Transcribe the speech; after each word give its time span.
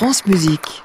France 0.00 0.24
Musique. 0.24 0.82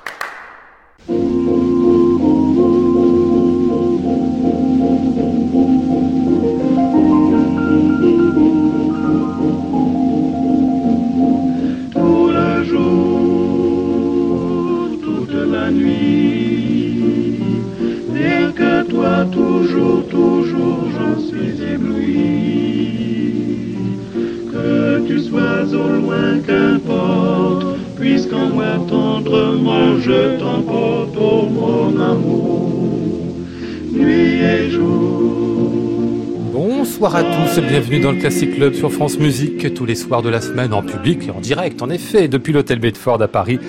Bienvenue 37.62 38.02
dans 38.02 38.12
le 38.12 38.18
Classic 38.18 38.54
Club 38.54 38.74
sur 38.74 38.92
France 38.92 39.18
Musique, 39.18 39.74
tous 39.74 39.86
les 39.86 39.96
soirs 39.96 40.22
de 40.22 40.28
la 40.28 40.42
semaine 40.42 40.74
en 40.74 40.84
public 40.84 41.28
et 41.28 41.32
en 41.32 41.40
direct, 41.40 41.82
en 41.82 41.90
effet, 41.90 42.28
depuis 42.28 42.52
l'hôtel 42.52 42.80
Bedford 42.80 43.22
à 43.22 43.30
Paris, 43.30 43.60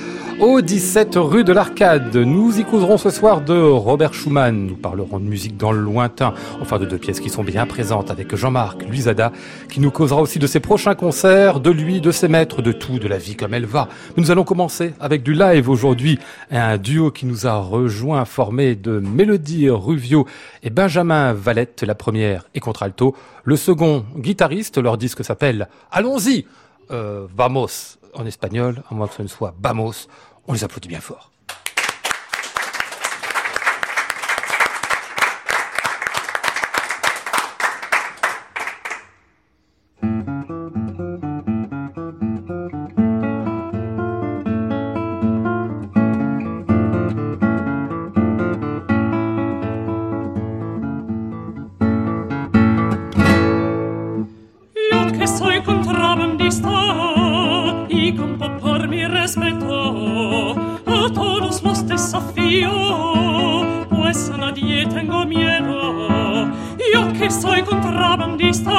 au 0.40 0.60
17 0.60 1.14
rue 1.16 1.44
de 1.44 1.52
l'Arcade. 1.52 2.14
Nous 2.14 2.58
y 2.58 2.64
causerons 2.64 2.98
ce 2.98 3.10
soir 3.10 3.40
de 3.40 3.58
Robert 3.58 4.12
Schumann, 4.12 4.66
nous 4.66 4.76
parlerons 4.76 5.18
de 5.18 5.24
musique 5.24 5.56
dans 5.56 5.72
le 5.72 5.80
lointain, 5.80 6.34
enfin 6.60 6.78
de 6.78 6.84
deux 6.84 6.98
pièces 6.98 7.20
qui 7.20 7.30
sont 7.30 7.42
bien 7.42 7.66
présentes 7.66 8.10
avec 8.10 8.34
Jean-Marc 8.34 8.82
Luisada, 8.84 9.32
qui 9.70 9.80
nous 9.80 9.90
causera 9.90 10.20
aussi 10.20 10.38
de 10.38 10.46
ses 10.46 10.60
prochains 10.60 10.94
concerts, 10.94 11.60
de 11.60 11.70
lui, 11.70 12.00
de 12.00 12.10
ses 12.10 12.28
maîtres, 12.28 12.60
de 12.60 12.72
tout, 12.72 12.98
de 12.98 13.08
la 13.08 13.18
vie 13.18 13.36
comme 13.36 13.54
elle 13.54 13.64
va. 13.64 13.88
Nous 14.16 14.30
allons 14.30 14.44
commencer 14.44 14.92
avec 15.00 15.22
du 15.22 15.32
live 15.32 15.70
aujourd'hui, 15.70 16.18
un 16.50 16.76
duo 16.76 17.10
qui 17.10 17.24
nous 17.24 17.46
a 17.46 17.56
rejoint, 17.56 18.24
formé 18.24 18.74
de 18.74 18.98
Mélodie 18.98 19.70
Ruvio 19.70 20.26
et 20.62 20.70
Benjamin 20.70 21.32
Valette, 21.32 21.82
la 21.82 21.94
première 21.94 22.46
et 22.54 22.60
contralto, 22.60 23.16
le 23.44 23.56
second 23.56 24.04
guitariste, 24.16 24.78
leur 24.78 24.98
disque 24.98 25.24
s'appelle 25.24 25.68
Allons-y, 25.90 26.46
euh, 26.90 27.26
Vamos 27.34 27.96
en 28.18 28.26
espagnol, 28.26 28.82
à 28.90 28.94
moins 28.94 29.06
que 29.06 29.14
ce 29.14 29.22
ne 29.22 29.28
soit 29.28 29.54
Vamos, 29.62 30.08
on 30.46 30.52
les 30.52 30.64
applaudit 30.64 30.88
bien 30.88 31.00
fort. 31.00 31.32
Que 67.26 67.32
soy 67.32 67.60
contrabandista 67.62 68.70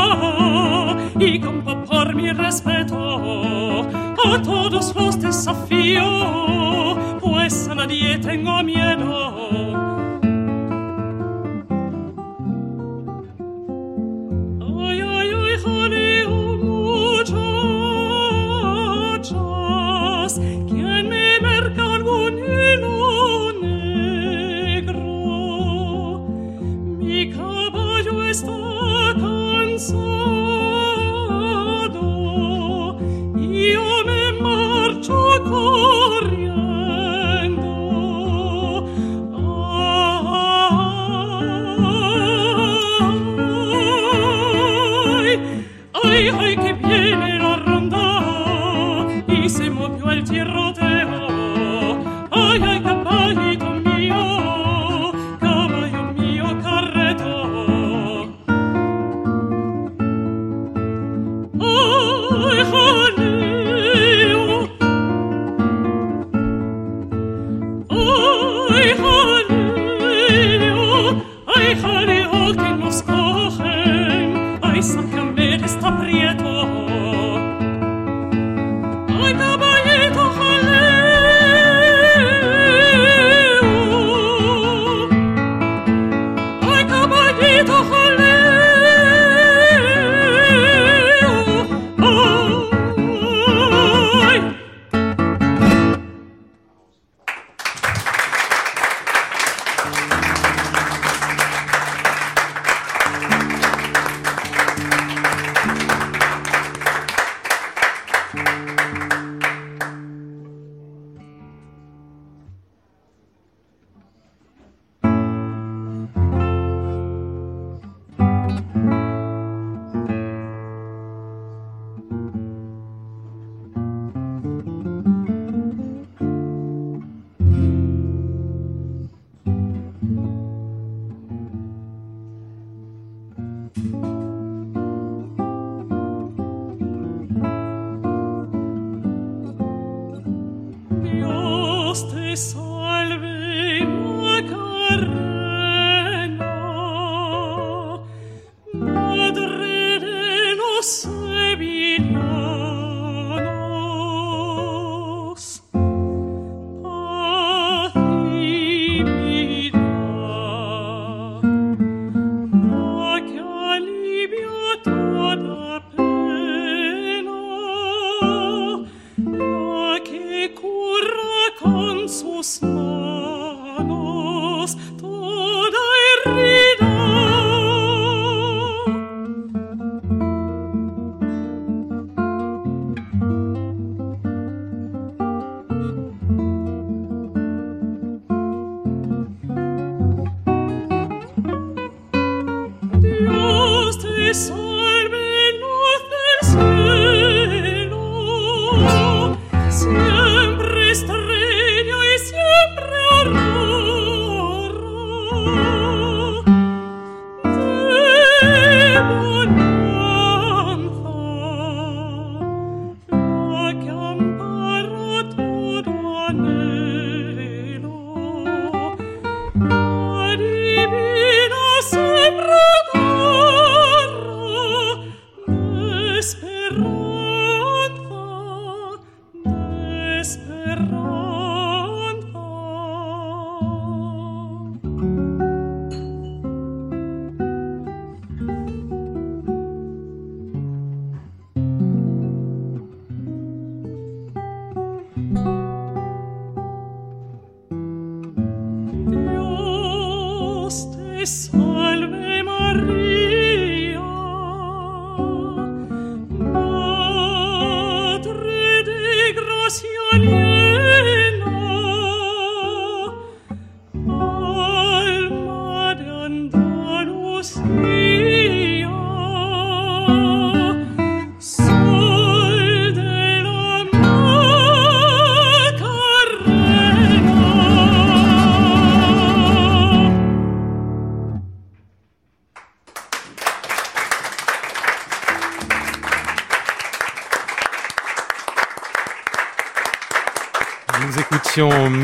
y 1.20 1.38
con 1.38 1.62
por 1.64 2.16
mi 2.16 2.32
respeto 2.32 3.82
a 4.26 4.42
todos 4.42 4.96
los 4.96 5.20
desafío, 5.20 6.98
pues 7.20 7.68
a 7.68 7.76
nadie 7.76 8.18
tengo 8.20 8.64
miedo. 8.64 8.87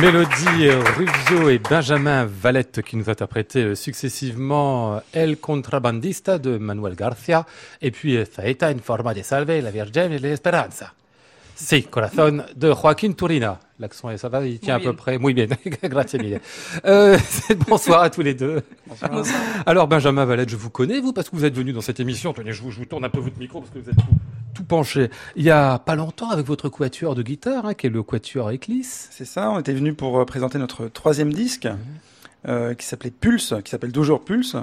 Mélodie 0.04 0.70
Rubio 0.98 1.48
et 1.48 1.60
Benjamin 1.60 2.26
Valette 2.26 2.82
qui 2.82 2.98
nous 2.98 3.10
interprétaient 3.10 3.64
euh, 3.64 3.74
successivement 3.74 4.96
euh, 4.96 5.00
El 5.14 5.38
Contrabandista 5.38 6.40
de 6.40 6.58
Manuel 6.58 6.96
Garcia 6.96 7.46
et 7.82 7.90
puis 7.90 8.18
euh, 8.18 8.26
Faeta 8.26 8.68
in 8.68 8.80
forma 8.80 9.14
de 9.14 9.22
salve, 9.22 9.62
La 9.62 9.72
Virgen 9.72 10.12
et 10.12 10.20
l'Esperanza. 10.20 10.92
Si, 11.56 11.84
Corazon 11.84 12.44
de 12.54 12.74
Joaquin 12.74 13.14
Turina. 13.14 13.62
L'accent, 13.80 14.18
ça 14.18 14.28
va, 14.28 14.46
il 14.46 14.60
tient 14.60 14.76
à 14.76 14.80
peu 14.82 14.92
près. 14.92 15.18
Muy 15.20 15.34
bien, 15.34 15.48
grazie 15.84 16.18
mille. 16.18 16.42
Euh, 16.84 17.18
bonsoir 17.70 18.02
à 18.02 18.10
tous 18.10 18.24
les 18.24 18.34
deux. 18.34 18.62
Bonsoir. 18.86 19.24
Alors, 19.66 19.88
Benjamin 19.88 20.26
Valette, 20.26 20.50
je 20.50 20.58
vous 20.58 20.70
connais, 20.70 21.00
vous, 21.00 21.14
parce 21.14 21.30
que 21.30 21.36
vous 21.38 21.46
êtes 21.46 21.56
venu 21.56 21.72
dans 21.72 21.80
cette 21.80 22.02
émission. 22.02 22.34
Tenez, 22.34 22.52
je 22.52 22.62
vous, 22.62 22.72
je 22.72 22.80
vous 22.80 22.86
tourne 22.86 23.06
un 23.06 23.10
peu 23.10 23.22
votre 23.22 23.40
micro 23.40 23.62
parce 23.62 23.72
que 23.72 23.80
vous 23.80 23.90
êtes 23.90 23.96
tout, 24.54 24.64
penché. 24.64 25.10
Il 25.36 25.44
y 25.44 25.52
a 25.52 25.80
pas 25.80 25.96
longtemps, 25.96 26.30
avec 26.30 26.46
votre 26.46 26.70
quatuor 26.70 27.16
de 27.16 27.24
guitare, 27.24 27.66
hein, 27.66 27.74
qui 27.74 27.88
est 27.88 27.90
le 27.90 28.04
quatuor 28.04 28.52
Eclisse. 28.52 29.08
C'est 29.12 29.26
ça, 29.26 29.52
on 29.52 29.60
était 29.60 29.74
venu 29.74 29.94
pour 29.94 30.20
euh, 30.20 30.26
présenter 30.26 30.58
notre 30.58 30.88
troisième 30.88 31.34
disque, 31.34 31.66
mmh. 31.66 31.78
euh, 32.48 32.74
qui 32.74 32.86
s'appelait 32.86 33.12
Pulse, 33.12 33.54
qui 33.64 33.72
s'appelle 33.72 33.92
toujours 33.92 34.24
Pulse. 34.24 34.56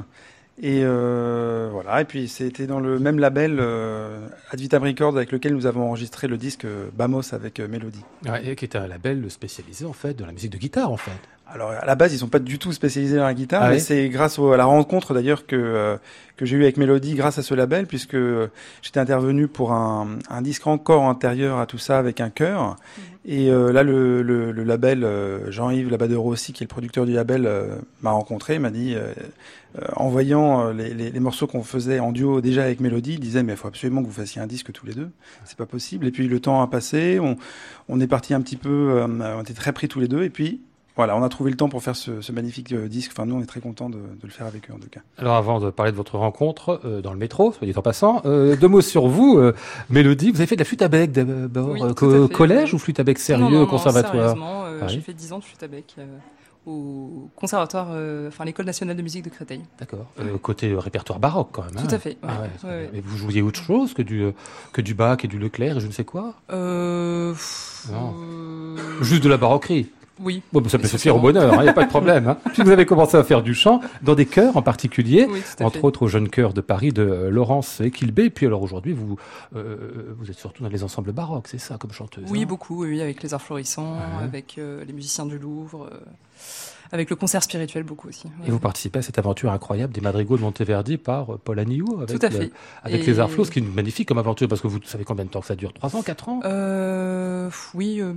Et 0.62 0.82
euh, 0.84 1.70
voilà, 1.72 2.02
et 2.02 2.04
puis 2.04 2.28
c'était 2.28 2.66
dans 2.66 2.80
le 2.80 2.98
même 2.98 3.18
label 3.18 3.56
euh, 3.60 4.26
Ad 4.50 4.60
Vitam 4.60 4.82
Records 4.82 5.16
avec 5.16 5.32
lequel 5.32 5.54
nous 5.54 5.64
avons 5.64 5.88
enregistré 5.88 6.28
le 6.28 6.36
disque 6.36 6.66
euh, 6.66 6.88
Bamos 6.94 7.32
avec 7.32 7.60
euh, 7.60 7.68
Mélodie. 7.68 8.04
Ouais, 8.28 8.54
qui 8.54 8.66
est 8.66 8.76
un 8.76 8.86
label 8.86 9.30
spécialisé 9.30 9.86
en 9.86 9.94
fait 9.94 10.12
dans 10.12 10.26
la 10.26 10.32
musique 10.32 10.52
de 10.52 10.58
guitare 10.58 10.92
en 10.92 10.98
fait. 10.98 11.12
Alors 11.46 11.70
à 11.70 11.86
la 11.86 11.94
base, 11.94 12.12
ils 12.12 12.18
sont 12.18 12.28
pas 12.28 12.38
du 12.38 12.58
tout 12.58 12.72
spécialisés 12.72 13.16
dans 13.16 13.24
la 13.24 13.34
guitare, 13.34 13.62
ah 13.62 13.68
mais 13.70 13.76
oui 13.76 13.80
c'est 13.80 14.10
grâce 14.10 14.38
au, 14.38 14.52
à 14.52 14.58
la 14.58 14.66
rencontre 14.66 15.14
d'ailleurs 15.14 15.46
que 15.46 15.56
euh, 15.56 15.96
que 16.36 16.44
j'ai 16.44 16.56
eu 16.56 16.62
avec 16.62 16.76
Mélodie 16.76 17.14
grâce 17.14 17.38
à 17.38 17.42
ce 17.42 17.54
label, 17.54 17.86
puisque 17.86 18.16
j'étais 18.82 19.00
intervenu 19.00 19.48
pour 19.48 19.72
un, 19.72 20.18
un, 20.28 20.42
disque 20.42 20.66
encore 20.66 21.02
antérieur 21.02 21.58
à 21.58 21.66
tout 21.66 21.78
ça 21.78 21.98
avec 21.98 22.20
un 22.20 22.30
chœur. 22.30 22.76
Mmh. 22.76 23.00
Et 23.26 23.50
euh, 23.50 23.70
là, 23.70 23.82
le, 23.82 24.22
le, 24.22 24.50
le 24.50 24.64
label 24.64 25.04
euh, 25.04 25.50
Jean-Yves 25.50 25.90
Labadero 25.90 26.30
aussi, 26.30 26.54
qui 26.54 26.62
est 26.62 26.66
le 26.66 26.70
producteur 26.70 27.04
du 27.04 27.12
label, 27.12 27.44
euh, 27.46 27.76
m'a 28.00 28.12
rencontré, 28.12 28.58
m'a 28.58 28.70
dit, 28.70 28.96
en 29.96 30.08
voyant 30.08 30.70
les, 30.70 30.94
les, 30.94 31.10
les 31.10 31.20
morceaux 31.20 31.46
qu'on 31.46 31.62
faisait 31.62 32.00
en 32.00 32.12
duo 32.12 32.40
déjà 32.40 32.64
avec 32.64 32.80
Mélodie, 32.80 33.14
il 33.14 33.20
disait 33.20 33.42
mais 33.42 33.52
il 33.52 33.56
faut 33.56 33.68
absolument 33.68 34.02
que 34.02 34.06
vous 34.06 34.12
fassiez 34.12 34.40
un 34.40 34.46
disque 34.46 34.72
tous 34.72 34.86
les 34.86 34.94
deux, 34.94 35.10
c'est 35.44 35.56
pas 35.56 35.66
possible. 35.66 36.06
Et 36.06 36.10
puis 36.10 36.28
le 36.28 36.40
temps 36.40 36.62
a 36.62 36.66
passé, 36.66 37.20
on, 37.20 37.36
on 37.88 38.00
est 38.00 38.06
parti 38.06 38.34
un 38.34 38.40
petit 38.40 38.56
peu, 38.56 39.04
on 39.08 39.42
était 39.42 39.54
très 39.54 39.72
pris 39.72 39.88
tous 39.88 40.00
les 40.00 40.08
deux, 40.08 40.24
et 40.24 40.30
puis 40.30 40.60
voilà, 41.00 41.16
on 41.16 41.22
a 41.22 41.28
trouvé 41.28 41.50
le 41.50 41.56
temps 41.56 41.68
pour 41.68 41.82
faire 41.82 41.96
ce, 41.96 42.20
ce 42.20 42.30
magnifique 42.30 42.72
euh, 42.72 42.88
disque. 42.88 43.12
Enfin, 43.14 43.24
nous, 43.24 43.34
on 43.34 43.40
est 43.40 43.46
très 43.46 43.60
contents 43.60 43.88
de, 43.88 43.96
de, 43.96 44.22
le 44.22 44.28
faire 44.28 44.46
avec 44.46 44.68
eux, 44.68 44.74
en 44.74 44.78
tout 44.78 44.90
cas. 44.90 45.00
Alors, 45.16 45.36
avant 45.36 45.58
de 45.58 45.70
parler 45.70 45.92
de 45.92 45.96
votre 45.96 46.18
rencontre 46.18 46.80
euh, 46.84 47.00
dans 47.00 47.12
le 47.12 47.18
métro, 47.18 47.52
soit 47.52 47.66
dit 47.66 47.72
en 47.74 47.80
passant, 47.80 48.20
euh, 48.26 48.56
deux 48.56 48.68
mots 48.68 48.82
sur 48.82 49.06
vous, 49.06 49.38
euh, 49.38 49.54
Mélodie. 49.88 50.30
Vous 50.30 50.38
avez 50.38 50.46
fait 50.46 50.56
de 50.56 50.60
la 50.60 50.66
flûte 50.66 50.82
à 50.82 50.88
bec 50.88 51.10
d'abord, 51.10 51.70
oui, 51.70 51.94
co 51.94 52.28
collège 52.28 52.74
ou 52.74 52.78
flûte 52.78 53.00
à 53.00 53.04
bec 53.04 53.18
sérieux 53.18 53.44
non, 53.44 53.50
non, 53.50 53.62
au 53.62 53.66
conservatoire 53.66 54.36
non, 54.36 54.44
ah, 54.44 54.70
oui. 54.82 54.88
J'ai 54.88 55.00
fait 55.00 55.14
dix 55.14 55.32
ans 55.32 55.38
de 55.38 55.44
flûte 55.44 55.62
à 55.62 55.68
bec 55.68 55.96
au 56.66 57.28
conservatoire, 57.36 57.88
enfin 58.28 58.44
l'école 58.44 58.66
nationale 58.66 58.96
de 58.96 59.02
musique 59.02 59.24
de 59.24 59.30
Créteil. 59.30 59.62
D'accord. 59.78 60.06
côté 60.42 60.74
répertoire 60.74 61.18
baroque 61.18 61.48
quand 61.52 61.64
même. 61.64 61.74
Tout 61.74 61.88
hein. 61.90 61.94
à 61.94 61.98
fait. 61.98 62.18
Ah 62.22 62.42
ouais, 62.42 62.70
ouais, 62.70 62.90
Mais 62.92 63.00
vous 63.00 63.16
jouiez 63.16 63.42
autre 63.42 63.62
chose 63.62 63.94
que 63.94 64.02
du 64.02 64.32
que 64.72 64.80
du 64.80 64.94
Bach 64.94 65.18
et 65.24 65.28
du 65.28 65.38
Leclerc 65.38 65.78
et 65.78 65.80
je 65.80 65.86
ne 65.86 65.92
sais 65.92 66.04
quoi? 66.04 66.34
Euh... 66.50 67.34
Non. 67.90 68.14
Juste 69.00 69.24
de 69.24 69.28
la 69.28 69.36
baroquerie. 69.36 69.90
Oui. 70.20 70.42
Bon, 70.52 70.66
ça 70.68 70.78
peut 70.78 70.86
se 70.86 70.96
faire 70.96 71.16
au 71.16 71.20
bonheur, 71.20 71.52
il 71.54 71.58
hein, 71.58 71.62
n'y 71.62 71.68
a 71.68 71.72
pas 71.72 71.84
de 71.84 71.88
problème. 71.88 72.28
Hein. 72.28 72.38
Puis 72.52 72.62
vous 72.62 72.70
avez 72.70 72.86
commencé 72.86 73.16
à 73.16 73.24
faire 73.24 73.42
du 73.42 73.54
chant 73.54 73.80
dans 74.02 74.14
des 74.14 74.26
chœurs 74.26 74.56
en 74.56 74.62
particulier, 74.62 75.26
oui, 75.30 75.42
entre 75.60 75.78
fait. 75.78 75.84
autres 75.84 76.02
au 76.02 76.08
jeune 76.08 76.28
chœur 76.28 76.52
de 76.52 76.60
Paris 76.60 76.92
de 76.92 77.02
Laurence 77.30 77.80
Equilbé. 77.80 78.30
Puis 78.30 78.46
alors 78.46 78.62
aujourd'hui, 78.62 78.92
vous, 78.92 79.16
euh, 79.56 80.14
vous 80.18 80.30
êtes 80.30 80.38
surtout 80.38 80.62
dans 80.62 80.68
les 80.68 80.84
ensembles 80.84 81.12
baroques, 81.12 81.48
c'est 81.48 81.58
ça, 81.58 81.76
comme 81.78 81.92
chanteuse 81.92 82.24
Oui, 82.28 82.42
hein 82.42 82.46
beaucoup, 82.46 82.84
oui, 82.84 83.00
avec 83.00 83.22
les 83.22 83.34
arts 83.34 83.42
florissants, 83.42 83.96
avec 84.22 84.56
euh, 84.58 84.84
les 84.84 84.92
musiciens 84.92 85.26
du 85.26 85.38
Louvre, 85.38 85.88
euh, 85.92 85.98
avec 86.92 87.10
le 87.10 87.16
concert 87.16 87.42
spirituel 87.42 87.82
beaucoup 87.84 88.08
aussi. 88.08 88.26
ouais. 88.26 88.48
Et 88.48 88.50
vous 88.50 88.58
participez 88.58 88.98
à 88.98 89.02
cette 89.02 89.18
aventure 89.18 89.50
incroyable 89.52 89.92
des 89.92 90.00
madrigaux 90.00 90.36
de 90.36 90.42
Monteverdi 90.42 90.96
par 90.98 91.34
euh, 91.34 91.40
Paul 91.42 91.58
Agnew 91.58 91.84
avec, 92.02 92.18
Tout 92.18 92.26
à 92.26 92.28
le- 92.30 92.36
fait. 92.36 92.52
avec 92.82 93.02
Et- 93.02 93.06
les 93.06 93.18
arts 93.20 93.30
flots, 93.30 93.44
ce 93.44 93.50
qui 93.50 93.58
est 93.60 93.62
magnifique 93.62 94.08
comme 94.08 94.18
aventure, 94.18 94.48
parce 94.48 94.60
que 94.60 94.68
vous 94.68 94.80
savez 94.84 95.04
combien 95.04 95.24
de 95.24 95.30
temps 95.30 95.40
que 95.40 95.46
ça 95.46 95.56
dure? 95.56 95.72
3 95.72 95.94
ans, 95.96 96.02
4 96.02 96.28
ans? 96.28 96.40
Euh, 96.44 97.50
oui, 97.74 98.00
euh, 98.00 98.12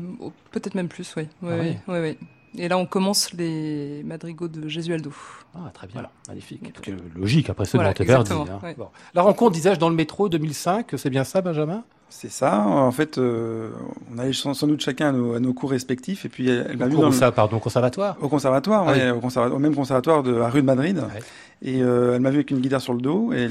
peut-être 0.51 0.75
même 0.75 0.87
plus, 0.87 1.13
oui. 1.17 1.27
Ouais, 1.41 1.77
Ah 1.87 1.91
ouais. 1.93 2.17
Et 2.55 2.67
là, 2.67 2.77
on 2.77 2.85
commence 2.85 3.33
les 3.33 4.03
madrigaux 4.03 4.47
de 4.47 4.67
Gesualdo. 4.67 5.11
Ah, 5.55 5.71
très 5.73 5.87
bien, 5.87 5.93
Voilà. 5.95 6.11
magnifique. 6.27 6.61
Donc, 6.61 6.73
Tout 6.81 6.89
est 6.91 6.95
logique 7.17 7.49
après 7.49 7.65
ceux 7.65 7.79
voilà, 7.79 7.93
de 7.93 7.99
Monteverdi. 8.03 8.31
hein. 8.51 8.59
ouais. 8.61 8.75
Bon. 8.77 8.89
La 9.15 9.23
rencontre, 9.23 9.53
disais-je, 9.53 9.79
dans 9.79 9.89
le 9.89 9.95
métro 9.95 10.29
2005, 10.29 10.91
c'est 10.97 11.09
bien 11.09 11.23
ça, 11.23 11.41
Benjamin? 11.41 11.83
C'est 12.15 12.31
ça. 12.31 12.59
En 12.67 12.91
fait, 12.91 13.17
euh, 13.17 13.69
on 14.13 14.17
allait 14.19 14.31
sans, 14.33 14.53
sans 14.53 14.67
doute 14.67 14.81
chacun 14.81 15.09
à 15.09 15.11
nos, 15.11 15.33
à 15.33 15.39
nos 15.39 15.53
cours 15.53 15.71
respectifs, 15.71 16.23
et 16.25 16.29
puis 16.29 16.47
elle, 16.49 16.67
elle 16.69 16.77
m'a 16.77 16.85
vu 16.87 16.95
dans 16.95 17.09
le- 17.09 17.31
pardon, 17.31 17.59
conservatoire 17.59 18.15
au 18.21 18.29
conservatoire, 18.29 18.85
Ah 18.87 18.91
ouais, 18.93 19.11
oui. 19.11 19.19
au, 19.35 19.55
au 19.55 19.59
même 19.59 19.75
conservatoire 19.75 20.23
de 20.23 20.33
la 20.33 20.47
rue 20.49 20.61
de 20.61 20.65
Madrid. 20.67 20.97
Ouais. 20.99 21.19
Et 21.63 21.81
euh, 21.81 22.15
elle 22.15 22.21
m'a 22.21 22.29
vu 22.29 22.37
avec 22.37 22.51
une 22.51 22.59
guitare 22.59 22.81
sur 22.81 22.93
le 22.93 23.01
dos, 23.01 23.33
et 23.33 23.49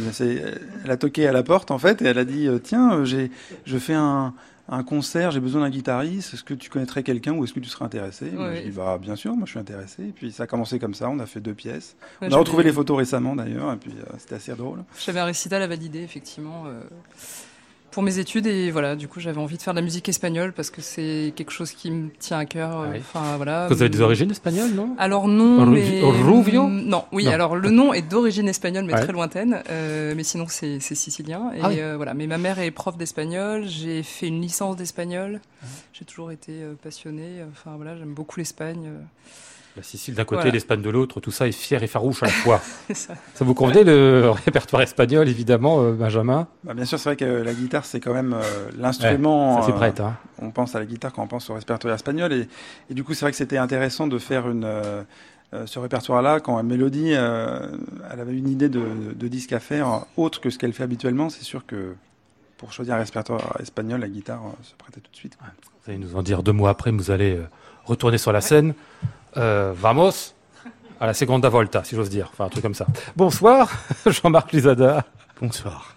elle, 0.85 0.91
a 0.91 0.97
toqué 0.97 1.27
à 1.27 1.33
la 1.33 1.43
porte 1.43 1.71
en 1.71 1.79
fait, 1.79 2.01
et 2.03 2.07
elle 2.07 2.19
a 2.19 2.25
dit 2.25 2.47
euh, 2.47 2.59
tiens, 2.59 3.05
j'ai, 3.05 3.31
je 3.67 3.77
fais 3.79 3.95
un, 3.95 4.33
un 4.69 4.83
concert, 4.85 5.33
j'ai 5.33 5.41
besoin 5.41 5.63
d'un 5.63 5.71
guitariste. 5.71 6.33
Est-ce 6.35 6.45
que 6.45 6.55
tu 6.55 6.71
connaîtrais 6.71 7.03
quelqu'un 7.03 7.33
ou 7.33 7.45
est-ce 7.45 7.53
que 7.53 7.61
tu 7.61 7.69
serais 7.69 7.85
intéressé? 7.85 8.31
Moi, 8.33 8.49
Ouais. 8.49 8.57
Je 8.59 8.71
dis 8.71 8.77
bah 8.77 8.97
bien 9.01 9.17
sûr, 9.17 9.33
moi 9.35 9.45
je 9.45 9.51
suis 9.51 9.59
intéressé. 9.61 10.03
Et 10.05 10.13
puis 10.13 10.31
ça 10.33 10.45
a 10.45 10.47
commencé 10.47 10.79
comme 10.79 10.95
ça. 10.95 11.11
On 11.11 11.19
a 11.19 11.27
fait 11.27 11.41
deux 11.41 11.53
pièces. 11.55 11.97
Ouais, 12.23 12.29
on 12.31 12.35
a 12.35 12.37
retrouvé 12.39 12.63
les 12.65 12.73
photos 12.73 12.97
récemment 12.97 13.35
d'ailleurs, 13.37 13.73
et 13.73 13.77
puis 13.77 13.93
euh, 13.99 14.05
c'était 14.19 14.37
assez 14.37 14.53
drôle. 14.55 14.85
J'avais 15.05 15.21
un 15.21 15.25
récital 15.27 15.61
à 15.63 15.67
valider, 15.67 16.01
effectivement, 16.03 16.65
euh, 16.67 16.81
pour 17.93 18.03
mes 18.03 18.19
études. 18.19 18.47
Et 18.49 18.71
voilà, 18.73 18.97
du 18.97 19.07
coup, 19.07 19.21
j'avais 19.21 19.39
envie 19.39 19.57
de 19.57 19.63
faire 19.63 19.73
de 19.75 19.79
la 19.79 19.85
musique 19.85 20.09
espagnole 20.09 20.53
parce 20.53 20.71
que 20.71 20.81
c'est 20.83 21.33
quelque 21.37 21.53
chose 21.53 21.71
qui 21.71 21.91
me 21.93 22.09
tient 22.19 22.39
à 22.39 22.45
cœur. 22.47 22.87
Ah. 22.93 22.97
Enfin, 22.99 23.37
voilà. 23.37 23.69
Vous 23.69 23.81
avez 23.81 23.89
des 23.89 24.01
origines 24.01 24.31
espagnoles, 24.31 24.73
non? 24.73 24.97
Alors 24.99 25.29
non, 25.29 25.65
mais 25.67 26.01
Ruvio 26.03 26.69
non, 26.69 27.05
oui. 27.13 27.27
Non. 27.27 27.31
Alors 27.31 27.55
le 27.57 27.71
nom 27.71 27.93
est 27.93 28.03
d'origine 28.03 28.49
espagnole, 28.49 28.85
mais 28.85 28.95
Ouais. 28.95 29.03
très 29.03 29.13
lointaine. 29.13 29.63
Euh, 29.71 30.15
mais 30.17 30.25
sinon, 30.25 30.47
c'est 30.49 30.81
sicilien. 30.81 31.53
Et 31.55 31.61
Ah 31.63 31.69
oui. 31.69 31.77
euh, 31.81 31.97
voilà. 31.97 32.15
Mais 32.15 32.27
ma 32.27 32.39
mère 32.39 32.59
est 32.59 32.71
prof 32.73 32.97
d'espagnol. 32.97 33.65
J'ai 33.69 34.03
fait 34.03 34.27
une 34.27 34.41
licence 34.41 34.77
d'espagnol. 34.77 35.41
Ah. 35.63 35.67
J'ai 35.93 36.05
toujours 36.05 36.33
été 36.33 36.53
euh, 36.63 36.75
passionnée. 36.83 37.45
Enfin 37.53 37.77
voilà, 37.77 37.97
j'aime 37.97 38.15
beaucoup 38.15 38.41
l'Espagne. 38.41 38.89
Euh. 39.73 39.79
La 39.79 39.83
Sicile 39.83 40.15
d'un 40.15 40.25
côté, 40.25 40.51
l'Espagne 40.51 40.83
de 40.83 40.91
l'autre, 40.91 41.21
tout 41.21 41.31
ça 41.31 41.49
est 41.49 41.53
fier 41.53 41.83
et 41.83 41.87
farouche 41.87 42.23
à 42.23 42.27
la 42.27 42.33
fois. 42.45 42.61
ça. 42.93 43.15
ça. 43.35 43.45
vous 43.45 43.55
convenait 43.55 43.85
le 43.85 44.31
répertoire 44.45 44.83
espagnol, 44.83 45.29
évidemment, 45.29 45.83
euh, 45.83 45.93
Benjamin? 45.93 46.47
Bah, 46.65 46.75
Bien 46.75 46.85
sûr, 46.85 46.99
c'est 46.99 47.09
vrai 47.11 47.17
que 47.17 47.25
la 47.25 47.53
guitare, 47.53 47.85
c'est 47.85 48.01
quand 48.01 48.15
même 48.15 48.35
euh, 48.35 48.71
l'instrument. 48.79 49.61
ça 49.61 49.67
c'est 49.67 49.73
prête. 49.73 50.01
Hein. 50.01 50.17
On 50.41 50.51
pense 50.51 50.75
à 50.75 50.79
la 50.79 50.87
guitare 50.87 51.13
quand 51.13 51.23
on 51.23 51.27
pense 51.27 51.49
au 51.51 51.55
répertoire 51.55 51.95
espagnol. 51.95 52.33
Et, 52.33 52.49
et 52.91 52.95
du 52.95 53.05
coup, 53.05 53.15
c'est 53.15 53.25
vrai 53.25 53.31
que 53.31 53.37
c'était 53.37 53.59
intéressant 53.59 54.07
de 54.07 54.19
faire 54.19 54.49
une, 54.49 54.67
ce 55.67 55.79
répertoire-là 55.79 56.41
quand 56.41 56.63
Mélodie, 56.63 57.11
elle 57.11 58.21
avait 58.21 58.37
une 58.37 58.49
idée 58.49 58.69
de, 58.69 58.83
de, 59.15 59.29
disque 59.29 59.53
à 59.53 59.61
faire 59.61 60.07
autre 60.17 60.41
que 60.41 60.51
ce 60.51 60.59
qu'elle 60.59 60.73
fait 60.73 60.83
habituellement. 60.83 61.29
C'est 61.29 61.45
sûr 61.45 61.65
que 61.67 61.95
pour 62.57 62.73
choisir 62.73 62.95
un 62.95 62.99
répertoire 62.99 63.57
espagnol, 63.61 64.01
la 64.01 64.09
guitare 64.09 64.43
se 64.63 64.75
prêtait 64.77 65.01
tout 65.01 65.11
de 65.11 65.17
suite. 65.17 65.37
Vous 65.85 65.91
allez 65.91 65.99
nous 65.99 66.17
en 66.17 66.23
dire 66.23 66.43
deux 66.43 66.53
mois 66.53 66.71
après, 66.71 66.91
vous 66.91 67.11
allez 67.11 67.39
retourner 67.85 68.19
sur 68.19 68.33
la 68.33 68.41
scène. 68.41 68.75
Euh, 69.37 69.73
vamos 69.75 70.35
à 71.01 71.07
la 71.07 71.15
seconda 71.15 71.49
volta, 71.49 71.83
si 71.85 71.97
j'ose 71.97 72.11
dire. 72.11 72.29
Enfin, 72.33 72.45
un 72.45 72.49
truc 72.49 72.63
comme 72.63 72.75
ça. 72.75 72.87
Bonsoir, 73.17 73.71
Jean-Marc 74.07 74.53
Lizada. 74.53 75.05
Bonsoir. 75.41 75.97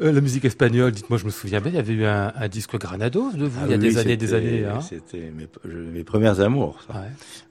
Euh, 0.00 0.10
la 0.12 0.20
musique 0.22 0.46
espagnole, 0.46 0.92
dites-moi, 0.92 1.18
je 1.18 1.26
me 1.26 1.30
souviens 1.30 1.60
bien, 1.60 1.70
il 1.70 1.76
y 1.76 1.78
avait 1.78 1.92
eu 1.92 2.06
un, 2.06 2.48
disque 2.48 2.78
Granados 2.78 3.32
de 3.32 3.44
vous, 3.44 3.60
il 3.66 3.70
y 3.70 3.74
a 3.74 3.76
ah 3.76 3.78
des 3.78 3.98
années 3.98 4.16
des 4.16 4.32
années. 4.32 4.64
Hein. 4.64 4.80
C'était 4.80 5.30
mes, 5.30 5.46
mes, 5.68 6.04
premières 6.04 6.40
amours. 6.40 6.78
Ça. 6.86 7.04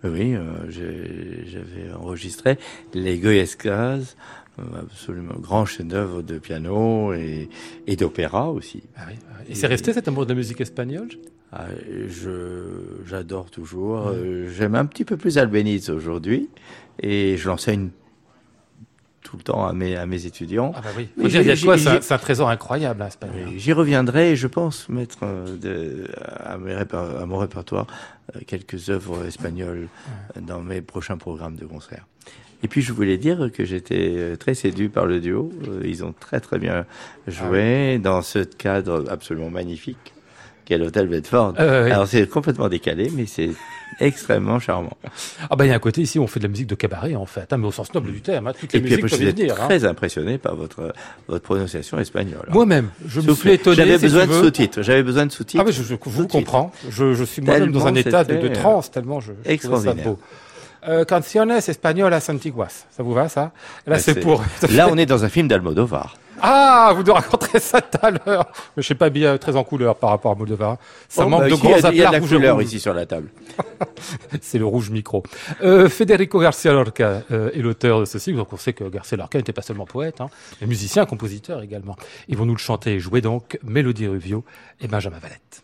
Oui, 0.03 0.35
euh, 0.35 0.41
j'avais 0.69 1.93
enregistré 1.93 2.57
les 2.95 3.19
Goyescas, 3.19 4.15
absolument 4.79 5.35
grand 5.39 5.65
chef-d'œuvre 5.65 6.21
de 6.21 6.39
piano 6.39 7.13
et, 7.13 7.49
et 7.87 7.95
d'opéra 7.95 8.51
aussi. 8.51 8.83
Ah 8.95 9.01
oui, 9.07 9.15
et, 9.47 9.55
c'est 9.55 9.67
resté 9.67 9.93
cet 9.93 10.07
amour 10.07 10.25
de 10.25 10.29
la 10.29 10.35
musique 10.35 10.61
espagnole? 10.61 11.09
Ah, 11.51 11.65
je 12.07 13.01
j'adore 13.07 13.49
toujours. 13.49 14.09
Euh, 14.09 14.49
j'aime 14.55 14.75
un 14.75 14.85
petit 14.85 15.03
peu 15.03 15.17
plus 15.17 15.37
Albéniz 15.37 15.89
aujourd'hui 15.89 16.49
et 17.01 17.37
je 17.37 17.47
l'enseigne 17.47 17.89
tout 19.23 19.37
le 19.37 19.43
temps 19.43 19.65
à 19.65 19.73
mes 19.73 19.95
à 19.95 20.05
mes 20.05 20.25
étudiants. 20.25 20.71
Ah 20.75 20.81
bah 20.81 20.89
oui. 20.97 21.09
il 21.17 21.31
y 21.31 21.51
a 21.51 21.55
quoi 21.57 21.77
C'est 21.77 22.11
un, 22.13 22.17
trésor 22.17 22.49
incroyable, 22.49 23.03
l'espagnol. 23.03 23.49
J'y 23.57 23.73
reviendrai 23.73 24.31
et 24.31 24.35
je 24.35 24.47
pense 24.47 24.89
mettre 24.89 25.19
euh, 25.23 25.57
de, 25.57 26.07
à, 26.17 26.53
à, 26.53 27.25
mon 27.25 27.37
répertoire 27.37 27.87
euh, 28.35 28.39
quelques 28.47 28.89
œuvres 28.89 29.25
espagnoles 29.25 29.87
dans 30.39 30.61
mes 30.61 30.81
prochains 30.81 31.17
programmes 31.17 31.55
de 31.55 31.65
concert. 31.65 32.05
Et 32.63 32.67
puis 32.67 32.81
je 32.81 32.91
voulais 32.91 33.17
dire 33.17 33.51
que 33.53 33.63
j'étais 33.63 34.35
très 34.37 34.53
séduit 34.53 34.89
par 34.89 35.05
le 35.05 35.21
duo. 35.21 35.51
Ils 35.83 36.03
ont 36.03 36.13
très 36.13 36.41
très 36.41 36.59
bien 36.59 36.85
joué 37.27 37.95
ah 37.95 37.99
dans 37.99 38.21
ce 38.21 38.39
cadre 38.39 39.05
absolument 39.09 39.49
magnifique 39.49 40.13
l'hôtel 40.77 41.07
Bedford. 41.07 41.53
Euh, 41.59 41.91
Alors 41.91 42.07
c'est 42.07 42.27
complètement 42.29 42.69
décalé, 42.69 43.11
mais 43.13 43.25
c'est 43.25 43.49
extrêmement 43.99 44.59
charmant. 44.59 44.97
Ah 45.49 45.55
bah 45.55 45.65
il 45.65 45.69
y 45.69 45.71
a 45.71 45.75
un 45.75 45.79
côté 45.79 46.01
ici 46.01 46.19
où 46.19 46.23
on 46.23 46.27
fait 46.27 46.39
de 46.39 46.45
la 46.45 46.49
musique 46.49 46.67
de 46.67 46.75
cabaret 46.75 47.15
en 47.15 47.25
fait, 47.25 47.51
hein, 47.51 47.57
mais 47.57 47.67
au 47.67 47.71
sens 47.71 47.93
noble 47.93 48.11
du 48.11 48.21
terme. 48.21 48.47
Hein, 48.47 48.53
toutes 48.59 48.73
les 48.73 48.79
Et 48.79 48.81
musiques 48.81 48.99
puis, 49.05 49.09
je 49.09 49.15
suis 49.15 49.51
hein. 49.51 49.55
très 49.55 49.85
impressionné 49.85 50.37
par 50.37 50.55
votre 50.55 50.93
votre 51.27 51.43
prononciation 51.43 51.99
espagnole. 51.99 52.47
Moi-même, 52.49 52.89
je 53.07 53.21
me 53.21 53.33
suis 53.33 53.51
étonné. 53.51 53.75
J'avais 53.77 53.97
besoin 53.97 54.27
de 54.27 54.33
sous-titres. 54.33 54.81
J'avais 54.81 55.03
besoin 55.03 55.25
de 55.25 55.31
sous-titres. 55.31 55.61
Ah 55.63 55.65
mais 55.65 55.73
je, 55.73 55.83
je 55.83 55.95
vous 56.05 56.27
comprends. 56.27 56.71
Je, 56.89 57.13
je 57.13 57.23
suis 57.23 57.41
moi-même 57.41 57.71
dans 57.71 57.87
un 57.87 57.95
état 57.95 58.23
de, 58.23 58.35
de 58.37 58.47
transe 58.49 58.91
tellement 58.91 59.19
je, 59.19 59.31
je 59.45 59.51
extraordinaire. 59.51 59.95
Ça 59.97 60.03
beau. 60.03 60.19
Euh, 60.87 61.03
canciones 61.05 61.51
españolas 61.51 62.29
antiguas. 62.29 62.85
Ça 62.91 63.03
vous 63.03 63.13
va, 63.13 63.27
ça? 63.29 63.51
Là, 63.85 63.99
c'est 63.99 64.19
pour. 64.19 64.43
Là, 64.71 64.87
on 64.89 64.97
est 64.97 65.05
dans 65.05 65.25
un 65.25 65.29
film 65.29 65.47
d'Almodovar. 65.47 66.15
Ah, 66.41 66.93
vous 66.95 67.03
nous 67.03 67.13
raconterez 67.13 67.59
ça 67.59 67.81
tout 67.81 67.97
à 68.01 68.11
l'heure. 68.11 68.51
Mais 68.75 68.83
je 68.83 68.87
sais 68.87 68.95
pas 68.95 69.09
bien 69.09 69.37
très 69.37 69.55
en 69.55 69.63
couleur 69.63 69.95
par 69.95 70.11
rapport 70.11 70.31
à 70.31 70.35
Moldova. 70.35 70.77
Ça 71.07 71.25
manque 71.25 71.41
bah, 71.41 71.49
de 71.49 71.55
gros 71.55 71.75
Il 71.91 71.97
y 71.97 72.03
a 72.03 72.07
de 72.07 72.13
la 72.13 72.19
couleur 72.21 72.61
ici 72.61 72.79
sur 72.79 72.93
la 72.93 73.05
table. 73.05 73.29
c'est 74.41 74.57
le 74.57 74.65
rouge 74.65 74.89
micro. 74.89 75.23
Euh, 75.61 75.89
Federico 75.89 76.39
Garcia 76.39 76.71
Lorca 76.71 77.23
euh, 77.31 77.51
est 77.53 77.59
l'auteur 77.59 77.99
de 77.99 78.05
ceci. 78.05 78.33
Donc 78.33 78.53
on 78.53 78.57
sait 78.57 78.73
que 78.73 78.83
Garcia 78.85 79.17
Lorca 79.17 79.37
n'était 79.37 79.53
pas 79.53 79.61
seulement 79.61 79.85
poète, 79.85 80.21
hein, 80.21 80.29
mais 80.61 80.67
musicien, 80.67 81.05
compositeur 81.05 81.61
également. 81.61 81.95
Ils 82.27 82.37
vont 82.37 82.45
nous 82.45 82.55
le 82.55 82.59
chanter 82.59 82.93
et 82.93 82.99
jouer 82.99 83.21
donc 83.21 83.59
Mélodie 83.63 84.07
Ruvio 84.07 84.43
et 84.81 84.87
Benjamin 84.87 85.19
Valette. 85.19 85.63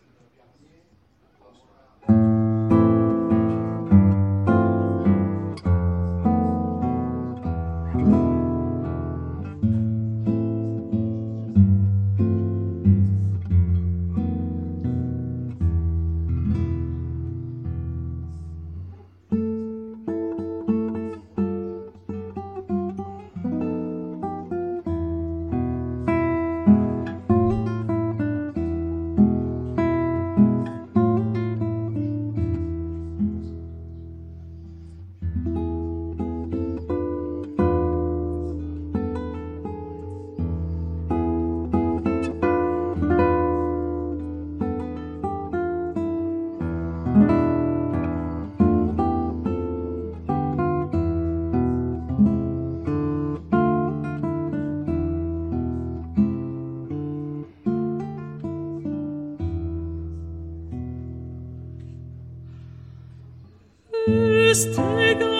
steg 64.55 65.34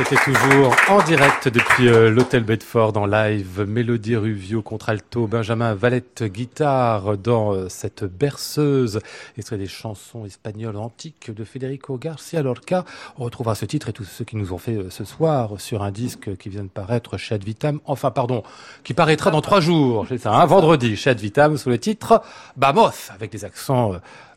était 0.00 0.16
toujours 0.16 0.74
en 0.90 1.02
direct 1.04 1.48
depuis 1.48 1.88
euh, 1.88 2.10
l'hôtel 2.10 2.44
Bedford 2.44 2.96
en 2.96 3.06
live. 3.06 3.64
Mélodie 3.66 4.16
Ruvio, 4.16 4.60
contralto, 4.60 5.26
Benjamin 5.26 5.74
Valette, 5.74 6.24
guitare 6.24 7.16
dans 7.16 7.54
euh, 7.54 7.68
cette 7.70 8.04
berceuse. 8.04 9.00
Extrait 9.38 9.56
des 9.56 9.66
chansons 9.66 10.26
espagnoles 10.26 10.76
antiques 10.76 11.34
de 11.34 11.44
Federico 11.44 11.96
Garcia 11.96 12.42
Lorca. 12.42 12.84
On 13.16 13.24
retrouvera 13.24 13.54
ce 13.54 13.64
titre 13.64 13.88
et 13.88 13.92
tous 13.94 14.04
ceux 14.04 14.24
qui 14.26 14.36
nous 14.36 14.52
ont 14.52 14.58
fait 14.58 14.76
euh, 14.76 14.90
ce 14.90 15.04
soir 15.04 15.58
sur 15.58 15.82
un 15.82 15.90
disque 15.90 16.36
qui 16.36 16.50
vient 16.50 16.64
de 16.64 16.68
paraître 16.68 17.16
chez 17.16 17.34
Ad 17.34 17.44
Vitam. 17.44 17.80
Enfin, 17.86 18.10
pardon, 18.10 18.42
qui 18.84 18.92
paraîtra 18.92 19.30
dans 19.30 19.40
trois 19.40 19.60
jours. 19.60 20.04
C'est 20.08 20.18
ça, 20.18 20.34
un 20.34 20.46
vendredi 20.46 20.96
chez 20.96 21.10
Ad 21.10 21.20
Vitam 21.20 21.56
sous 21.56 21.70
le 21.70 21.78
titre 21.78 22.20
Bamos, 22.56 23.10
avec 23.14 23.32
des 23.32 23.46
accents 23.46 23.94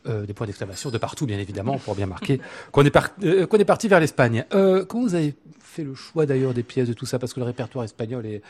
euh, 0.07 0.25
des 0.25 0.33
points 0.33 0.47
d'exclamation 0.47 0.89
de 0.89 0.97
partout, 0.97 1.25
bien 1.25 1.37
évidemment, 1.37 1.77
pour 1.79 1.95
bien 1.95 2.05
marquer 2.05 2.39
qu'on 2.71 2.85
est, 2.85 3.65
parti 3.65 3.89
vers 3.89 3.99
l'Espagne. 3.99 4.45
Vous 4.51 5.15
avez 5.15 5.35
fait 5.79 5.83
le 5.85 5.95
choix 5.95 6.25
d'ailleurs 6.25 6.53
des 6.53 6.63
pièces 6.63 6.87
de 6.87 6.93
tout 6.93 7.05
ça 7.05 7.19
Parce 7.19 7.33
que 7.33 7.39
le 7.39 7.45
répertoire 7.45 7.85
espagnol 7.85 8.25
est 8.25 8.41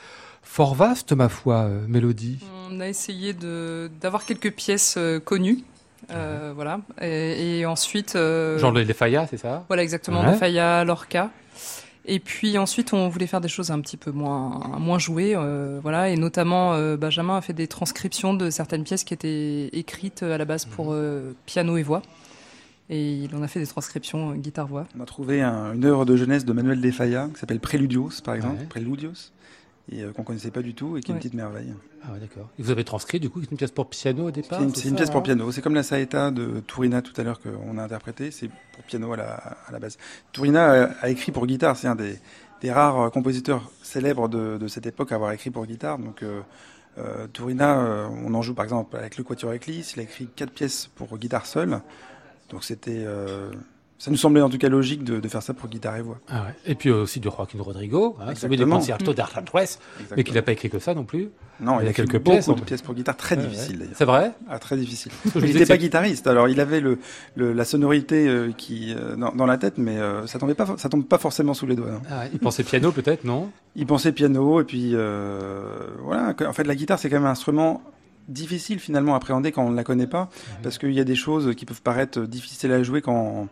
fort 0.42 0.76
vaste, 0.76 1.14
ma 1.14 1.30
foi, 1.30 1.70
Mélodie. 1.88 2.40
On 2.70 2.80
a 2.80 2.88
essayé 2.88 3.34
de, 3.34 3.90
d'avoir 4.02 4.26
quelques 4.26 4.52
pièces 4.52 4.98
connues. 5.26 5.64
voilà. 6.10 6.82
Et, 7.02 7.66
ensuite. 7.66 8.14
Genre 8.14 8.72
les 8.72 8.94
Faya, 8.94 9.28
c'est 9.28 9.38
ça? 9.38 9.66
Voilà, 9.68 9.84
exactement. 9.84 10.30
Les 10.30 10.38
Faya, 10.38 10.84
Lorca. 10.84 11.32
Et 12.12 12.20
puis 12.20 12.58
ensuite, 12.58 12.92
on 12.92 13.08
voulait 13.08 13.28
faire 13.28 13.40
des 13.40 13.48
choses 13.48 13.70
un 13.70 13.80
petit 13.82 13.96
peu 13.96 14.10
moins, 14.10 14.78
moins 14.80 14.98
jouées, 14.98 15.34
euh, 15.36 15.80
voilà. 15.84 16.10
Et 16.10 16.16
notamment, 16.16 16.74
euh, 16.74 16.98
Benjamin 16.98 17.38
a 17.38 17.42
fait 17.42 17.54
des 17.54 17.68
transcriptions 17.68 18.34
de 18.34 18.50
certaines 18.50 18.84
pièces 18.84 19.04
qui 19.04 19.14
étaient 19.14 19.70
écrites 19.74 20.24
à 20.24 20.40
la 20.40 20.46
base 20.46 20.66
pour 20.66 20.88
mhm. 20.88 20.94
euh, 20.96 21.32
piano 21.46 21.78
et 21.78 21.84
voix. 21.84 22.02
Et 22.90 23.14
il 23.14 23.36
en 23.36 23.44
a 23.44 23.48
fait 23.48 23.60
des 23.60 23.68
transcriptions 23.68 24.34
guitare-voix. 24.34 24.88
On 24.98 25.02
a 25.02 25.06
trouvé 25.06 25.44
une 25.44 25.86
œuvre 25.86 26.06
de 26.06 26.16
jeunesse 26.16 26.46
de 26.46 26.54
Manuel 26.54 26.82
de 26.82 26.92
Falla 26.92 27.30
qui 27.34 27.40
s'appelle 27.40 27.60
Préludios, 27.60 28.10
par 28.24 28.36
exemple. 28.36 28.66
Préludios 28.68 29.32
et 29.92 30.04
euh, 30.04 30.12
qu'on 30.12 30.24
connaissait 30.24 30.52
pas 30.52 30.62
du 30.62 30.74
tout 30.74 30.98
et 30.98 31.02
qui 31.02 31.12
est 31.12 31.14
une 31.14 31.20
petite 31.20 31.34
merveille. 31.34 31.74
Ah 32.04 32.14
ouais, 32.14 32.20
d'accord. 32.20 32.50
Et 32.58 32.64
vous 32.64 32.72
avez 32.72 32.84
transcrit 32.84 33.20
du 33.20 33.30
coup 33.30 33.42
une 33.42 33.58
pièce 33.58 33.72
pour 33.72 33.90
piano 33.90 34.28
au 34.28 34.32
départ 34.32 34.62
C'est 34.76 34.90
une, 34.90 34.96
pièce 34.96 35.10
pour 35.10 35.24
piano. 35.24 35.52
C'est 35.52 35.62
comme 35.62 35.76
la 35.76 35.84
Saeta 35.84 36.32
de 36.32 36.62
Tourina 36.66 37.02
tout 37.02 37.20
à 37.20 37.24
l'heure 37.24 37.40
qu'on 37.40 37.78
a 37.78 37.84
interprété. 37.84 38.32
C'est 38.32 38.48
pour 38.48 38.84
piano 38.86 39.12
à 39.14 39.18
la, 39.18 39.34
à 39.34 39.72
la 39.72 39.80
base. 39.80 39.98
Tourina 40.32 40.94
a, 41.02 41.10
écrit 41.10 41.32
pour 41.32 41.46
guitare. 41.48 41.76
C'est 41.76 41.88
un 41.88 41.96
des, 41.96 42.16
des, 42.62 42.72
rares 42.72 43.12
compositeurs 43.12 43.72
célèbres 43.82 44.30
de, 44.30 44.58
de, 44.58 44.68
cette 44.68 44.86
époque 44.86 45.12
à 45.12 45.16
avoir 45.16 45.32
écrit 45.32 45.50
pour 45.50 45.66
guitare. 45.66 45.98
Donc 45.98 46.24
euh, 46.24 46.42
euh, 46.98 47.28
Tourina, 47.28 47.80
euh, 47.80 48.08
on 48.26 48.34
en 48.34 48.42
joue 48.42 48.54
par 48.54 48.66
exemple 48.66 48.96
avec 48.98 49.18
le 49.18 49.24
Quatuor 49.24 49.54
Eclipse. 49.54 49.94
Il 49.96 50.00
a 50.00 50.04
écrit 50.04 50.28
quatre 50.28 50.52
pièces 50.52 50.88
pour 50.96 51.18
guitare 51.18 51.46
seule. 51.46 51.82
Donc 52.50 52.64
c'était 52.64 53.04
euh, 53.06 53.52
ça 54.00 54.12
nous 54.12 54.18
semblait 54.18 54.42
en 54.42 54.50
tout 54.50 54.58
cas 54.58 54.70
logique 54.70 55.04
de, 55.04 55.20
de 55.20 55.28
faire 55.28 55.44
ça 55.44 55.54
pour 55.54 55.68
guitare 55.68 55.98
et 55.98 56.02
voix. 56.02 56.20
Ah 56.30 56.44
ouais. 56.44 56.56
Et 56.66 56.76
puis 56.76 56.90
aussi 56.90 57.20
de 57.20 57.30
Joaquin 57.30 57.62
Rodrigo, 57.62 58.16
hein, 58.22 58.34
celui 58.34 58.56
des 58.56 58.66
concertos 58.66 59.14
d'Arlantres, 59.14 59.52
mais 60.16 60.24
qu'il 60.24 60.34
n'a 60.36 60.42
pas 60.42 60.54
écrit 60.54 60.70
que 60.70 60.80
ça 60.80 60.94
non 60.94 61.04
plus. 61.04 61.30
Non, 61.60 61.82
il, 61.82 61.86
y 61.86 61.90
a 61.90 61.94
quelques 61.94 62.20
pièces. 62.20 62.48
Beaucoup 62.48 62.62
de 62.62 62.66
pièces 62.66 62.82
pour 62.82 62.96
guitare 62.96 63.18
très 63.18 63.36
difficiles 63.36 63.80
d'ailleurs. 63.80 63.96
C'est 63.98 64.06
vrai 64.06 64.32
Ah, 64.50 64.58
très 64.58 64.78
difficile. 64.78 65.12
il 65.36 65.42
n'était 65.42 65.66
pas 65.66 65.76
guitariste, 65.76 66.28
alors 66.28 66.48
il 66.48 66.62
avait 66.62 66.80
le, 66.80 67.00
le 67.36 67.52
la 67.52 67.66
sonorité 67.66 68.30
euh, 68.30 68.54
qui 68.58 68.96
euh, 68.96 69.18
dans, 69.18 69.34
dans, 69.34 69.46
la 69.46 69.58
tête, 69.58 69.78
mais 69.78 69.98
euh, 69.98 70.26
ça 70.28 70.40
tombait 70.40 70.54
pas, 70.54 70.78
ça 70.78 70.88
tombe 70.88 71.06
pas 71.06 71.18
forcément 71.18 71.54
sous 71.54 71.68
les 71.68 71.76
doigts. 71.76 71.92
Hein. 71.96 72.02
Ah, 72.10 72.24
il 72.32 72.40
pensait 72.40 72.64
piano 72.64 72.94
peut-être, 72.94 73.26
non? 73.26 73.52
Il 73.76 73.86
pensait 73.86 74.14
piano, 74.14 74.62
et 74.62 74.64
puis 74.64 74.96
voilà. 76.04 76.34
En 76.48 76.54
fait, 76.54 76.64
la 76.64 76.76
guitare 76.76 76.98
c'est 77.00 77.10
quand 77.10 77.18
même 77.18 77.26
un 77.26 77.32
instrument 77.32 77.82
difficile 78.30 78.80
finalement 78.80 79.14
à 79.14 79.18
appréhender 79.18 79.52
quand 79.52 79.66
on 79.66 79.72
ne 79.72 79.76
la 79.76 79.84
connaît 79.84 80.08
pas, 80.08 80.30
parce 80.64 80.78
qu'il 80.78 80.94
y 80.94 81.00
a 81.00 81.04
des 81.04 81.16
choses 81.16 81.56
qui 81.56 81.66
peuvent 81.66 81.82
paraître 81.82 82.22
difficiles 82.22 82.72
à 82.72 82.82
jouer 82.84 83.02
quand 83.02 83.48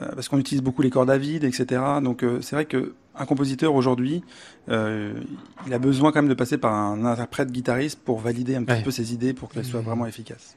euh, 0.00 0.08
parce 0.14 0.28
qu'on 0.28 0.38
utilise 0.38 0.62
beaucoup 0.62 0.82
les 0.82 0.90
cordes 0.90 1.10
à 1.10 1.18
vide, 1.18 1.44
etc. 1.44 1.80
Donc 2.02 2.24
euh, 2.24 2.40
c'est 2.40 2.56
vrai 2.56 2.64
que 2.64 2.94
un 3.14 3.26
compositeur 3.26 3.74
aujourd'hui, 3.74 4.22
euh, 4.68 5.12
il 5.66 5.74
a 5.74 5.78
besoin 5.78 6.12
quand 6.12 6.22
même 6.22 6.30
de 6.30 6.34
passer 6.34 6.58
par 6.58 6.72
un 6.72 7.04
interprète 7.04 7.52
guitariste 7.52 8.00
pour 8.02 8.18
valider 8.18 8.56
un 8.56 8.64
petit 8.64 8.82
peu 8.82 8.90
ses 8.90 9.12
idées 9.12 9.34
pour 9.34 9.50
qu'elles 9.50 9.66
soient 9.66 9.80
mhm. 9.80 9.86
vraiment 9.86 10.06
efficaces. 10.06 10.56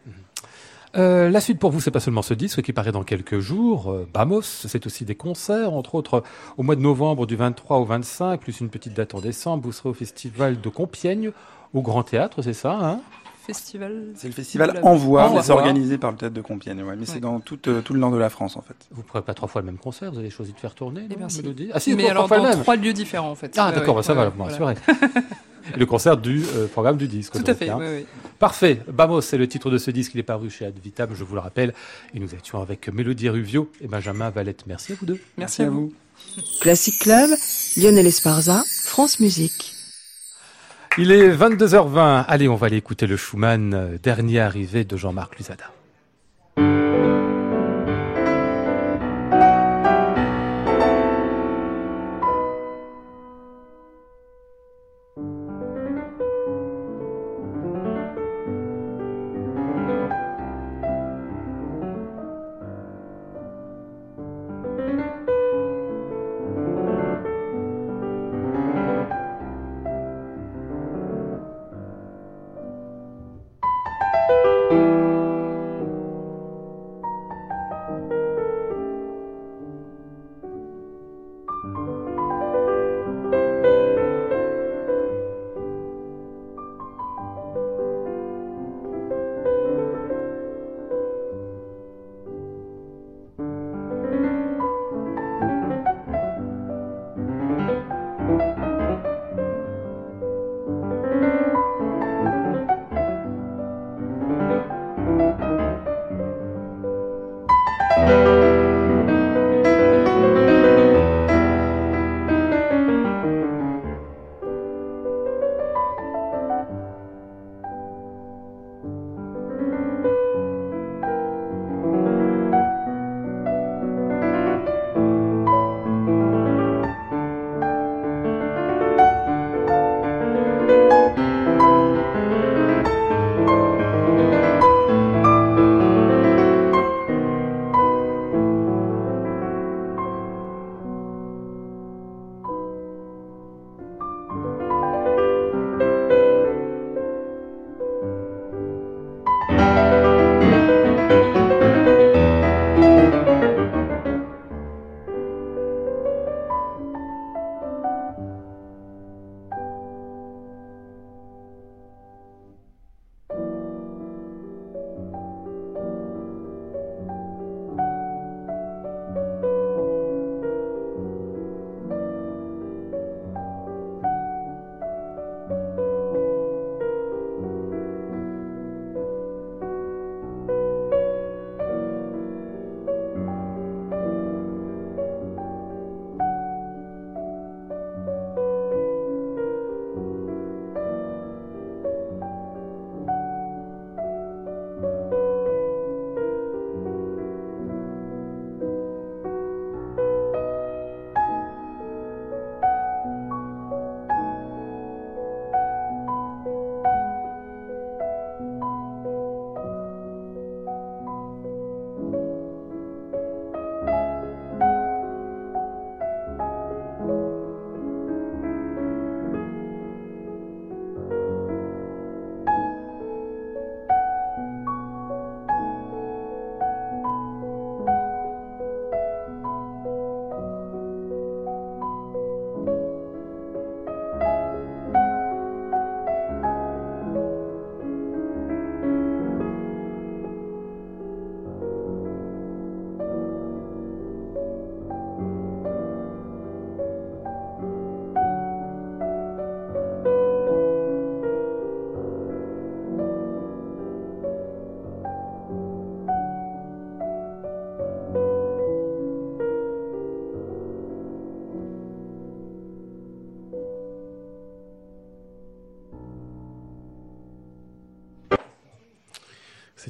Euh, 0.95 1.29
la 1.29 1.41
suite 1.41 1.59
pour 1.59 1.71
vous, 1.71 1.81
c'est 1.81 1.91
pas 1.91 1.99
seulement 1.99 2.21
ce 2.21 2.33
disque 2.33 2.61
qui 2.61 2.71
paraît 2.71 2.93
dans 2.93 3.03
quelques 3.03 3.39
jours. 3.39 3.91
Euh, 3.91 4.07
Bamos, 4.13 4.43
c'est 4.43 4.85
aussi 4.85 5.03
des 5.03 5.15
concerts, 5.15 5.73
entre 5.73 5.95
autres 5.95 6.23
au 6.57 6.63
mois 6.63 6.77
de 6.77 6.81
novembre 6.81 7.25
du 7.25 7.35
23 7.35 7.77
au 7.79 7.85
25, 7.85 8.39
plus 8.39 8.61
une 8.61 8.69
petite 8.69 8.93
date 8.93 9.13
en 9.13 9.19
décembre. 9.19 9.63
Vous 9.65 9.73
serez 9.73 9.89
au 9.89 9.93
festival 9.93 10.61
de 10.61 10.69
Compiègne, 10.69 11.31
au 11.73 11.81
Grand 11.81 12.03
Théâtre, 12.03 12.41
c'est 12.41 12.53
ça 12.53 12.79
hein? 12.81 12.99
Festival. 13.45 14.03
C'est 14.15 14.27
le 14.27 14.33
festival 14.33 14.79
Envoi, 14.83 15.31
mais 15.33 15.41
c'est 15.41 15.51
organisé 15.51 15.97
par 15.97 16.11
le 16.11 16.17
Théâtre 16.17 16.35
de 16.35 16.41
Compiègne. 16.41 16.81
Ouais, 16.83 16.95
mais 16.97 17.05
c'est 17.05 17.19
dans 17.19 17.39
tout, 17.39 17.59
euh, 17.67 17.81
tout, 17.81 17.93
le 17.93 17.99
nord 17.99 18.11
de 18.11 18.17
la 18.17 18.29
France 18.29 18.57
en 18.57 18.61
fait. 18.61 18.75
Vous 18.91 19.01
ne 19.01 19.07
pourrez 19.07 19.21
pas 19.21 19.33
trois 19.33 19.47
fois 19.47 19.61
le 19.61 19.65
même 19.67 19.77
concert, 19.77 20.11
vous 20.11 20.19
avez 20.19 20.29
choisi 20.29 20.53
de 20.53 20.59
faire 20.59 20.75
tourner 20.75 21.07
eh 21.09 21.15
bien, 21.15 21.27
Ah 21.73 21.79
si, 21.79 21.95
mais 21.95 22.09
alors 22.09 22.27
dans 22.27 22.51
trois 22.61 22.75
lieux 22.75 22.93
différents 22.93 23.31
en 23.31 23.35
fait. 23.35 23.55
Ah 23.57 23.71
d'accord, 23.71 24.03
ça 24.03 24.13
va, 24.13 24.29
vous 24.29 24.43
rassurer. 24.43 24.75
le 25.77 25.85
concert 25.85 26.17
du 26.17 26.43
euh, 26.55 26.67
programme 26.67 26.97
du 26.97 27.07
disque. 27.07 27.33
Tout 27.33 27.49
à 27.49 27.55
fait, 27.55 27.69
hein. 27.69 27.77
oui, 27.79 27.87
oui. 27.89 28.05
Parfait. 28.39 28.81
Bamos, 28.91 29.21
c'est 29.21 29.37
le 29.37 29.47
titre 29.47 29.69
de 29.69 29.77
ce 29.77 29.91
disque. 29.91 30.13
Il 30.13 30.19
est 30.19 30.23
paru 30.23 30.49
chez 30.49 30.65
Advitam, 30.65 31.09
je 31.13 31.23
vous 31.23 31.35
le 31.35 31.41
rappelle. 31.41 31.73
Et 32.13 32.19
nous 32.19 32.33
étions 32.35 32.61
avec 32.61 32.89
Mélodie 32.89 33.29
Ruvio 33.29 33.71
et 33.81 33.87
Benjamin 33.87 34.29
Valette. 34.29 34.63
Merci 34.67 34.93
à 34.93 34.95
vous 34.99 35.05
deux. 35.05 35.19
Merci, 35.37 35.63
à 35.63 35.69
vous. 35.69 35.93
Classic 36.61 36.97
Club, 36.99 37.29
Lionel 37.77 38.07
Esparza, 38.07 38.63
France 38.83 39.19
Musique. 39.19 39.74
Il 40.97 41.11
est 41.11 41.29
22h20. 41.29 42.23
Allez, 42.25 42.47
on 42.47 42.55
va 42.55 42.67
aller 42.67 42.77
écouter 42.77 43.05
le 43.05 43.17
Schumann, 43.17 43.73
euh, 43.73 43.97
dernier 44.01 44.39
arrivé 44.39 44.85
de 44.85 44.95
Jean-Marc 44.95 45.37
Luzada. 45.37 45.74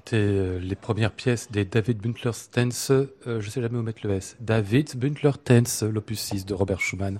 C'était 0.07 0.17
euh, 0.17 0.59
les 0.59 0.75
premières 0.75 1.09
pièces 1.09 1.49
des 1.51 1.65
David 1.65 1.97
Buntler 1.97 2.29
Tense, 2.51 2.91
euh, 2.91 3.41
je 3.41 3.49
sais 3.49 3.59
jamais 3.59 3.79
où 3.79 3.81
mettre 3.81 4.05
le 4.05 4.13
S, 4.13 4.37
David 4.39 4.95
Buntler 4.97 5.31
Tense, 5.43 5.81
l'opus 5.81 6.19
6 6.19 6.45
de 6.45 6.53
Robert 6.53 6.79
Schumann, 6.79 7.19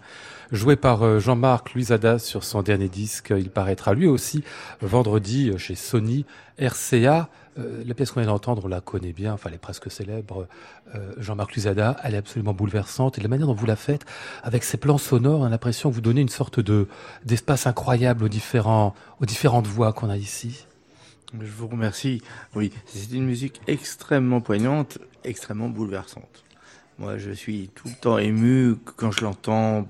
joué 0.51 0.75
par 0.75 1.01
euh, 1.01 1.17
Jean-Marc 1.17 1.73
Luisada 1.73 2.19
sur 2.19 2.43
son 2.43 2.61
dernier 2.61 2.87
disque. 2.87 3.33
Il 3.35 3.49
paraîtra 3.49 3.95
lui 3.95 4.05
aussi 4.05 4.43
vendredi 4.83 5.51
chez 5.57 5.73
Sony 5.73 6.25
RCA. 6.59 7.27
la 7.57 7.93
pièce 7.95 8.11
qu'on 8.11 8.19
vient 8.19 8.29
d'entendre, 8.29 8.65
on 8.65 8.67
la 8.67 8.81
connaît 8.81 9.13
bien, 9.13 9.33
enfin 9.33 9.49
elle 9.49 9.55
est 9.55 9.57
presque 9.57 9.89
célèbre. 9.89 10.47
Jean-Marc 11.17 11.53
Luisada, 11.53 11.97
elle 12.03 12.13
est 12.13 12.17
absolument 12.17 12.53
bouleversante 12.53 13.17
et 13.17 13.21
la 13.21 13.29
manière 13.29 13.47
dont 13.47 13.55
vous 13.55 13.65
la 13.65 13.75
faites, 13.75 14.05
avec 14.43 14.63
ces 14.63 14.77
plans 14.77 14.99
sonores, 14.99 15.39
on 15.39 15.45
a 15.45 15.49
l'impression 15.49 15.89
que 15.89 15.95
vous 15.95 16.01
donnez 16.01 16.21
une 16.21 16.29
sorte 16.29 16.59
de 16.59 16.87
d'espace 17.25 17.65
incroyable 17.65 18.25
aux 18.25 18.29
différents 18.29 18.93
aux 19.21 19.25
différentes 19.25 19.65
voix 19.65 19.91
qu'on 19.91 20.09
a 20.11 20.17
ici. 20.17 20.67
Je 21.33 21.51
vous 21.51 21.67
remercie. 21.67 22.21
Oui, 22.55 22.71
c'est 22.85 23.11
une 23.11 23.25
musique 23.25 23.61
extrêmement 23.67 24.41
poignante, 24.41 24.99
extrêmement 25.23 25.69
bouleversante. 25.69 26.43
Moi, 26.97 27.17
je 27.17 27.31
suis 27.31 27.69
tout 27.75 27.89
le 27.89 27.95
temps 27.95 28.17
ému 28.17 28.75
quand 28.95 29.11
je 29.11 29.21
l'entends 29.21 29.87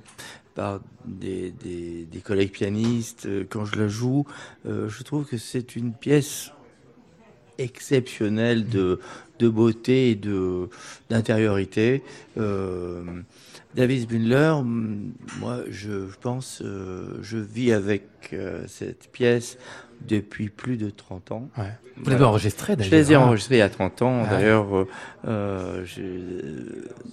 par 0.56 0.80
des, 1.06 1.52
des, 1.52 2.20
collègues 2.24 2.52
pianistes, 2.52 3.28
quand 3.50 3.66
je 3.66 3.78
la 3.78 3.88
joue. 3.88 4.26
Euh, 4.66 4.90
je 4.90 5.04
trouve 5.04 5.26
que 5.26 5.38
c'est 5.38 5.76
une 5.76 5.94
pièce 5.94 6.52
exceptionnelle 7.58 8.68
de, 8.68 9.00
de 9.40 9.50
beauté 9.50 10.12
et 10.12 10.16
de 10.16 10.70
d'intériorité. 11.10 12.04
Euh, 12.38 13.04
David 13.76 14.10
Bündler, 14.10 14.56
moi, 15.40 15.60
je 15.70 16.08
pense, 16.22 16.62
euh, 16.64 17.20
je 17.22 17.38
vis 17.38 17.74
avec 17.74 18.34
cette 18.68 19.12
pièce 19.12 19.58
depuis 20.02 20.50
plus 20.50 20.78
de 20.78 20.90
30 20.90 21.32
ans. 21.32 21.50
Ouais. 21.58 21.72
Vous 21.98 22.10
l'avez 22.10 22.26
enregistré 22.26 22.76
d'ailleurs 22.76 22.92
Je 22.92 22.96
les 22.96 23.12
ai 23.14 23.16
enregistrés 23.16 23.56
il 23.56 23.60
y 23.60 23.62
a 23.62 23.70
30 23.70 24.02
ans. 24.02 24.24
D'ailleurs, 24.24 24.76
euh, 24.76 24.88
euh 25.28 25.86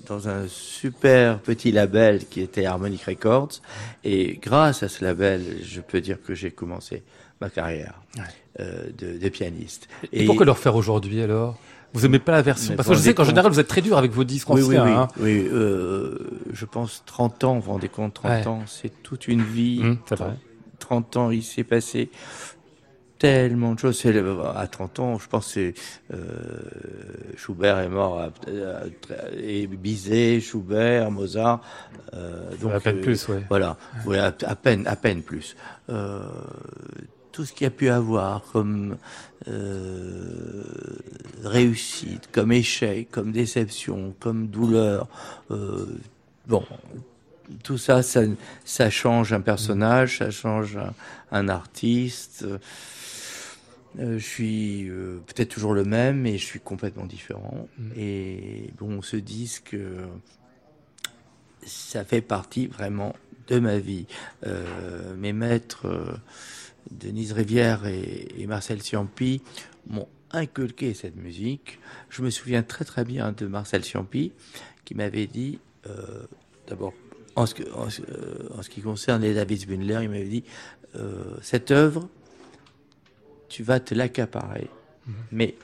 dans 0.09 0.29
un 0.29 0.49
super 0.49 1.39
petit 1.39 1.71
label 1.71 2.27
qui 2.27 2.41
était 2.41 2.67
Harmonic 2.67 3.05
Records. 3.05 3.61
Et 4.05 4.39
grâce 4.43 4.83
à 4.83 4.89
ce 4.89 5.05
label, 5.05 5.43
je 5.63 5.81
peux 5.81 6.01
dire 6.01 6.19
que 6.21 6.35
j'ai 6.35 6.51
commencé 6.51 7.05
ma 7.41 7.49
carrière 7.49 7.95
euh, 8.61 8.87
de, 8.99 9.19
de, 9.19 9.29
pianiste. 9.29 9.89
Et, 10.13 10.27
pourquoi 10.27 10.45
le 10.47 10.53
refaire 10.53 10.75
aujourd'hui 10.75 11.23
alors? 11.23 11.57
Vous 11.95 12.07
aimez 12.07 12.19
pas 12.19 12.33
la 12.33 12.43
version? 12.43 12.75
Parce 12.75 12.89
que 12.89 12.95
je 12.95 13.01
sais 13.01 13.15
qu'en 13.15 13.25
général, 13.25 13.53
vous 13.53 13.61
êtes 13.61 13.69
très 13.69 13.83
dur 13.83 13.99
avec 13.99 14.13
vos 14.13 14.25
disques 14.25 14.49
oui, 14.49 14.63
anciens. 14.63 14.85
Oui, 14.85 14.91
oui, 14.91 14.97
hein. 14.97 15.09
oui. 15.21 15.49
Euh, 15.53 16.19
je 16.53 16.65
pense 16.65 17.03
30 17.07 17.45
ans, 17.45 17.55
vous 17.57 17.61
vous 17.63 17.73
rendez 17.73 17.89
compte, 17.89 18.15
30 18.15 18.47
ans, 18.47 18.63
c'est 18.67 19.03
toute 19.03 19.29
une 19.29 19.43
vie. 19.43 19.81
Mmh, 19.83 19.99
30 20.79 21.17
ans, 21.17 21.31
il 21.31 21.43
s'est 21.43 21.65
passé 21.65 22.11
tellement 23.23 23.75
de 23.75 23.79
choses. 23.79 24.05
À 24.57 24.67
30 24.67 24.99
ans, 24.99 25.19
je 25.21 25.29
pense 25.29 25.55
que 25.55 25.73
euh, 26.13 26.19
Schubert 27.37 27.79
est 27.79 27.89
mort, 27.89 28.21
à, 28.21 28.31
et 29.41 29.69
Bizet, 29.69 30.41
Schubert, 30.41 31.09
Mozart. 31.13 31.61
Euh, 32.15 32.51
donc, 32.61 32.73
à 32.73 32.81
peine 32.81 32.99
euh, 32.99 33.03
plus, 33.03 33.29
ouais. 33.29 33.45
Voilà, 33.49 33.77
ouais, 34.07 34.19
à, 34.19 34.33
peine, 34.57 34.89
à 34.89 34.97
peine 34.97 35.23
plus. 35.23 35.57
Tout 37.31 37.45
ce 37.45 37.53
qu'il 37.53 37.65
y 37.65 37.69
a 37.69 37.71
pu 37.71 37.91
avoir 37.91 38.43
comme 38.53 38.97
réussite, 41.45 42.29
comme 42.33 42.51
échec, 42.51 43.09
comme 43.13 43.31
déception, 43.31 44.17
comme 44.19 44.49
douleur. 44.49 45.07
Bon, 46.49 46.65
tout 47.63 47.79
ça, 47.79 48.03
ça, 48.03 48.23
ça, 48.65 48.91
change 48.91 49.33
un 49.33 49.41
personnage, 49.41 50.19
ça 50.19 50.33
change 50.33 50.77
un, 50.77 50.93
un 51.31 51.49
artiste. 51.49 52.45
Euh, 53.99 54.19
je 54.19 54.25
suis 54.25 54.89
euh, 54.89 55.21
peut-être 55.27 55.51
toujours 55.51 55.75
le 55.75 55.85
même, 55.85 56.21
mais 56.21 56.39
je 56.39 56.45
suis 56.45 56.61
complètement 56.61 57.07
différent. 57.07 57.69
Mm. 57.79 57.91
Et 57.97 58.71
bon, 58.79 59.03
ce 59.03 59.17
disque, 59.17 59.75
euh, 59.75 60.07
ça 61.65 62.05
fait 62.05 62.23
partie 62.23 62.67
vraiment 62.67 63.15
de 63.49 63.59
ma 63.59 63.79
vie. 63.79 64.07
mes 65.17 65.33
maîtres, 65.33 66.21
Denise 66.91 67.33
Rivière 67.33 67.87
et, 67.87 68.47
Marcel 68.47 68.81
Ciampi, 68.81 69.43
m'ont 69.89 70.09
inculqué 70.31 70.95
cette 70.95 71.17
musique. 71.17 71.81
Je 72.09 72.23
me 72.23 72.31
souviens 72.31 72.63
très 72.63 72.85
très 72.85 73.05
bien 73.05 73.33
de 73.33 73.47
Marcel 73.47 73.85
Ciampi 73.85 74.33
qui 74.85 74.95
m'avait 74.95 75.27
dit, 75.27 75.59
d'abord, 76.69 76.95
en, 77.35 77.47
ce, 77.47 77.55
en, 77.75 77.91
ce 78.63 78.71
qui 78.71 78.81
concerne 78.81 79.23
les 79.23 79.35
David 79.35 79.67
Bündler, 79.67 80.01
il 80.03 80.09
m'avait 80.09 80.25
dit, 80.25 80.45
cette 81.43 81.73
œuvre, 81.73 82.09
tu 83.53 83.63
vas 83.63 83.81
te 83.81 83.95
l'accaparer, 83.95 84.71
mhm. 85.07 85.15
mais 85.31 85.55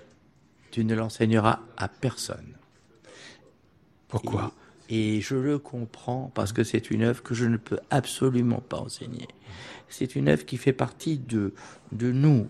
tu 0.70 0.84
ne 0.84 0.94
l'enseigneras 0.94 1.60
à 1.78 1.88
personne. 1.88 2.52
Pourquoi 4.08 4.52
et, 4.90 5.22
je 5.22 5.34
le 5.34 5.58
comprends 5.58 6.30
parce 6.34 6.52
que 6.52 6.64
c'est 6.64 6.90
une 6.90 7.02
œuvre 7.02 7.22
que 7.22 7.34
je 7.34 7.46
ne 7.46 7.56
peux 7.56 7.78
absolument 7.90 8.60
pas 8.60 8.76
enseigner. 8.78 9.28
C'est 9.88 10.16
une 10.16 10.28
œuvre 10.28 10.44
qui 10.44 10.58
fait 10.58 10.74
partie 10.74 11.16
de, 11.16 11.54
de 11.92 12.12
nous, 12.12 12.48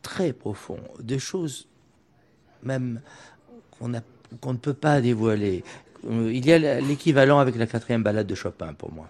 très 0.00 0.32
profond, 0.32 0.80
des 1.00 1.18
choses 1.18 1.68
même 2.62 3.00
qu'on 3.70 3.92
qu'on 4.40 4.52
ne 4.52 4.58
peut 4.58 4.74
pas 4.74 5.00
dévoiler. 5.00 5.64
Euh, 6.06 6.30
il 6.32 6.46
y 6.46 6.52
a 6.52 6.80
l'équivalent 6.80 7.38
avec 7.38 7.56
la 7.56 7.66
quatrième 7.66 8.02
balade 8.02 8.26
de 8.26 8.34
Chopin 8.34 8.72
pour 8.72 8.92
moi. 8.92 9.08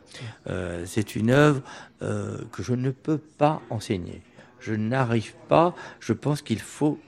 Euh, 0.49 0.85
c'est 0.87 1.14
une 1.17 1.31
œuvre 1.31 1.62
euh, 2.03 2.38
que 2.53 2.62
je 2.62 2.75
ne 2.75 2.91
peux 2.91 3.19
pas 3.19 3.61
enseigner 3.71 4.23
je 4.61 4.75
n'arrive 4.75 5.35
pas. 5.49 5.75
Je 6.01 6.12
pense 6.12 6.42
qu'il 6.42 6.61
faut. 6.61 6.99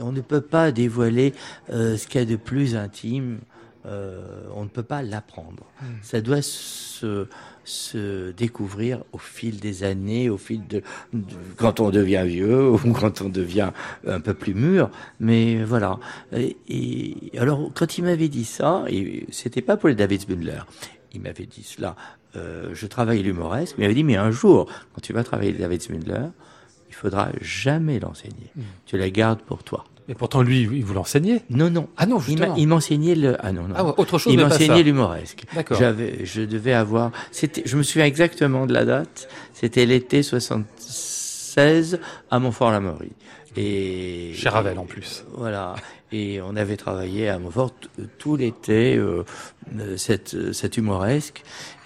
On 0.00 0.12
ne 0.12 0.20
peut 0.20 0.40
pas 0.40 0.72
dévoiler 0.72 1.34
euh, 1.70 1.96
ce 1.96 2.06
qu'il 2.06 2.20
y 2.20 2.24
a 2.24 2.26
de 2.26 2.36
plus 2.36 2.76
intime. 2.76 3.40
Euh, 3.86 4.42
on 4.54 4.64
ne 4.64 4.68
peut 4.68 4.82
pas 4.82 5.02
l'apprendre. 5.02 5.64
Hmm. 5.80 5.86
Ça 6.02 6.20
doit 6.20 6.42
se, 6.42 7.26
se, 7.64 8.30
découvrir 8.32 9.04
au 9.12 9.18
fil 9.18 9.58
des 9.58 9.84
années, 9.84 10.28
au 10.28 10.36
fil 10.36 10.66
de, 10.66 10.82
quand 11.56 11.80
on 11.80 11.88
devient 11.88 12.24
vieux 12.26 12.70
ou 12.72 12.78
quand 12.92 13.22
on 13.22 13.30
devient 13.30 13.70
un 14.06 14.20
peu 14.20 14.34
plus 14.34 14.54
mûr. 14.54 14.90
Mais 15.18 15.64
voilà. 15.64 15.98
Et, 16.68 17.16
alors, 17.38 17.70
quand 17.74 17.96
il 17.96 18.04
m'avait 18.04 18.28
dit 18.28 18.44
ça, 18.44 18.84
et 18.88 19.26
c'était 19.30 19.62
pas 19.62 19.78
pour 19.78 19.88
les 19.88 19.94
David 19.94 20.26
Bundler, 20.28 20.60
il 21.14 21.22
m'avait 21.22 21.46
dit 21.46 21.62
cela. 21.62 21.96
Euh, 22.36 22.70
je 22.74 22.86
travaille 22.86 23.22
l'humoresque. 23.22 23.76
Il 23.78 23.82
m'avait 23.82 23.94
dit 23.94 24.04
mais 24.04 24.16
un 24.16 24.30
jour, 24.30 24.70
quand 24.94 25.00
tu 25.00 25.12
vas 25.12 25.24
travailler 25.24 25.52
David 25.52 25.82
Spindler, 25.82 26.26
faudra 27.00 27.30
jamais 27.40 27.98
l'enseigner. 27.98 28.50
Hmm. 28.54 28.62
Tu 28.86 28.98
la 28.98 29.10
gardes 29.10 29.40
pour 29.40 29.62
toi. 29.62 29.84
Et 30.08 30.14
pourtant, 30.14 30.42
lui, 30.42 30.62
il 30.62 30.84
vous 30.84 30.94
l'enseignait 30.94 31.42
Non, 31.50 31.70
non. 31.70 31.88
Ah 31.96 32.04
non, 32.04 32.18
Il 32.56 32.66
m'enseignait 32.66 33.14
le. 33.14 33.36
Ah 33.38 33.52
non, 33.52 33.68
non. 33.68 33.74
Ah, 33.76 33.84
autre 33.96 34.18
chose. 34.18 34.32
Il 34.32 34.40
m'enseignait 34.40 34.82
l'humoresque. 34.82 35.44
D'accord. 35.54 35.78
J'avais, 35.78 36.24
je 36.26 36.42
devais 36.42 36.72
avoir. 36.72 37.12
C'était, 37.30 37.62
je 37.64 37.76
me 37.76 37.84
souviens 37.84 38.06
exactement 38.06 38.66
de 38.66 38.72
la 38.72 38.84
date. 38.84 39.28
C'était 39.54 39.86
l'été 39.86 40.24
76 40.24 42.00
à 42.28 42.38
Montfort-la-Maurie. 42.40 43.12
Et. 43.56 44.32
Chez 44.34 44.48
Ravel 44.48 44.80
en 44.80 44.84
plus. 44.84 45.24
Voilà. 45.36 45.76
Et 46.12 46.40
on 46.42 46.56
avait 46.56 46.76
travaillé 46.76 47.28
à 47.28 47.38
Montfort 47.38 47.72
tout 48.18 48.34
l'été 48.34 48.96
euh, 48.96 49.22
cette, 49.96 50.52
cette 50.52 50.76
humoresque, 50.76 51.44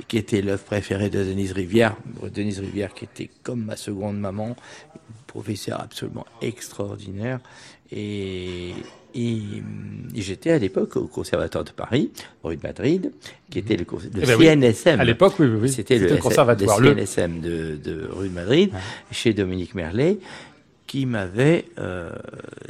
qui 0.09 0.16
était 0.16 0.40
l'œuvre 0.40 0.62
préférée 0.62 1.11
de 1.11 1.22
Denise 1.22 1.53
Rivière. 1.53 1.94
Denise 2.35 2.61
Rivière 2.61 2.94
qui 2.94 3.05
était 3.05 3.29
comme 3.42 3.64
ma 3.64 3.77
seconde 3.77 4.18
maman, 4.18 4.57
professeur 5.35 5.81
absolument 5.81 6.27
extraordinaire. 6.40 7.40
Et, 7.90 8.70
et, 9.14 9.40
j'étais 10.14 10.53
à 10.53 10.59
l'époque 10.59 10.97
au 10.97 11.07
Conservatoire 11.09 11.64
de 11.64 11.70
Paris, 11.70 12.12
rue 12.44 12.57
de 12.57 12.62
Madrid, 12.62 13.12
qui 13.51 13.59
était 13.59 13.77
le, 13.77 13.85
le 13.85 14.23
eh 14.23 14.27
ben 14.27 14.61
CNSM. 14.61 15.01
À 15.01 15.05
l'époque, 15.05 15.35
oui, 15.40 15.47
oui, 15.47 15.68
C'était 15.68 15.99
le, 15.99 16.16
conservatoire, 16.16 16.79
le 16.79 16.94
CNSM 16.94 17.40
de, 17.40 17.77
de, 17.83 18.09
rue 18.12 18.29
de 18.29 18.35
Madrid, 18.35 18.70
chez 19.11 19.33
Dominique 19.33 19.75
Merlet, 19.75 20.18
qui 20.87 21.05
m'avait 21.05 21.64
euh, 21.79 22.11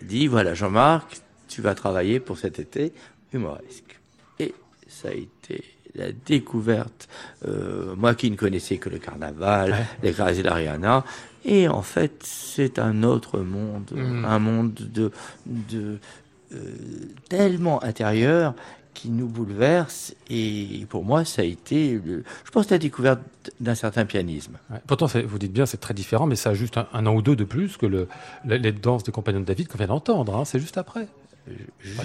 dit, 0.02 0.26
voilà 0.26 0.54
Jean-Marc, 0.54 1.20
tu 1.48 1.60
vas 1.60 1.74
travailler 1.74 2.18
pour 2.18 2.38
cet 2.38 2.58
été 2.58 2.92
humoresque. 3.34 4.00
Et 4.40 4.54
ça 4.88 5.08
a 5.08 5.12
été 5.12 5.64
la 5.94 6.12
découverte, 6.12 7.08
euh, 7.46 7.94
moi 7.96 8.14
qui 8.14 8.30
ne 8.30 8.36
connaissais 8.36 8.78
que 8.78 8.88
le 8.88 8.98
carnaval, 8.98 9.86
les 10.02 10.12
Grâces 10.12 10.38
et 10.38 10.42
l'Ariana, 10.42 11.04
et 11.44 11.68
en 11.68 11.82
fait 11.82 12.22
c'est 12.22 12.78
un 12.78 13.02
autre 13.02 13.40
monde, 13.40 13.92
mmh. 13.94 14.24
un 14.24 14.38
monde 14.38 14.74
de, 14.74 15.10
de 15.46 15.98
euh, 16.52 16.58
tellement 17.28 17.82
intérieur 17.82 18.54
qui 18.94 19.10
nous 19.10 19.26
bouleverse. 19.26 20.14
Et 20.30 20.86
pour 20.88 21.04
moi, 21.04 21.24
ça 21.24 21.42
a 21.42 21.44
été, 21.44 22.00
je 22.04 22.50
pense, 22.50 22.70
la 22.70 22.78
découverte 22.78 23.20
d'un 23.60 23.74
certain 23.74 24.06
pianisme. 24.06 24.56
pourtant, 24.86 25.06
vous 25.06 25.38
dites 25.38 25.52
bien, 25.52 25.66
c'est 25.66 25.80
très 25.80 25.94
différent, 25.94 26.26
mais 26.26 26.36
ça 26.36 26.50
a 26.50 26.54
juste 26.54 26.78
un, 26.78 27.06
an 27.06 27.14
ou 27.14 27.20
deux 27.20 27.36
de 27.36 27.44
plus 27.44 27.76
que 27.76 27.86
le, 27.86 28.08
les 28.44 28.72
danses 28.72 29.02
des 29.02 29.12
compagnons 29.12 29.40
de 29.40 29.44
David 29.44 29.68
qu'on 29.68 29.78
vient 29.78 29.88
d'entendre. 29.88 30.36
Hein, 30.36 30.44
c'est 30.44 30.60
juste 30.60 30.78
après. 30.78 31.08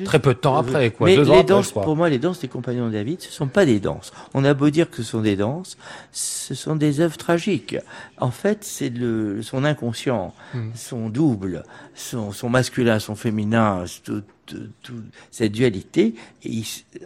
Très 0.06 0.20
peu 0.20 0.34
de 0.34 0.40
temps 0.40 0.58
après, 0.58 0.92
quoi. 0.92 1.08
Mais 1.08 1.16
deux 1.16 1.24
les 1.24 1.30
ans 1.32 1.44
danses, 1.44 1.70
après, 1.70 1.84
pour 1.84 1.96
moi, 1.96 2.10
les 2.10 2.20
danses 2.20 2.40
des 2.40 2.48
compagnons 2.48 2.88
de 2.88 2.94
David, 2.94 3.22
ce 3.22 3.32
sont 3.32 3.48
pas 3.48 3.66
des 3.66 3.80
danses. 3.80 4.12
On 4.34 4.44
a 4.44 4.54
beau 4.54 4.70
dire 4.70 4.90
que 4.90 4.98
ce 4.98 5.04
sont 5.04 5.22
des 5.22 5.36
danses, 5.36 5.78
ce 6.12 6.54
sont 6.56 6.76
des 6.76 7.00
œuvres 7.00 7.18
tragiques. 7.18 7.78
En 8.18 8.32
fait, 8.32 8.64
c'est 8.64 8.90
le 8.90 9.42
son 9.42 9.64
inconscient, 9.64 10.34
Hmm. 10.54 10.70
son 10.76 11.10
double, 11.10 11.64
son, 11.96 12.32
son 12.32 12.50
masculin, 12.50 13.00
son 13.00 13.16
féminin, 13.16 13.86
tout, 14.04 14.24
tout- 14.46 14.68
tout- 14.82 15.04
cette 15.32 15.52
dualité. 15.52 16.16
Et 16.44 16.50
il 16.50 16.66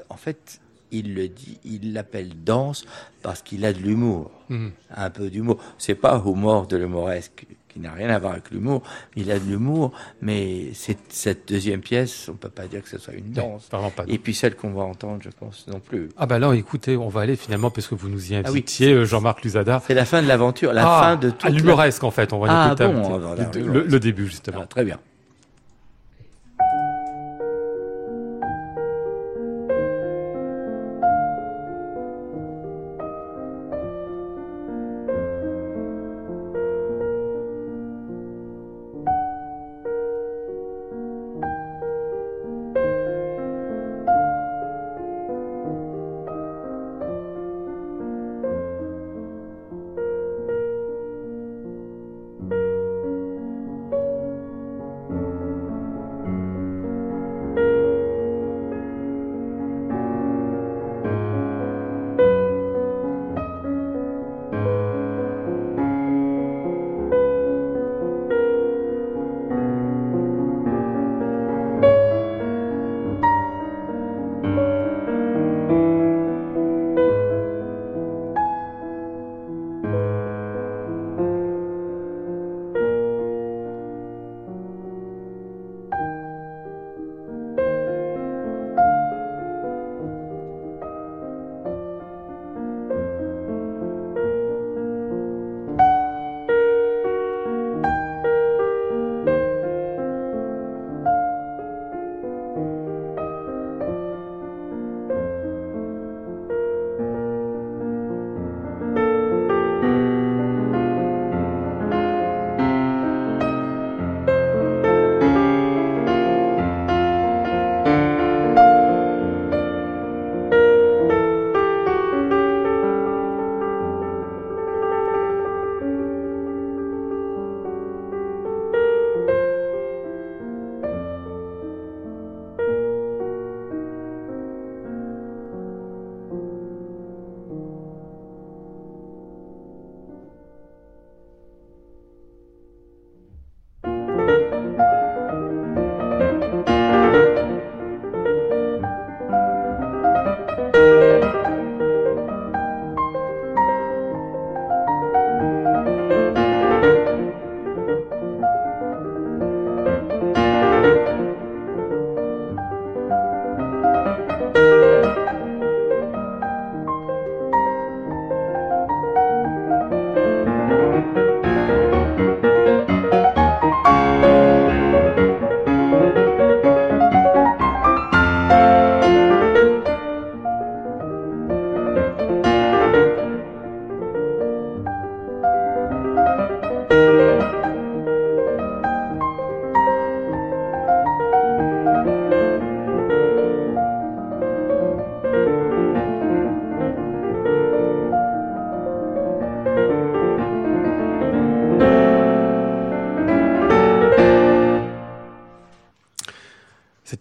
en 0.10 0.16
fait, 0.18 0.60
il 0.92 1.14
le 1.16 1.28
dit, 1.28 1.58
il 1.66 1.94
l'appelle 1.94 2.32
danse 2.46 2.86
parce 3.22 3.42
qu'il 3.42 3.66
a 3.66 3.74
de 3.74 3.80
l'humour, 3.80 4.32
Mhm. 4.50 4.72
un 4.96 5.10
peu 5.10 5.30
d'humour. 5.30 5.58
C'est 5.78 5.96
pas 5.96 6.22
humour 6.26 6.68
de 6.68 6.78
l'humoresque 6.78 7.46
qui 7.74 7.80
n'a 7.80 7.92
rien 7.92 8.10
à 8.10 8.20
voir 8.20 8.34
avec 8.34 8.52
l'humour. 8.52 8.84
Il 9.16 9.32
a 9.32 9.40
de 9.40 9.46
l'humour, 9.46 9.92
mais 10.22 10.72
cette 10.74 11.48
deuxième 11.48 11.82
pièce, 11.82 12.30
on 12.30 12.36
peut 12.36 12.50
pas 12.50 12.68
dire 12.68 12.84
que 12.84 12.90
ce 12.90 13.00
soit 13.00 13.14
une 13.16 13.32
danse. 13.32 13.68
Pas. 13.70 13.82
Et 14.08 14.18
puis 14.20 14.34
celle 14.34 14.56
qu'on 14.56 14.72
va 14.72 14.84
entendre, 14.84 15.20
je 15.24 15.30
pense 15.30 15.66
non 15.68 15.80
plus. 15.80 16.10
Ah 16.18 16.26
bah 16.26 16.40
là, 16.40 16.54
écoutez, 16.54 16.96
on 16.98 17.10
va 17.10 17.22
aller 17.22 17.36
finalement, 17.36 17.72
puisque 17.72 17.94
vous 17.94 18.10
nous 18.10 18.32
y 18.32 18.36
Ah 18.36 18.42
oui. 18.46 18.50
invitiez, 18.50 18.94
euh, 18.94 19.06
Jean-Marc 19.06 19.44
Luzada. 19.44 19.82
C'est 19.88 19.94
la 19.94 20.06
fin 20.06 20.22
de 20.22 20.28
l'aventure, 20.28 20.72
la 20.74 20.84
Ah, 20.86 21.02
fin 21.02 21.16
de 21.16 21.34
la- 21.44 21.50
l'humoresque, 21.50 22.04
en 22.04 22.12
fait. 22.12 22.32
On 22.34 22.40
va 22.40 22.48
Ah 22.50 22.68
écouter 22.68 22.86
bon, 22.88 23.10
va 23.10 23.18
voir 23.18 23.36
le, 23.36 24.00
début, 24.00 24.28
justement. 24.28 24.60
Ah, 24.64 24.68
très 24.68 24.84
bien. 24.86 25.00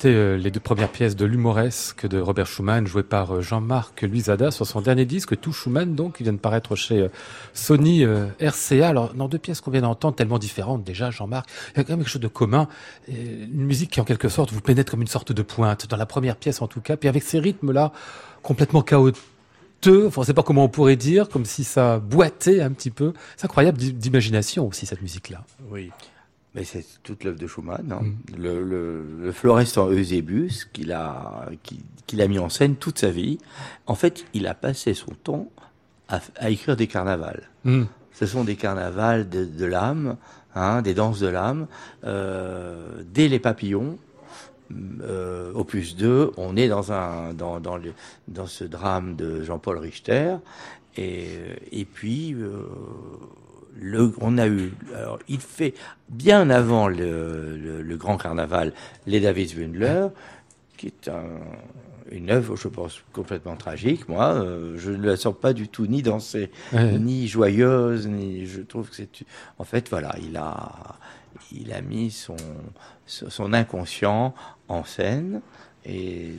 Euh, 0.05 0.37
les 0.37 0.51
deux 0.51 0.61
premières 0.61 0.91
pièces 0.91 1.15
de 1.17 1.25
l'humoresque 1.25 2.07
de 2.07 2.19
Robert 2.19 2.47
Schumann, 2.47 2.87
jouées 2.87 3.03
par 3.03 3.37
euh, 3.37 3.41
Jean-Marc 3.41 4.03
Luisada 4.03 4.51
sur 4.51 4.67
son 4.67 4.81
dernier 4.81 5.05
disque, 5.05 5.38
Tout 5.41 5.53
Schumann, 5.53 5.95
donc, 5.95 6.17
qui 6.17 6.23
vient 6.25 6.33
de 6.33 6.38
paraître 6.38 6.75
chez 6.77 7.01
euh, 7.03 7.09
Sony 7.53 8.05
RCA. 8.41 8.88
Alors, 8.88 9.15
dans 9.15 9.29
deux 9.29 9.38
pièces 9.38 9.61
qu'on 9.61 9.71
vient 9.71 9.83
d'entendre, 9.83 10.17
tellement 10.17 10.38
différentes 10.38 10.83
déjà, 10.85 11.11
Jean-Marc, 11.11 11.49
il 11.75 11.79
y 11.79 11.81
a 11.81 11.85
quand 11.85 11.93
même 11.93 12.01
quelque 12.01 12.11
chose 12.11 12.21
de 12.23 12.29
commun. 12.29 12.69
Une 13.09 13.65
musique 13.65 13.91
qui, 13.91 14.01
en 14.01 14.05
quelque 14.05 14.29
sorte, 14.29 14.53
vous 14.53 14.61
pénètre 14.61 14.91
comme 14.91 15.03
une 15.03 15.07
sorte 15.09 15.33
de 15.33 15.43
pointe, 15.43 15.87
dans 15.88 15.97
la 15.97 16.07
première 16.07 16.37
pièce 16.37 16.62
en 16.62 16.67
tout 16.67 16.81
cas, 16.81 16.97
puis 16.97 17.09
avec 17.09 17.23
ces 17.23 17.38
rythmes-là, 17.38 17.93
complètement 18.43 18.83
chaotiques. 18.83 19.23
Enfin, 19.87 20.21
on 20.21 20.25
sait 20.25 20.35
pas 20.35 20.45
comment 20.45 20.65
on 20.65 20.69
pourrait 20.69 20.95
dire, 20.97 21.29
comme 21.29 21.45
si 21.45 21.65
ça 21.65 21.99
boitait 21.99 22.61
un 22.61 22.71
petit 22.71 22.91
peu. 22.91 23.12
C'est 23.37 23.47
incroyable 23.47 23.79
d'i- 23.79 23.93
d'imagination 23.93 24.69
aussi 24.69 24.87
cette 24.87 25.03
musique-là. 25.03 25.45
Oui. 25.71 25.91
Mais 26.55 26.65
c'est 26.65 26.85
toute 27.03 27.25
l'œuvre 27.25 27.38
de 27.38 27.47
Schumann. 27.47 27.91
hein. 27.93 28.03
Mm. 28.03 28.37
Le, 28.43 28.62
le, 28.62 29.05
le 29.23 29.33
florestan 29.33 29.91
Eusébus 29.91 30.67
qu'il 30.73 30.93
a, 30.93 31.47
qui- 31.62 31.85
qu'il 32.07 32.21
a 32.21 32.29
mis 32.29 32.38
en 32.38 32.49
scène 32.51 32.77
toute 32.77 32.99
sa 32.99 33.11
vie. 33.11 33.38
En 33.87 33.95
fait, 33.95 34.25
il 34.35 34.47
a 34.47 34.55
passé 34.55 34.93
son 34.93 35.12
temps 35.25 35.49
à, 36.09 36.21
à 36.37 36.51
écrire 36.51 36.77
des 36.77 36.87
carnavals. 36.88 37.49
Hmm. 37.65 37.85
Ce 38.12 38.27
sont 38.27 38.45
des 38.45 38.57
carnavals 38.57 39.31
de, 39.31 39.47
de 39.47 39.65
l'âme, 39.65 40.17
hein, 40.55 40.83
des 40.83 40.93
danses 40.93 41.21
de 41.21 41.29
l'âme. 41.29 41.67
Euh, 42.05 43.03
dès 43.15 43.29
les 43.29 43.38
papillons, 43.38 43.97
euh, 45.03 45.53
opus 45.55 45.97
2, 45.97 46.33
on 46.37 46.55
est 46.57 46.69
dans, 46.69 46.93
un, 46.93 47.33
dans, 47.33 47.61
dans, 47.61 47.79
le, 47.79 47.95
dans 48.29 48.47
ce 48.47 48.65
drame 48.65 49.17
de 49.17 49.43
Jean-Paul 49.43 49.79
Richter. 49.79 50.37
Et, 50.99 51.29
et 51.71 51.87
puis, 51.87 52.35
euh, 52.35 52.65
le, 53.81 54.13
on 54.21 54.39
a 54.39 54.47
eu. 54.49 54.73
Alors, 54.95 55.19
il 55.29 55.41
fait 55.41 55.75
bien 56.09 56.51
avant 56.51 56.89
le, 56.89 57.57
le, 57.57 57.83
le 57.83 57.97
grand 57.97 58.17
carnaval, 58.17 58.73
les 59.07 59.21
David 59.21 59.57
Wendler, 59.59 60.09
qui 60.77 60.87
est 60.89 61.09
un, 61.09 61.25
une 62.11 62.31
œuvre, 62.31 62.57
je 62.57 62.69
pense, 62.69 63.01
complètement 63.13 63.57
tragique. 63.57 64.09
Moi, 64.09 64.35
euh, 64.35 64.75
je 64.77 64.91
ne 64.91 65.07
la 65.07 65.17
sens 65.17 65.35
pas 65.41 65.53
du 65.53 65.69
tout 65.69 65.87
ni 65.87 66.03
dansée, 66.03 66.51
Ouais. 66.73 66.99
ni 66.99 67.27
joyeuse, 67.29 68.07
ni. 68.07 68.47
Je 68.47 68.61
trouve 68.61 68.91
que 68.91 68.97
c'est. 68.97 69.09
En 69.59 69.65
fait, 69.65 69.89
voilà, 69.89 70.15
il 70.23 70.37
a. 70.37 70.97
il 71.53 71.73
a 71.73 71.81
mis 71.81 72.11
son, 72.11 72.37
son 73.07 73.53
inconscient 73.53 74.35
en 74.69 74.85
scène 74.85 75.41
et 75.85 76.31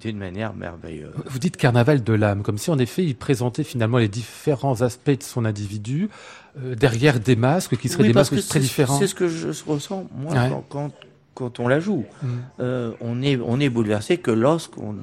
d'une 0.00 0.16
manière 0.18 0.54
merveilleuse. 0.54 1.12
Vous 1.26 1.38
dites 1.38 1.56
carnaval 1.58 2.02
de 2.02 2.12
l'âme, 2.14 2.42
comme 2.42 2.56
si 2.56 2.70
en 2.70 2.78
effet 2.78 3.04
il 3.04 3.14
présentait 3.16 3.62
finalement 3.64 3.98
les 3.98 4.08
différents 4.08 4.80
aspects 4.80 5.10
de 5.18 5.22
son 5.22 5.44
individu 5.44 6.08
euh, 6.62 6.74
derrière 6.74 7.20
des 7.20 7.36
masques 7.36 7.76
qui 7.76 7.88
seraient 7.88 8.04
des 8.04 8.12
masques 8.12 8.46
très 8.48 8.60
différents. 8.60 8.98
C'est 8.98 9.06
ce 9.06 9.14
que 9.14 9.28
je 9.28 9.48
ressens 9.66 10.06
moi 10.14 10.34
quand, 10.68 10.92
quand, 11.34 11.60
on 11.60 11.68
la 11.68 11.80
joue. 11.80 12.04
Mm. 12.22 12.26
Euh, 12.60 12.92
on 13.00 13.22
est 13.22 13.36
on 13.36 13.60
est 13.60 13.68
bouleversé 13.68 14.18
que 14.18 14.30
lorsqu'on 14.30 14.96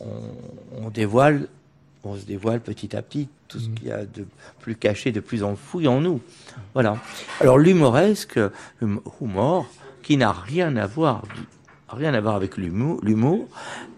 on, 0.00 0.90
dévoile 0.90 1.48
on 2.04 2.16
se 2.16 2.24
dévoile 2.24 2.60
petit 2.60 2.96
à 2.96 3.02
petit 3.02 3.28
tout 3.48 3.58
ce 3.58 3.68
mm. 3.68 3.74
qu'il 3.74 3.88
y 3.88 3.92
a 3.92 4.04
de 4.04 4.26
plus 4.60 4.76
caché, 4.76 5.12
de 5.12 5.20
plus 5.20 5.42
enfoui 5.42 5.88
en 5.88 6.00
nous. 6.00 6.20
Voilà. 6.74 6.96
Alors 7.40 7.58
l'humoresque, 7.58 8.38
humour, 8.80 9.66
qui 10.02 10.16
n'a 10.16 10.32
rien 10.32 10.76
à 10.76 10.86
voir 10.86 11.22
rien 11.90 12.14
à 12.14 12.20
voir 12.20 12.36
avec 12.36 12.56
l'humour. 12.56 13.48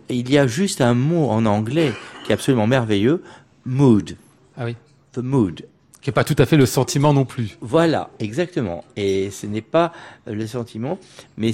Il 0.09 0.31
y 0.31 0.39
a 0.39 0.47
juste 0.47 0.81
un 0.81 0.95
mot 0.95 1.29
en 1.29 1.47
anglais 1.47 1.93
qui 2.25 2.33
est 2.33 2.35
absolument 2.35 2.67
merveilleux, 2.67 3.23
mood. 3.65 4.17
Ah 4.57 4.65
oui. 4.65 4.77
The 5.13 5.19
mood. 5.19 5.65
Qui 6.01 6.09
n'est 6.09 6.15
pas 6.15 6.25
tout 6.25 6.37
à 6.39 6.47
fait 6.47 6.57
le 6.57 6.67
sentiment 6.67 7.13
non 7.13 7.25
plus. 7.25 7.59
Voilà, 7.61 8.11
exactement. 8.21 8.85
Et 8.97 9.31
ce 9.31 9.47
n'est 9.47 9.61
pas 9.61 9.93
le 10.27 10.47
sentiment, 10.47 10.99
mais 11.37 11.53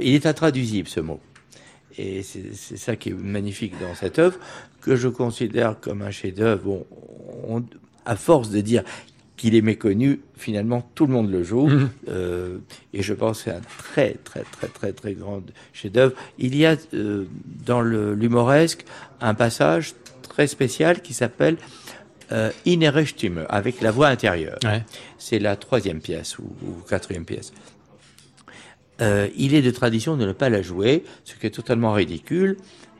il 0.00 0.14
est 0.14 0.26
intraduisible 0.26 0.88
ce 0.88 1.00
mot. 1.00 1.20
Et 1.98 2.22
c'est 2.22 2.78
ça 2.78 2.96
qui 2.96 3.10
est 3.10 3.14
magnifique 3.14 3.74
dans 3.80 3.94
cette 3.94 4.18
œuvre, 4.18 4.38
que 4.80 4.96
je 4.96 5.08
considère 5.08 5.78
comme 5.78 6.00
un 6.02 6.10
chef-d'œuvre. 6.10 6.62
Bon, 6.64 7.64
à 8.06 8.16
force 8.16 8.50
de 8.50 8.60
dire 8.60 8.82
qu'il 9.36 9.54
est 9.54 9.62
méconnu, 9.62 10.20
finalement 10.36 10.88
tout 10.94 11.06
le 11.06 11.12
monde 11.12 11.30
le 11.30 11.42
joue. 11.42 11.66
Mhm. 11.66 11.90
Euh, 12.08 12.58
et 12.94 13.02
je 13.02 13.12
pense 13.12 13.38
que 13.38 13.50
c'est 13.50 13.56
un 13.56 13.60
très 13.78 14.14
très 14.24 14.44
très 14.44 14.68
très 14.68 14.92
très 14.92 15.14
grand 15.14 15.42
chef-d'œuvre. 15.72 16.14
Il 16.38 16.56
y 16.56 16.64
a 16.64 16.76
euh, 16.94 17.24
dans 17.66 17.82
l'humoresque 17.82 18.84
un 19.20 19.34
passage 19.34 19.94
très 20.22 20.46
spécial 20.46 21.02
qui 21.02 21.12
s'appelle 21.12 21.56
euh, 22.32 22.50
Innere 22.66 23.06
Stimme, 23.06 23.46
avec 23.48 23.80
la 23.80 23.90
voix 23.90 24.08
intérieure. 24.08 24.58
C'est 25.18 25.38
la 25.38 25.56
troisième 25.56 26.00
pièce 26.00 26.38
ou, 26.38 26.44
ou 26.66 26.72
quatrième 26.88 27.24
pièce. 27.24 27.52
Euh, 29.00 29.28
il 29.36 29.54
est 29.54 29.62
de 29.62 29.70
tradition 29.70 30.16
de 30.16 30.26
ne 30.26 30.32
pas 30.32 30.48
la 30.48 30.62
jouer, 30.62 31.04
ce 31.24 31.34
qui 31.34 31.46
est 31.46 31.50
totalement 31.50 31.92
ridicule 31.92 32.56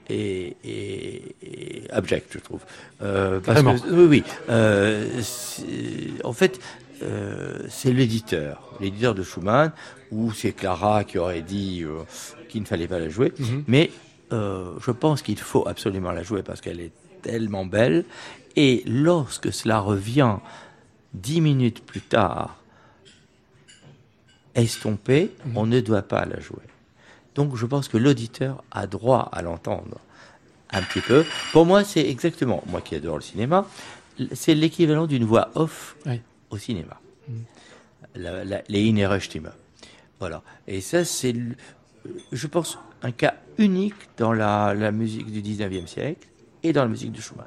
et, 0.09 1.87
abject, 1.91 2.29
je 2.33 2.39
trouve. 2.39 2.61
Euh, 3.03 3.41
parce 3.41 3.63
Que, 3.63 3.91
oui, 3.91 4.07
oui. 4.09 4.25
Euh, 4.49 5.21
en 6.25 6.33
fait, 6.33 6.61
euh, 7.03 7.59
c'est 7.69 7.93
l'éditeur, 7.93 8.73
l'éditeur 8.81 9.15
de 9.15 9.23
Schumann, 9.23 9.73
ou 10.11 10.33
c'est 10.33 10.53
Clara 10.53 11.05
qui 11.05 11.19
aurait 11.19 11.43
dit 11.43 11.85
qu'il 12.49 12.63
ne 12.63 12.67
fallait 12.67 12.89
pas 12.89 12.99
la 12.99 13.09
jouer. 13.09 13.33
Mhm. 13.39 13.65
Mais 13.67 13.91
je 14.31 14.91
pense 14.91 15.23
qu'il 15.23 15.39
faut 15.39 15.69
absolument 15.69 16.13
la 16.13 16.23
jouer 16.23 16.43
parce 16.43 16.61
qu'elle 16.61 16.81
est 16.81 16.93
tellement 17.23 17.67
belle. 17.67 18.05
Et 18.57 18.83
lorsque 18.87 19.53
cela 19.53 19.81
revient 19.81 20.37
dix 21.15 21.41
minutes 21.41 21.85
plus 21.85 22.01
tard, 22.01 22.57
estompé, 24.55 25.31
mhm. 25.45 25.57
on 25.57 25.67
ne 25.67 25.81
doit 25.81 26.03
pas 26.03 26.25
la 26.25 26.41
jouer. 26.41 26.63
Donc 27.35 27.57
je 27.57 27.67
pense 27.67 27.89
que 27.89 27.97
l'auditeur 27.97 28.63
a 28.71 28.87
droit 28.87 29.29
à 29.33 29.43
l'entendre 29.43 29.99
un 30.71 30.83
petit 30.83 31.01
peu. 31.01 31.25
Pour 31.53 31.67
moi, 31.67 31.85
c'est 31.85 32.07
exactement, 32.09 32.63
moi 32.67 32.81
qui 32.81 32.95
adore 32.95 33.17
le 33.17 33.23
cinéma, 33.23 33.67
c'est 34.33 34.55
l'équivalent 34.55 35.07
d'une 35.07 35.25
voix 35.25 35.51
off 35.55 35.97
au 36.51 36.59
cinéma. 36.59 37.01
La, 38.15 38.45
les 38.69 38.83
innere 38.83 39.21
Stimme. 39.23 39.51
Voilà. 40.21 40.43
Et 40.67 40.83
ça, 40.83 41.05
c'est, 41.05 41.35
je 42.31 42.47
pense, 42.47 42.79
un 43.03 43.11
cas 43.11 43.35
unique 43.57 43.95
dans 44.19 44.33
la, 44.33 44.75
la 44.75 44.93
musique 44.93 45.31
du 45.31 45.41
19e 45.41 45.87
siècle 45.87 46.29
et 46.63 46.73
dans 46.73 46.83
la 46.83 46.89
musique 46.89 47.13
de 47.13 47.21
Schumann. 47.21 47.47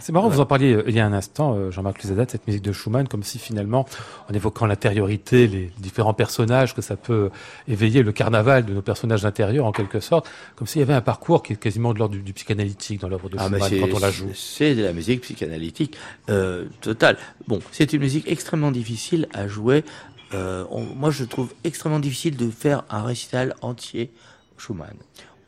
C'est 0.00 0.12
marrant, 0.12 0.28
vous 0.28 0.40
en 0.40 0.46
parliez 0.46 0.74
euh, 0.74 0.84
il 0.86 0.94
y 0.94 1.00
a 1.00 1.06
un 1.06 1.12
instant, 1.12 1.54
euh, 1.54 1.70
Jean-Marc 1.70 2.02
Luzadat, 2.02 2.26
cette 2.28 2.46
musique 2.46 2.62
de 2.62 2.72
Schumann, 2.72 3.08
comme 3.08 3.22
si 3.22 3.38
finalement, 3.38 3.86
en 4.28 4.34
évoquant 4.34 4.66
l'intériorité, 4.66 5.46
les 5.46 5.72
différents 5.78 6.14
personnages, 6.14 6.74
que 6.74 6.82
ça 6.82 6.96
peut 6.96 7.30
éveiller 7.68 8.02
le 8.02 8.12
carnaval 8.12 8.64
de 8.64 8.72
nos 8.72 8.82
personnages 8.82 9.24
intérieurs 9.24 9.66
en 9.66 9.72
quelque 9.72 10.00
sorte, 10.00 10.28
comme 10.56 10.66
s'il 10.66 10.80
y 10.80 10.82
avait 10.82 10.94
un 10.94 11.00
parcours 11.00 11.42
qui 11.42 11.54
est 11.54 11.56
quasiment 11.56 11.92
de 11.94 11.98
l'ordre 11.98 12.16
du, 12.16 12.32
psychanalytique 12.32 13.00
dans 13.00 13.08
l'œuvre 13.08 13.28
de 13.28 13.36
ah, 13.38 13.48
Schumann 13.48 13.80
quand 13.80 13.96
on 13.96 14.00
la 14.00 14.10
joue. 14.10 14.30
C'est 14.34 14.74
de 14.74 14.82
la 14.82 14.92
musique 14.92 15.22
psychanalytique 15.22 15.96
euh, 16.28 16.66
totale. 16.80 17.16
Bon, 17.46 17.60
c'est 17.72 17.92
une 17.92 18.00
musique 18.00 18.28
extrêmement 18.28 18.70
difficile 18.70 19.28
à 19.32 19.48
jouer. 19.48 19.84
Euh, 20.32 20.64
moi, 20.96 21.10
je 21.10 21.24
trouve 21.24 21.52
extrêmement 21.64 22.00
difficile 22.00 22.36
de 22.36 22.50
faire 22.50 22.84
un 22.90 23.02
récital 23.02 23.54
entier 23.62 24.10
Schumann. 24.58 24.96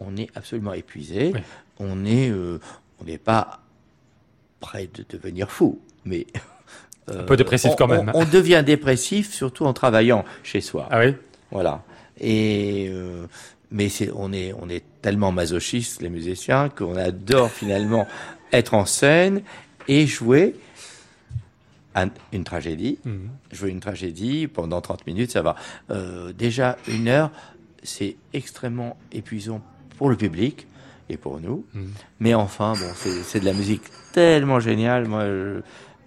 On 0.01 0.17
est 0.17 0.29
absolument 0.35 0.75
épuisé. 0.75 1.33
On 1.79 2.05
est, 2.05 2.31
euh, 2.31 2.59
on 3.01 3.05
n'est 3.05 3.19
pas 3.19 3.61
près 4.61 4.89
de 4.93 5.05
devenir 5.09 5.51
fou, 5.51 5.81
mais 6.05 6.27
un 7.09 7.23
peu 7.23 7.37
dépressif 7.37 7.73
quand 7.77 7.87
même. 7.87 8.11
On, 8.15 8.25
devient 8.25 8.63
dépressif 8.65 9.33
surtout 9.33 9.65
en 9.65 9.73
travaillant 9.73 10.25
chez 10.43 10.61
soi. 10.61 10.89
Ah 10.91 11.01
oui? 11.01 11.15
Voilà. 11.51 11.83
Et 12.19 12.89
euh, 12.91 13.27
mais 13.71 13.89
on 14.15 14.33
est 14.33 14.53
on 14.59 14.69
est 14.69 14.85
tellement 15.03 15.33
masochistes 15.33 16.03
les 16.03 16.09
musiciens 16.09 16.69
qu'on 16.69 16.97
adore 16.97 17.51
finalement 17.51 18.07
être 18.53 18.75
en 18.75 18.87
scène 18.87 19.43
et 19.89 20.07
jouer 20.07 20.57
une 22.33 22.45
tragédie. 22.45 22.99
Mhm. 23.05 23.31
Jouer 23.53 23.71
une 23.71 23.81
tragédie 23.81 24.47
pendant 24.47 24.81
30 24.81 25.07
minutes, 25.07 25.31
ça 25.31 25.43
va. 25.43 25.57
Euh, 25.91 26.33
déjà 26.33 26.77
une 26.89 27.09
heure, 27.09 27.31
c'est 27.83 28.17
extrêmement 28.33 28.97
épuisant 29.13 29.63
pour 29.97 30.11
le 30.11 30.17
public 30.17 30.67
et 31.09 31.17
pour 31.17 31.41
nous. 31.41 31.65
Mm. 31.75 31.85
Mais 32.21 32.35
enfin, 32.35 32.75
bon, 32.75 32.89
c'est 33.25 33.41
de 33.41 33.45
la 33.45 33.53
musique 33.53 33.83
tellement 34.13 34.61
géniale. 34.61 35.07
Moi, 35.07 35.25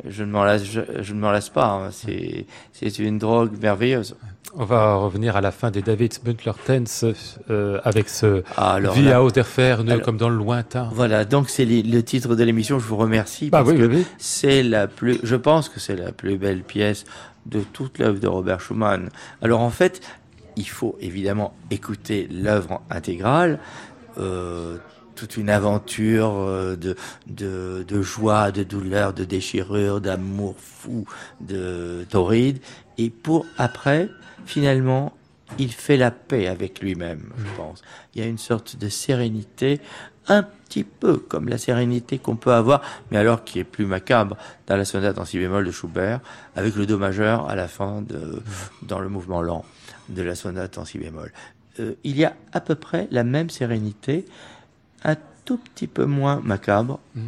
je, 0.08 0.24
ne 0.24 0.32
m'en 0.32 0.44
lasse, 0.44 0.64
je, 0.64 1.14
ne 1.14 1.20
m'en 1.20 1.32
lasse 1.32 1.50
pas. 1.50 1.68
Hein. 1.68 1.90
C'est, 1.92 2.46
c'est 2.74 3.00
une 3.00 3.18
drogue 3.18 3.52
merveilleuse. 3.62 4.16
On 4.56 4.66
va 4.66 4.96
revenir 4.96 5.36
à 5.36 5.42
la 5.42 5.52
fin 5.52 5.70
des 5.70 5.84
David 5.84 6.14
Buntler 6.24 6.54
Tense 6.66 7.06
euh, 7.52 7.80
avec 7.84 8.10
ce 8.10 8.44
alors, 8.58 8.96
Via 8.96 9.44
Ferne 9.44 10.02
comme 10.02 10.18
dans 10.18 10.30
le 10.30 10.38
lointain. 10.38 10.90
Voilà, 10.92 11.24
donc 11.24 11.50
c'est 11.50 11.66
le 11.66 12.02
titre 12.02 12.36
de 12.36 12.44
l'émission. 12.44 12.80
Je 12.80 12.88
vous 12.88 12.98
remercie 12.98 13.52
bah 13.52 13.64
parce 13.64 13.78
que 13.78 14.02
c'est 14.18 14.64
la 14.64 14.88
plus. 14.88 15.20
Je 15.22 15.36
pense 15.36 15.70
que 15.70 15.80
c'est 15.80 15.96
la 15.96 16.12
plus 16.12 16.40
belle 16.40 16.64
pièce 16.64 17.06
de 17.46 17.60
toute 17.60 18.00
l'œuvre 18.00 18.20
de 18.20 18.28
Robert 18.28 18.60
Schumann. 18.60 19.10
Alors 19.44 19.62
en 19.62 19.70
fait, 19.70 20.02
il 20.56 20.68
faut 20.68 20.98
évidemment 21.00 21.54
écouter 21.70 22.28
l'œuvre 22.32 22.82
intégrale. 22.90 23.60
Euh, 24.20 24.78
toute 25.16 25.36
une 25.36 25.50
aventure 25.50 26.34
euh, 26.34 26.78
de, 26.78 26.96
de, 27.28 27.84
de, 27.86 28.02
joie, 28.02 28.52
de 28.52 28.64
douleur, 28.64 29.12
de 29.12 29.26
déchirure, 29.26 30.00
d'amour 30.00 30.56
fou, 30.58 31.06
de 31.42 32.06
torride. 32.10 32.60
Et 32.98 33.10
pour 33.10 33.46
après, 33.58 34.10
finalement, 34.46 35.12
il 35.58 35.74
fait 35.74 35.98
la 35.98 36.12
paix 36.12 36.48
avec 36.48 36.80
lui-même, 36.80 37.34
je 37.38 37.58
pense. 37.58 37.82
Il 38.14 38.22
y 38.22 38.24
a 38.24 38.28
une 38.28 38.38
sorte 38.38 38.78
de 38.78 38.88
sérénité, 38.88 39.82
un 40.28 40.44
petit 40.44 40.86
peu 40.86 41.18
comme 41.18 41.50
la 41.50 41.58
sérénité 41.58 42.18
qu'on 42.18 42.38
peut 42.38 42.54
avoir, 42.54 42.82
mais 43.12 43.18
alors 43.18 43.44
qui 43.44 43.60
est 43.60 43.64
plus 43.66 43.86
macabre 43.86 44.38
dans 44.68 44.78
la 44.78 44.86
sonate 44.86 45.18
en 45.18 45.26
si 45.26 45.38
bémol 45.38 45.66
de 45.66 45.72
Schubert, 45.72 46.22
avec 46.56 46.76
le 46.76 46.86
do 46.86 46.98
majeur 46.98 47.50
à 47.50 47.56
la 47.56 47.68
fin 47.68 48.02
de, 48.04 48.42
dans 48.84 49.00
le 49.00 49.10
mouvement 49.10 49.42
lent 49.42 49.66
de 50.08 50.22
la 50.22 50.36
sonate 50.36 50.78
en 50.78 50.86
si 50.86 50.98
bémol. 50.98 51.34
Euh, 51.80 51.96
il 52.04 52.18
y 52.18 52.26
a 52.26 52.36
à 52.52 52.60
peu 52.60 52.76
près 52.76 53.08
la 53.12 53.24
même 53.24 53.50
sérénité, 53.50 54.26
un 55.04 55.16
tout 55.46 55.58
petit 55.58 55.88
peu 55.88 56.06
moins 56.06 56.42
macabre, 56.42 57.00
mm. 57.16 57.22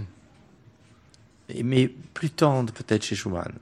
mais 1.63 1.87
plus 2.13 2.29
tendre 2.29 2.73
peut-être 2.73 3.03
chez 3.03 3.15
Schumann. 3.15 3.53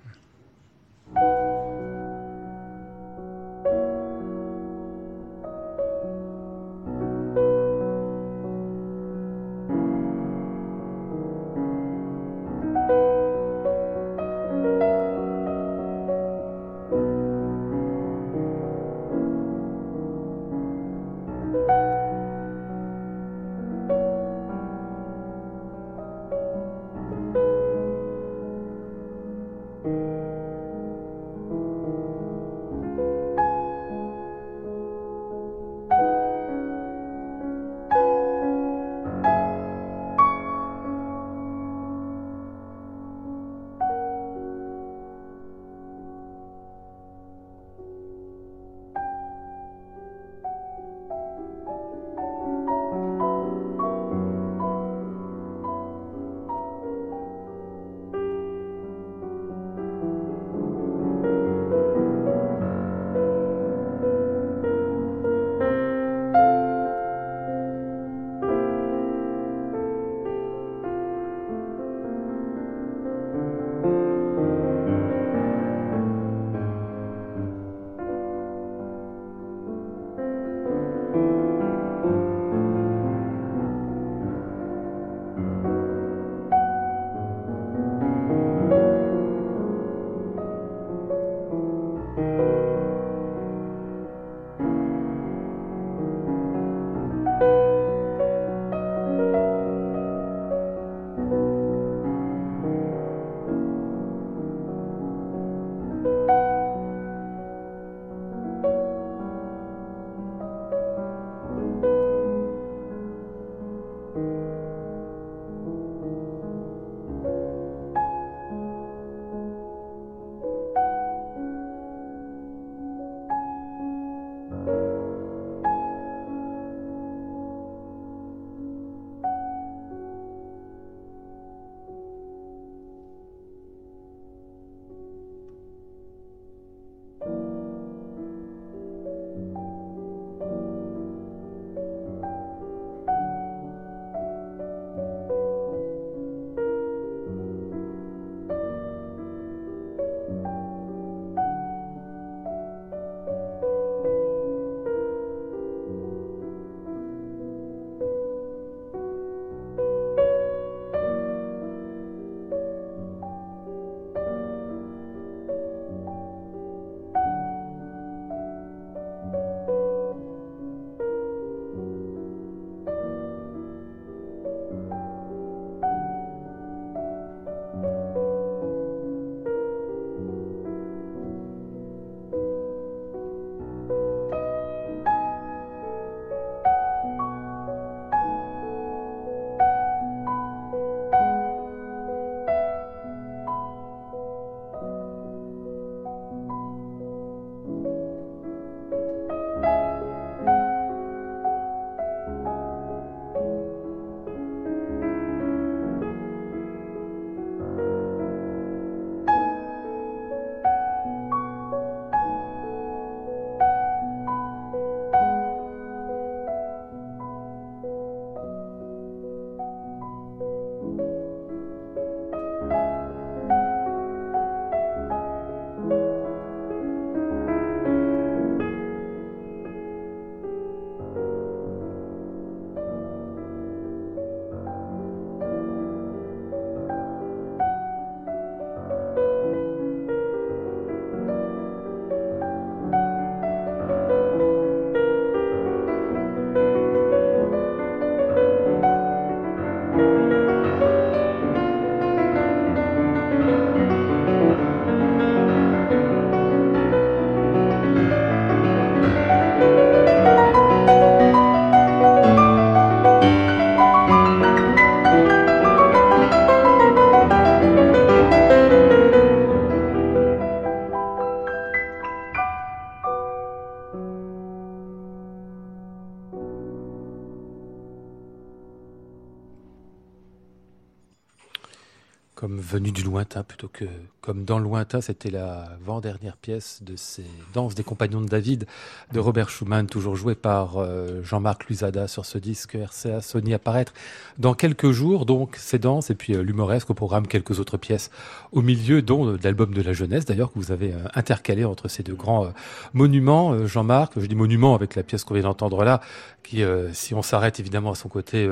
Plutôt 283.48 283.68
que 283.68 283.86
comme 284.22 284.44
dans 284.44 284.58
le 284.58 284.64
lointain. 284.64 285.02
C'était 285.02 285.30
la 285.30 285.70
avant-dernière 285.82 286.38
pièce 286.38 286.82
de 286.84 286.96
ces 286.96 287.26
Danses 287.54 287.76
des 287.76 287.84
Compagnons 287.84 288.22
de 288.22 288.28
David 288.28 288.66
de 289.14 289.20
Robert 289.20 289.50
Schumann, 289.50 289.88
toujours 289.88 290.16
joué 290.16 290.36
par 290.36 290.78
euh, 290.78 291.24
Jean-Marc 291.24 291.66
Luzada 291.66 292.08
sur 292.08 292.26
ce 292.26 292.38
disque 292.38 292.76
RCA 292.76 293.22
Sony 293.22 293.54
apparaître 293.54 293.94
dans 294.38 294.54
quelques 294.54 294.92
jours. 294.92 295.26
Donc 295.26 295.56
ces 295.58 295.80
danses 295.80 296.10
et 296.10 296.16
puis 296.16 296.34
euh, 296.34 296.42
l'humoresque 296.42 296.90
au 296.90 296.94
programme 296.94 297.28
quelques 297.28 297.60
autres 297.60 297.78
pièces 297.78 298.12
au 298.52 298.62
milieu, 298.62 299.02
dont 299.02 299.28
euh, 299.28 299.40
l'album 299.44 299.74
de 299.74 299.82
la 299.82 299.94
jeunesse 299.94 300.26
d'ailleurs 300.26 300.52
que 300.52 300.60
vous 300.60 300.72
avez 300.72 300.94
intercalé 301.14 301.66
entre 301.66 301.88
ces 301.88 302.04
deux 302.04 302.16
grands 302.16 302.52
monuments. 302.94 303.66
Jean-Marc, 303.68 304.14
je 304.18 304.26
dis 304.26 304.36
monument 304.36 304.76
avec 304.76 304.96
la 304.96 305.04
pièce 305.04 305.24
qu'on 305.24 305.36
vient 305.36 305.44
d'entendre 305.44 305.84
là, 305.84 306.02
qui, 306.44 306.64
si 306.94 307.14
on 307.14 307.22
s'arrête 307.22 307.60
évidemment 307.60 307.92
à 307.92 307.96
son 307.96 308.10
côté 308.10 308.50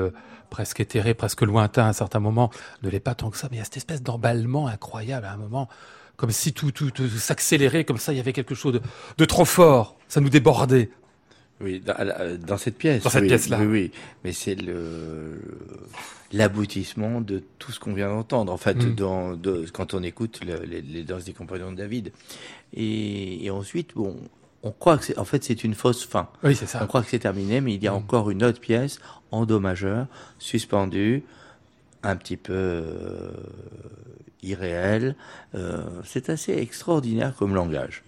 presque 0.50 0.80
éthéré, 0.80 1.14
presque 1.14 1.42
lointain 1.42 1.84
à 1.84 1.88
un 1.88 1.92
certain 1.92 2.20
moment, 2.20 2.50
ne 2.82 2.90
l'est 2.90 3.00
pas 3.00 3.14
tant 3.14 3.30
que 3.30 3.36
ça, 3.36 3.48
mais 3.50 3.56
il 3.56 3.60
y 3.60 3.62
a 3.62 3.64
cette 3.64 3.76
espèce 3.76 4.02
d'emballement 4.02 4.66
incroyable 4.66 5.26
à 5.26 5.32
un 5.32 5.36
moment, 5.36 5.68
comme 6.16 6.30
si 6.30 6.52
tout, 6.52 6.72
tout, 6.72 6.90
s'accélérait, 7.08 7.84
comme 7.84 7.98
ça 7.98 8.12
il 8.12 8.16
y 8.16 8.20
avait 8.20 8.32
quelque 8.32 8.54
chose 8.54 8.80
de, 9.16 9.24
trop 9.24 9.44
fort, 9.44 9.96
ça 10.08 10.20
nous 10.20 10.30
débordait. 10.30 10.90
Oui, 11.60 11.80
dans, 11.80 12.56
cette 12.56 12.78
pièce. 12.78 13.02
Dans 13.02 13.10
cette 13.10 13.26
pièce-là. 13.26 13.58
Oui, 13.58 13.66
oui, 13.66 13.92
mais 14.22 14.32
c'est 14.32 14.54
le 14.54 15.40
l'aboutissement 16.32 17.20
de 17.20 17.42
tout 17.58 17.72
ce 17.72 17.80
qu'on 17.80 17.94
vient 17.94 18.08
d'entendre. 18.08 18.52
En 18.52 18.56
fait, 18.56 18.76
mm. 18.76 18.94
dans, 18.94 19.34
de, 19.34 19.66
quand 19.72 19.94
on 19.94 20.02
écoute 20.02 20.40
les, 20.44 20.82
les, 20.82 21.02
danses 21.02 21.24
des 21.24 21.32
compagnons 21.32 21.72
de 21.72 21.76
David, 21.76 22.12
et, 22.74 23.44
et 23.44 23.50
ensuite, 23.50 23.94
bon, 23.94 24.16
on 24.62 24.72
croit 24.72 24.98
que 24.98 25.04
c'est, 25.04 25.18
en 25.18 25.24
fait, 25.24 25.44
c'est 25.44 25.64
une 25.64 25.74
fausse 25.74 26.06
fin. 26.06 26.28
Oui, 26.42 26.56
c'est 26.56 26.66
ça. 26.66 26.80
On 26.82 26.86
croit 26.86 27.02
que 27.02 27.10
c'est 27.10 27.20
terminé, 27.20 27.60
mais 27.60 27.74
il 27.74 27.82
y 27.82 27.88
a 27.88 27.92
mm. 27.92 27.96
encore 27.96 28.30
une 28.30 28.42
autre 28.42 28.60
pièce 28.60 28.98
en 29.30 29.46
do 29.46 29.60
majeur, 29.60 30.06
suspendue, 30.38 31.22
un 32.02 32.16
petit 32.16 32.36
peu 32.36 32.52
euh, 32.54 33.30
irréel. 34.42 35.14
Euh, 35.54 35.82
c'est 36.04 36.28
assez 36.28 36.56
extraordinaire 36.56 37.34
comme 37.36 37.54
langage. 37.54 38.02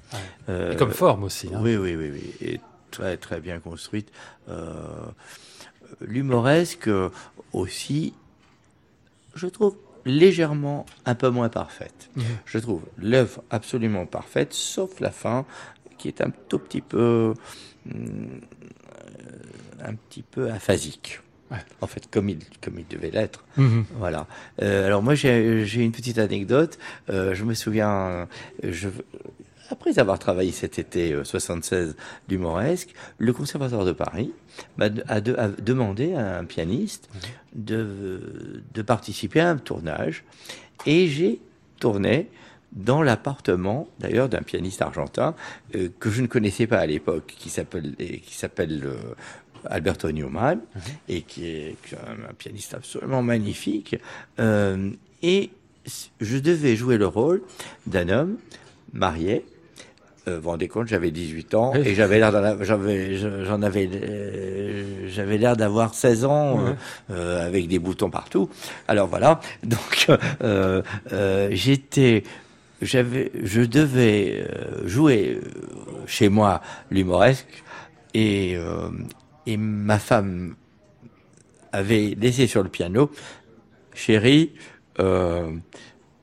Euh, 0.49 0.73
et 0.73 0.77
comme 0.77 0.93
forme 0.93 1.25
aussi. 1.25 1.49
Hein. 1.53 1.61
Oui, 1.63 1.77
oui, 1.77 1.95
oui, 1.95 2.11
oui. 2.13 2.35
Et 2.41 2.61
très, 2.91 3.17
très 3.17 3.41
bien 3.41 3.61
construite. 3.61 4.11
L'humoresque 6.01 6.91
aussi, 7.53 8.15
je 9.35 9.47
trouve 9.47 9.77
légèrement 10.05 10.87
un 11.05 11.15
peu 11.15 11.29
moins 11.29 11.49
parfaite. 11.49 12.11
Mm. 12.17 12.23
Je 12.47 12.59
trouve 12.59 12.83
l'œuvre 12.97 13.43
absolument 13.51 14.07
parfaite, 14.07 14.53
sauf 14.53 14.99
la 15.01 15.11
fin, 15.11 15.45
qui 16.01 16.09
est 16.09 16.23
un 16.23 16.33
tout 16.49 16.59
petit 16.59 16.81
peu, 16.81 17.35
hum, 17.87 18.41
un 19.85 19.95
petit 19.95 20.23
peu 20.23 20.51
aphasique. 20.51 21.21
En 21.81 21.89
fait, 21.89 22.09
comme 22.09 22.29
il, 22.29 22.39
comme 22.61 22.79
il 22.79 22.87
devait 22.87 23.11
l'être. 23.11 23.45
Mhm. 23.57 23.85
Voilà. 23.97 24.29
Euh, 24.63 24.87
alors 24.87 25.03
moi, 25.03 25.17
j'ai 25.17 25.75
une 25.75 25.91
petite 25.91 26.19
anecdote. 26.19 26.79
Euh, 27.09 27.35
je 27.35 27.45
me 27.45 27.55
souviens, 27.55 28.29
je, 28.63 28.89
après 29.69 29.99
avoir 29.99 30.21
travaillé 30.21 30.53
cet 30.53 30.79
été 30.79 31.13
76 31.25 31.97
du 32.29 32.39
Moresque, 32.39 32.95
le 33.19 33.33
Conservatoire 33.33 33.85
de 33.85 33.91
Paris 33.91 34.33
a, 34.79 35.21
demandé 35.21 36.15
à 36.15 36.39
un 36.39 36.45
pianiste 36.45 37.11
mhm. 37.13 37.65
de, 37.65 38.63
de 38.73 38.83
participer 38.83 39.41
à 39.41 39.51
un 39.51 39.57
tournage. 39.57 40.23
Et 40.87 41.09
j'ai 41.09 41.41
tourné 41.81 42.29
dans 42.73 43.03
l'appartement, 43.03 43.89
d'ailleurs, 43.99 44.29
d'un 44.29 44.43
pianiste 44.43 44.83
argentin 44.83 45.35
euh, 45.75 45.89
que 45.99 46.11
je 46.11 46.23
ne 46.23 46.27
connaissais 46.27 46.67
pas 46.67 46.79
à 46.79 46.87
l'époque, 46.87 47.35
qui 47.37 47.51
s'appelle 47.51 47.95
qui 47.97 48.35
s'appelle 48.35 48.83
euh, 48.85 49.15
Alberto 49.67 50.11
Newman 50.11 50.57
mhm. 50.57 50.83
et 51.09 51.23
qui 51.23 51.47
est 51.47 51.77
un, 51.95 52.33
pianiste 52.35 52.75
absolument 52.75 53.23
magnifique. 53.23 53.97
Euh, 54.39 54.91
et 55.23 55.51
je 56.21 56.39
devais 56.39 56.77
jouer 56.77 56.99
le 56.99 57.07
rôle 57.07 57.43
d'un 57.87 58.09
homme 58.09 58.37
marié 58.93 59.45
vous 60.27 60.43
vous 60.43 60.51
rendez 60.51 60.69
compte, 60.69 60.87
j'avais 60.87 61.11
18 61.11 61.55
ans 61.55 61.75
et 61.75 61.95
j'avais 61.95 62.21
l'air 62.21 62.31
j'avais, 62.63 63.17
j'en 63.17 63.63
avais, 63.63 63.89
j'avais 65.09 65.39
l'air 65.39 65.57
d'avoir 65.57 65.95
16 65.95 66.25
ans 66.25 66.77
euh, 67.11 67.47
avec 67.47 67.67
des 67.67 67.81
boutons 67.81 68.11
partout. 68.11 68.49
Alors 68.87 69.09
voilà, 69.09 69.41
donc 69.65 70.09
j'étais 71.51 72.23
je 72.81 73.65
devais 73.65 74.47
euh, 74.49 74.89
jouer 74.89 75.39
euh, 75.43 76.07
chez 76.07 76.29
moi 76.29 76.63
l'humoresque 76.91 77.63
euh, 78.17 78.91
et 79.47 79.57
ma 79.57 79.99
femme 79.99 80.57
avait 81.73 82.17
laissé 82.19 82.47
sur 82.47 82.63
le 82.63 82.69
piano, 82.69 83.11
chérie, 83.95 84.53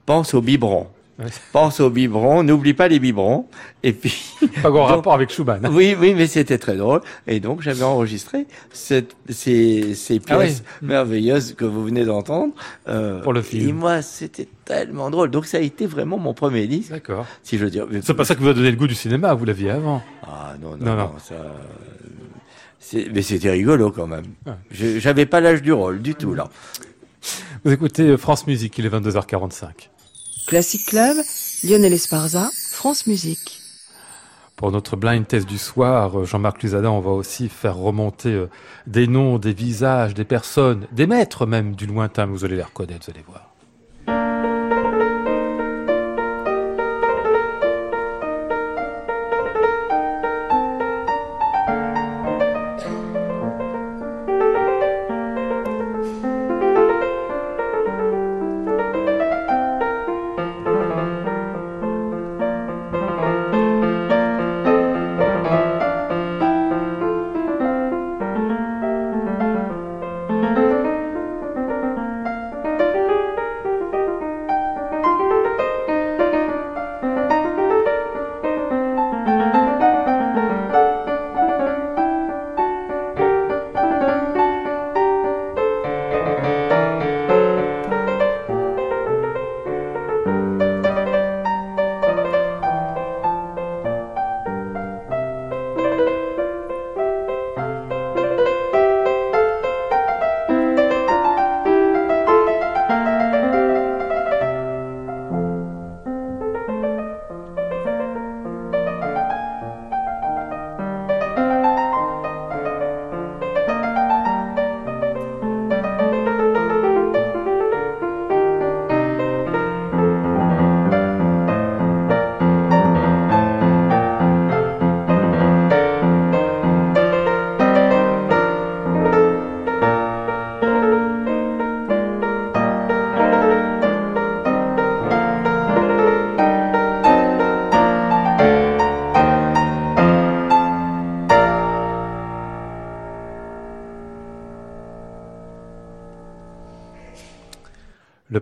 pense 0.05 0.33
au 0.33 0.41
biberon. 0.41 0.89
Pense 1.51 1.79
aux 1.79 1.89
biberons, 1.89 2.43
n'oublie 2.43 2.75
pas 2.75 2.87
les 2.87 2.99
biberons. 2.99 3.47
Et 3.81 3.91
puis. 3.93 4.35
Pas 4.61 4.69
grand 4.69 4.85
rapport 4.85 5.13
avec 5.13 5.31
Schumann. 5.31 5.67
Oui, 5.71 5.95
oui, 5.99 6.13
mais 6.15 6.27
c'était 6.27 6.59
très 6.59 6.75
drôle. 6.75 7.01
Et 7.25 7.39
donc, 7.39 7.61
j'avais 7.61 7.83
enregistré 7.83 8.45
cette, 8.71 9.15
ces, 9.29 9.95
ces 9.95 10.21
ah 10.29 10.37
pièces 10.37 10.63
merveilleuses 10.81 11.55
que 11.55 11.65
vous 11.65 11.83
venez 11.83 12.05
d'entendre. 12.05 12.53
Euh, 12.87 13.21
Pour 13.21 13.33
le 13.33 13.41
film. 13.41 13.69
Et 13.69 13.73
moi, 13.73 14.01
c'était 14.03 14.47
tellement 14.63 15.09
drôle. 15.09 15.31
Donc, 15.31 15.47
ça 15.47 15.57
a 15.57 15.61
été 15.61 15.87
vraiment 15.87 16.19
mon 16.19 16.35
premier 16.35 16.67
disque. 16.67 16.91
D'accord. 16.91 17.25
Si 17.41 17.57
je 17.57 17.63
veux 17.63 17.71
dire. 17.71 17.87
C'est 18.03 18.13
pas 18.13 18.25
ça 18.25 18.35
qui 18.35 18.43
vous 18.43 18.49
a 18.49 18.53
donné 18.53 18.69
le 18.69 18.77
goût 18.77 18.87
du 18.87 18.95
cinéma, 18.95 19.33
vous 19.33 19.45
l'aviez 19.45 19.71
avant. 19.71 20.03
Ah, 20.23 20.53
non, 20.61 20.77
non, 20.79 20.95
non. 20.95 21.11
ça, 21.17 21.35
mais 23.11 23.21
c'était 23.21 23.51
rigolo 23.51 23.91
quand 23.91 24.07
même. 24.07 24.25
J'avais 24.71 25.25
pas 25.25 25.41
l'âge 25.41 25.61
du 25.61 25.73
rôle 25.73 26.01
du 26.01 26.15
tout, 26.15 26.33
là. 26.33 26.47
Vous 27.63 27.71
écoutez 27.71 28.15
France 28.17 28.47
Musique, 28.47 28.77
il 28.77 28.85
est 28.85 28.89
22h45. 28.89 29.89
Classic 30.47 30.85
Club, 30.85 31.17
Lionel 31.65 31.91
Esparza, 31.91 32.49
France 32.71 33.05
Musique. 33.05 33.59
Pour 34.55 34.71
notre 34.71 34.95
blind 34.95 35.27
test 35.27 35.45
du 35.45 35.57
soir, 35.57 36.23
Jean-Marc 36.23 36.63
Luzada, 36.63 36.89
on 36.89 37.01
va 37.01 37.11
aussi 37.11 37.49
faire 37.49 37.75
remonter 37.75 38.29
euh, 38.29 38.49
des 38.87 39.07
noms, 39.07 39.39
des 39.39 39.51
visages, 39.51 40.13
des 40.13 40.23
personnes, 40.23 40.87
des 40.93 41.05
maîtres 41.05 41.45
même 41.45 41.75
du 41.75 41.85
lointain. 41.85 42.27
Vous 42.27 42.45
allez 42.45 42.55
les 42.55 42.63
reconnaître, 42.63 43.07
vous 43.07 43.11
allez 43.11 43.25
voir. 43.27 43.56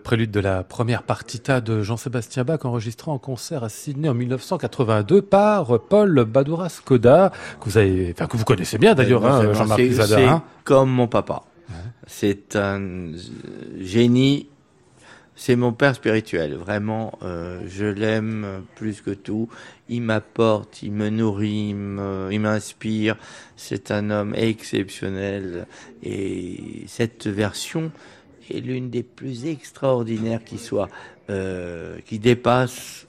Prélude 0.06 0.30
de 0.30 0.40
la 0.40 0.64
première 0.64 1.02
partita 1.02 1.62
de 1.62 1.82
Jean-Sébastien 1.82 2.44
Bach 2.44 2.64
enregistré 2.64 3.10
en 3.10 3.18
concert 3.18 3.64
à 3.64 3.70
Sydney 3.70 4.08
en 4.08 4.14
1982 4.14 5.24
par 5.24 5.80
Paul 5.82 6.26
Badura 6.26 6.70
Skoda, 6.70 7.32
que 7.60 7.66
vous 7.66 7.78
avez, 7.80 8.14
enfin, 8.16 8.28
que 8.28 8.38
vous 8.38 8.46
connaissez 8.46 8.78
bien 8.78 8.94
d'ailleurs, 8.94 9.26
hein, 9.26 9.52
Jean-Marc 9.52 9.82
C'est 9.82 10.24
hein. 10.24 10.44
comme 10.64 10.92
mon 10.92 11.08
papa. 11.08 11.44
C'est 12.06 12.56
un 12.56 13.14
génie. 13.80 14.48
C'est 15.36 15.56
mon 15.56 15.74
père 15.74 15.96
spirituel, 15.96 16.54
vraiment. 16.54 17.18
Euh, 17.24 17.62
je 17.68 17.86
l'aime 17.86 18.64
plus 18.76 19.02
que 19.02 19.12
tout. 19.12 19.50
Il 19.90 20.04
m'apporte, 20.04 20.84
il 20.84 20.92
me 20.92 21.10
nourrit, 21.10 21.76
il 22.32 22.40
m'inspire. 22.40 23.18
C'est 23.58 23.90
un 23.90 24.12
homme 24.12 24.36
exceptionnel. 24.36 25.66
Et 26.04 26.84
cette 26.88 27.26
version, 27.26 27.92
est 28.50 28.60
l'une 28.60 28.90
des 28.90 29.04
plus 29.04 29.46
extraordinaires 29.46 30.44
qui 30.44 30.58
soit, 30.58 30.90
euh, 31.30 31.98
qui 32.06 32.20
dépasse 32.20 33.08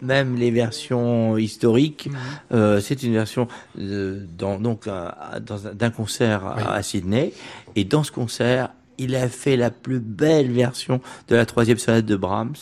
même 0.00 0.36
les 0.36 0.50
versions 0.50 1.38
historiques. 1.38 2.08
Mhm. 2.10 2.16
Euh, 2.52 2.80
c'est 2.80 3.02
une 3.02 3.12
version 3.12 3.48
euh, 3.78 4.24
dans, 4.36 4.58
donc 4.58 4.88
d'un 4.88 5.90
concert 5.90 6.44
à, 6.46 6.82
Sydney, 6.82 7.32
et 7.76 7.84
dans 7.84 8.02
ce 8.02 8.12
concert, 8.12 8.70
il 8.98 9.14
a 9.16 9.28
fait 9.28 9.56
la 9.56 9.70
plus 9.70 10.00
belle 10.00 10.50
version 10.50 11.00
de 11.28 11.36
la 11.36 11.46
troisième 11.46 11.78
sonate 11.78 12.04
de 12.04 12.16
Brahms, 12.16 12.54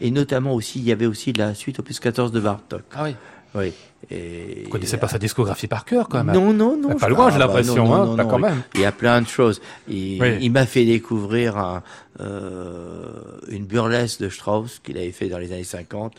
et 0.00 0.10
notamment 0.10 0.54
aussi, 0.54 0.80
il 0.80 0.84
y 0.84 0.92
avait 0.92 1.06
aussi 1.06 1.32
la 1.32 1.54
suite 1.54 1.78
opus 1.78 2.00
14 2.00 2.32
de 2.32 2.40
Bartok. 2.40 2.82
Ah 2.94 3.04
oui. 3.04 3.14
Oui. 3.54 3.72
Et 4.10 4.62
Vous 4.64 4.70
connaissez 4.70 4.96
pas 4.96 5.08
sa 5.08 5.18
discographie 5.18 5.66
par 5.66 5.84
cœur, 5.84 6.08
quand 6.08 6.22
même 6.24 6.34
Non, 6.34 6.52
non, 6.52 6.76
non. 6.76 6.96
Pas 6.96 7.08
loin, 7.08 7.30
j'ai 7.30 7.38
l'impression, 7.38 7.92
hein, 7.94 8.16
pas 8.16 8.24
quand 8.24 8.38
même. 8.38 8.62
Il 8.74 8.80
y 8.80 8.84
a 8.84 8.92
plein 8.92 9.20
de 9.22 9.26
choses. 9.28 9.60
Il, 9.88 10.22
il 10.40 10.50
m'a 10.50 10.66
fait 10.66 10.84
découvrir 10.84 11.56
un, 11.56 11.82
euh, 12.20 13.06
une 13.48 13.66
burlesque 13.66 14.20
de 14.20 14.28
Strauss 14.28 14.80
qu'il 14.84 14.96
avait 14.98 15.10
fait 15.12 15.28
dans 15.28 15.38
les 15.38 15.52
années 15.52 15.64
50, 15.64 16.18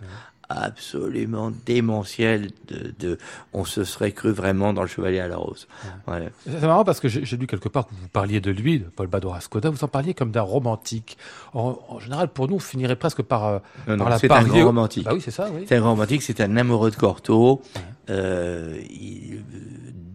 absolument 0.49 1.51
démentiel 1.65 2.51
de, 2.67 2.93
de, 2.99 3.17
on 3.53 3.65
se 3.65 3.83
serait 3.83 4.11
cru 4.11 4.31
vraiment 4.31 4.73
dans 4.73 4.81
le 4.81 4.87
Chevalier 4.87 5.19
à 5.19 5.27
la 5.27 5.37
Rose. 5.37 5.67
Ouais. 6.07 6.29
C'est 6.45 6.61
marrant 6.61 6.83
parce 6.83 6.99
que 6.99 7.07
j'ai 7.07 7.37
lu 7.37 7.47
quelque 7.47 7.69
part 7.69 7.87
que 7.87 7.93
vous 7.93 8.07
parliez 8.07 8.39
de 8.39 8.51
lui, 8.51 8.79
de 8.79 8.85
Paul 8.85 9.07
Badoras 9.07 9.41
Skoda, 9.41 9.69
vous 9.69 9.83
en 9.83 9.87
parliez 9.87 10.13
comme 10.13 10.31
d'un 10.31 10.41
romantique. 10.41 11.17
En, 11.53 11.79
en, 11.87 11.99
général, 11.99 12.29
pour 12.29 12.47
nous, 12.47 12.55
on 12.55 12.59
finirait 12.59 12.95
presque 12.95 13.21
par, 13.21 13.45
euh, 13.45 13.59
non, 13.87 13.97
par 13.97 13.97
non, 13.97 14.09
la 14.09 14.19
C'est 14.19 14.31
un 14.31 14.43
grand 14.43 14.65
romantique. 14.65 15.05
Bah 15.05 15.11
oui, 15.13 15.21
c'est 15.21 15.31
ça. 15.31 15.49
Oui. 15.51 15.65
C'est 15.67 15.75
un 15.75 15.79
grand 15.79 15.91
romantique, 15.91 16.21
c'est 16.21 16.41
un 16.41 16.55
amoureux 16.57 16.91
de 16.91 16.95
Cortot. 16.95 17.61
Euh, 18.09 18.79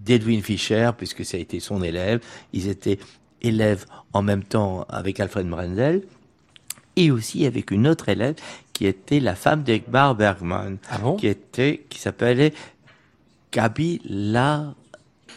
d'Edwin 0.05 0.43
Fischer, 0.43 0.91
puisque 0.97 1.25
ça 1.25 1.37
a 1.37 1.41
été 1.41 1.61
son 1.61 1.83
élève. 1.83 2.21
Ils 2.53 2.69
étaient 2.69 2.99
élèves 3.43 3.87
en 4.13 4.23
même 4.23 4.43
temps 4.43 4.87
avec 4.89 5.21
Alfred 5.21 5.49
Brendel 5.49 6.03
et 7.01 7.11
aussi 7.11 7.47
avec 7.47 7.71
une 7.71 7.89
autre 7.89 8.11
élève 8.11 8.35
qui 8.75 8.87
était 8.87 9.21
la 9.21 9.35
femme 9.35 9.63
d'Egbar 9.63 10.15
Bergman, 10.15 10.77
ah 10.91 10.99
bon? 10.99 11.17
qui 11.17 11.29
était, 11.29 11.87
qui 11.89 11.99
s'appelait 11.99 12.53
Gabi 13.53 14.03
La, 14.05 14.75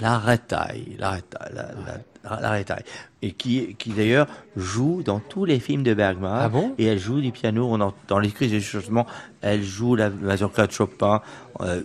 la 0.01 0.19
Retaille, 0.19 0.97
la, 0.99 1.17
la, 1.53 2.59
la, 2.59 2.79
et 3.21 3.31
qui, 3.31 3.75
qui 3.75 3.91
d'ailleurs 3.91 4.27
joue 4.57 5.03
dans 5.03 5.19
tous 5.19 5.45
les 5.45 5.59
films 5.61 5.83
de 5.83 5.93
Bergman. 5.93 6.37
Ah 6.41 6.49
bon? 6.49 6.75
Et 6.77 6.85
elle 6.85 6.99
joue 6.99 7.21
du 7.21 7.31
piano. 7.31 7.73
On 7.73 7.93
dans 8.07 8.19
l'esprit 8.19 8.49
des 8.49 8.59
changements, 8.59 9.07
elle 9.41 9.63
joue 9.63 9.95
la 9.95 10.09
mazurka 10.09 10.67
de 10.67 10.71
Chopin. 10.71 11.21
Euh, 11.61 11.81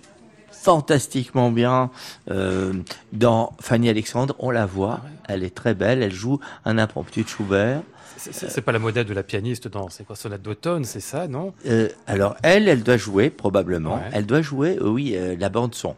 fantastiquement 0.51 1.53
bien 1.53 1.91
euh, 2.31 2.73
dans 3.13 3.53
Fanny 3.61 3.89
Alexandre. 3.89 4.35
On 4.41 4.51
la 4.51 4.67
voit, 4.67 5.01
elle 5.29 5.45
est 5.45 5.55
très 5.55 5.75
belle. 5.75 6.03
Elle 6.03 6.13
joue 6.13 6.41
un 6.65 6.79
impromptu 6.79 7.23
de 7.23 7.29
Schubert. 7.29 7.83
C'est 8.19 8.61
pas 8.61 8.73
la 8.73 8.79
modèle 8.79 9.07
de 9.07 9.15
la 9.15 9.23
pianiste 9.23 9.69
dans 9.69 9.89
c'est 9.89 10.05
quoi 10.05 10.17
Sonate 10.17 10.43
d'automne, 10.43 10.85
c'est 10.85 11.01
ça, 11.01 11.29
non? 11.29 11.55
Euh, 11.67 11.89
Alors 12.07 12.37
elle, 12.43 12.69
elle 12.69 12.83
doit 12.83 12.97
jouer 12.97 13.31
probablement. 13.31 14.01
Elle 14.13 14.27
doit 14.27 14.43
jouer, 14.43 14.77
euh, 14.81 14.89
oui, 14.89 15.15
euh, 15.15 15.37
la 15.39 15.49
bande 15.49 15.75
son. 15.75 15.97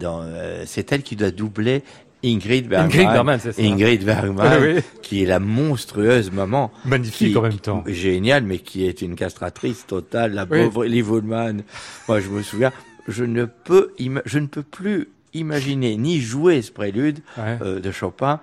dans, 0.00 0.26
c'est 0.66 0.92
elle 0.92 1.02
qui 1.02 1.16
doit 1.16 1.30
doubler 1.30 1.82
Ingrid 2.24 2.68
Bergman, 2.68 2.90
Ingrid 2.90 3.08
Bergman, 3.12 3.38
c'est 3.38 3.52
ça. 3.52 3.62
Ingrid 3.62 4.04
Bergman 4.04 4.80
qui 5.02 5.22
est 5.22 5.26
la 5.26 5.38
monstrueuse 5.38 6.30
maman. 6.30 6.70
Magnifique 6.84 7.36
en 7.36 7.42
même 7.42 7.58
temps. 7.58 7.84
Géniale, 7.86 8.44
mais 8.44 8.58
qui 8.58 8.86
est 8.86 9.02
une 9.02 9.14
castratrice 9.14 9.86
totale, 9.86 10.32
la 10.32 10.46
pauvre 10.46 10.86
Woodman. 10.86 11.62
Moi, 12.08 12.20
je 12.20 12.30
me 12.30 12.42
souviens, 12.42 12.72
je 13.08 13.24
ne 13.24 13.44
peux, 13.44 13.92
je 14.24 14.38
ne 14.38 14.46
peux 14.46 14.62
plus 14.62 15.08
imaginer 15.34 15.96
ni 15.96 16.20
jouer 16.20 16.62
ce 16.62 16.72
prélude 16.72 17.20
de 17.60 17.90
Chopin 17.90 18.40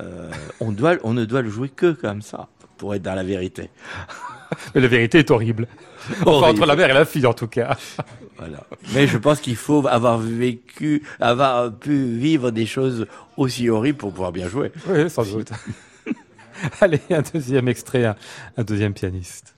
euh, 0.00 0.30
on, 0.60 0.72
doit, 0.72 0.96
on 1.02 1.14
ne 1.14 1.24
doit 1.24 1.42
le 1.42 1.50
jouer 1.50 1.68
que 1.68 1.92
comme 1.92 2.22
ça, 2.22 2.48
pour 2.76 2.94
être 2.94 3.02
dans 3.02 3.14
la 3.14 3.24
vérité. 3.24 3.70
Mais 4.74 4.80
la 4.80 4.88
vérité 4.88 5.18
est 5.18 5.30
horrible. 5.30 5.66
entre 6.26 6.66
la 6.66 6.76
mère 6.76 6.90
et 6.90 6.94
la 6.94 7.04
fille, 7.04 7.26
en 7.26 7.34
tout 7.34 7.48
cas. 7.48 7.76
Voilà. 8.38 8.62
Mais 8.94 9.08
je 9.08 9.18
pense 9.18 9.40
qu'il 9.40 9.56
faut 9.56 9.84
avoir 9.88 10.18
vécu, 10.18 11.02
avoir 11.18 11.72
pu 11.72 12.04
vivre 12.04 12.52
des 12.52 12.66
choses 12.66 13.08
aussi 13.36 13.68
horribles 13.68 13.98
pour 13.98 14.12
pouvoir 14.12 14.30
bien 14.30 14.48
jouer. 14.48 14.70
Oui, 14.88 15.10
sans 15.10 15.24
doute. 15.24 15.50
Allez, 16.80 17.00
un 17.10 17.22
deuxième 17.34 17.66
extrait, 17.66 18.04
un 18.04 18.62
deuxième 18.62 18.94
pianiste. 18.94 19.56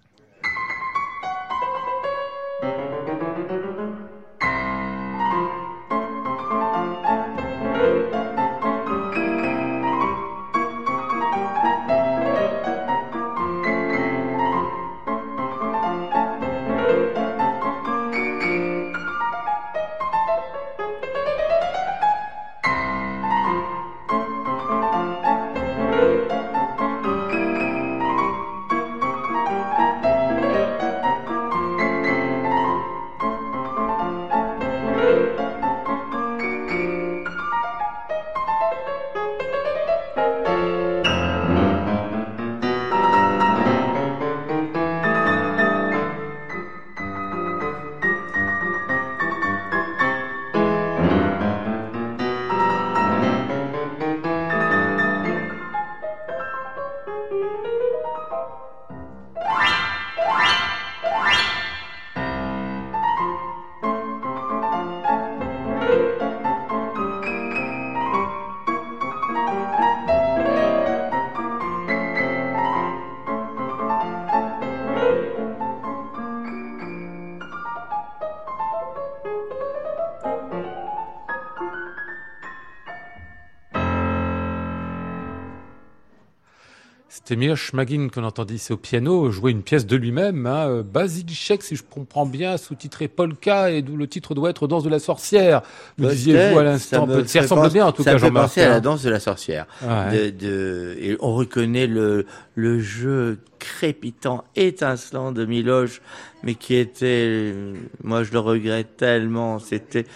C'est 87.31 87.37
Mir 87.37 87.57
Schmagin 87.57 88.09
qu'on 88.13 88.25
entendit 88.25 88.55
ici 88.55 88.73
au 88.73 88.77
piano 88.77 89.31
jouer 89.31 89.53
une 89.53 89.63
pièce 89.63 89.87
de 89.87 89.95
lui-même, 89.95 90.47
hein, 90.47 90.83
Basilchek, 90.83 91.63
si 91.63 91.77
je 91.77 91.85
comprends 91.89 92.27
bien, 92.27 92.57
sous-titré 92.57 93.07
Polka, 93.07 93.71
et 93.71 93.83
d'où 93.83 93.97
le 93.97 94.09
titre 94.09 94.35
doit 94.35 94.51
être 94.51 94.67
Danse 94.67 94.83
de 94.83 94.89
la 94.89 94.99
sorcière. 94.99 95.63
Me 95.97 96.11
disiez-vous 96.11 96.59
à 96.59 96.65
l'instant. 96.65 97.07
Ça, 97.27 97.43
ressemble 97.43 97.71
bien 97.71 97.87
en 97.87 97.93
tout 97.93 98.03
cas, 98.03 98.19
Jean-Marc. 98.19 98.49
Ça 98.49 98.55
fait 98.55 98.61
penser 98.63 98.63
à 98.63 98.69
la 98.71 98.75
hein. 98.75 98.81
Danse 98.81 99.05
de 99.05 99.11
la 99.11 99.21
sorcière. 99.21 99.67
De, 99.81 100.31
de, 100.31 100.97
et 100.99 101.17
on 101.21 101.33
reconnaît 101.33 101.87
le, 101.87 102.27
le 102.57 102.81
jeu 102.81 103.39
crépitant, 103.61 104.43
étincelant 104.57 105.31
de 105.31 105.45
Miloche, 105.45 106.03
mais 106.43 106.57
qui 106.57 106.75
était, 106.75 107.55
moi 108.03 108.25
je 108.25 108.33
le 108.33 108.41
regrette 108.41 108.97
tellement, 108.97 109.61
c'était 109.61 110.07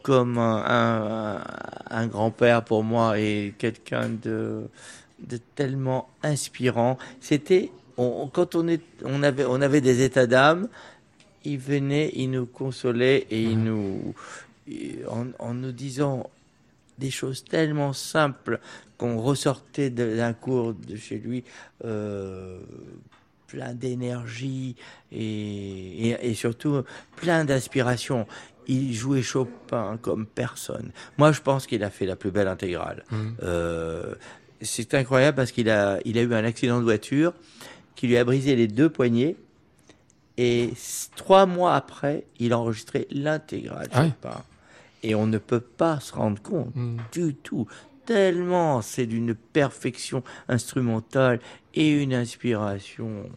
comme 0.00 0.38
un, 0.38 0.64
un, 0.66 1.40
un 1.90 2.06
grand-père 2.06 2.64
pour 2.64 2.82
moi 2.82 3.18
et 3.18 3.52
quelqu'un 3.58 4.08
de 4.08 4.62
de 5.28 5.38
tellement 5.54 6.08
inspirant. 6.22 6.98
C'était 7.20 7.70
quand 7.96 8.54
on, 8.54 8.68
est, 8.68 8.82
on, 9.04 9.22
avait, 9.22 9.44
on 9.44 9.60
avait 9.60 9.80
des 9.80 10.02
états 10.02 10.26
d'âme, 10.26 10.68
il 11.44 11.58
venait, 11.58 12.10
il 12.14 12.30
nous 12.30 12.46
consolait 12.46 13.26
et 13.30 13.42
il 13.42 13.62
nous, 13.62 14.14
en, 15.38 15.54
nous 15.54 15.72
disant 15.72 16.30
des 16.98 17.10
choses 17.10 17.44
tellement 17.44 17.92
simples 17.92 18.60
qu'on 18.96 19.18
ressortait 19.18 19.90
d'un 19.90 20.32
cours 20.32 20.74
de 20.74 20.96
chez 20.96 21.18
lui 21.18 21.42
euh, 21.84 22.60
plein 23.48 23.74
d'énergie 23.74 24.76
et, 25.10 26.10
et, 26.10 26.34
surtout 26.34 26.82
plein 27.16 27.44
d'inspiration. 27.44 28.26
Il 28.68 28.94
jouait 28.94 29.22
Chopin 29.22 29.98
comme 30.00 30.24
personne. 30.24 30.92
Moi, 31.18 31.32
je 31.32 31.40
pense 31.40 31.66
qu'il 31.66 31.82
a 31.82 31.90
fait 31.90 32.06
la 32.06 32.14
plus 32.14 32.30
belle 32.30 32.46
intégrale. 32.46 33.04
Mmh. 33.10 33.28
Euh, 33.42 34.14
c'est 34.62 34.94
incroyable 34.94 35.36
parce 35.36 35.52
qu'il 35.52 35.70
a, 35.70 35.98
il 36.04 36.18
a 36.18 36.22
eu 36.22 36.34
un 36.34 36.44
accident 36.44 36.78
de 36.78 36.84
voiture 36.84 37.32
qui 37.94 38.06
lui 38.06 38.16
a 38.16 38.24
brisé 38.24 38.56
les 38.56 38.68
deux 38.68 38.88
poignets. 38.88 39.36
Et 40.38 40.70
trois 41.14 41.44
mois 41.44 41.74
après, 41.74 42.24
il 42.38 42.52
a 42.52 42.58
enregistré 42.58 43.06
l'intégrale 43.10 43.88
ah. 43.92 44.06
Et 45.02 45.14
on 45.14 45.26
ne 45.26 45.38
peut 45.38 45.60
pas 45.60 46.00
se 46.00 46.14
rendre 46.14 46.40
compte 46.40 46.74
mmh. 46.74 46.96
du 47.12 47.34
tout 47.34 47.66
tellement 48.06 48.82
c'est 48.82 49.06
d'une 49.06 49.34
perfection 49.34 50.22
instrumentale 50.48 51.40
et 51.74 51.88
une 51.90 52.14
inspiration 52.14 53.30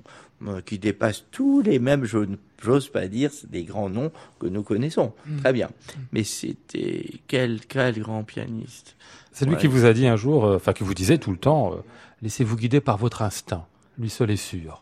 qui 0.65 0.79
dépasse 0.79 1.25
tous 1.31 1.61
les 1.61 1.79
mêmes, 1.79 2.05
j'ose 2.05 2.89
pas 2.89 3.07
dire, 3.07 3.31
des 3.49 3.63
grands 3.63 3.89
noms 3.89 4.11
que 4.39 4.47
nous 4.47 4.63
connaissons. 4.63 5.13
Mm. 5.25 5.37
Très 5.37 5.53
bien. 5.53 5.67
Mm. 5.67 5.99
Mais 6.11 6.23
c'était 6.23 7.05
quel, 7.27 7.59
quel 7.67 7.99
grand 7.99 8.23
pianiste. 8.23 8.95
C'est 9.31 9.45
lui 9.45 9.57
qui 9.57 9.67
vous 9.67 9.85
a 9.85 9.93
dit 9.93 10.07
un 10.07 10.15
jour, 10.15 10.45
euh, 10.45 10.55
enfin 10.55 10.73
qui 10.73 10.83
vous 10.83 10.93
disait 10.93 11.17
tout 11.17 11.31
le 11.31 11.37
temps, 11.37 11.73
euh, 11.73 11.77
laissez-vous 12.21 12.55
guider 12.55 12.79
par 12.79 12.97
votre 12.97 13.21
instinct. 13.21 13.65
Lui 13.97 14.09
seul 14.09 14.31
est 14.31 14.37
sûr. 14.37 14.81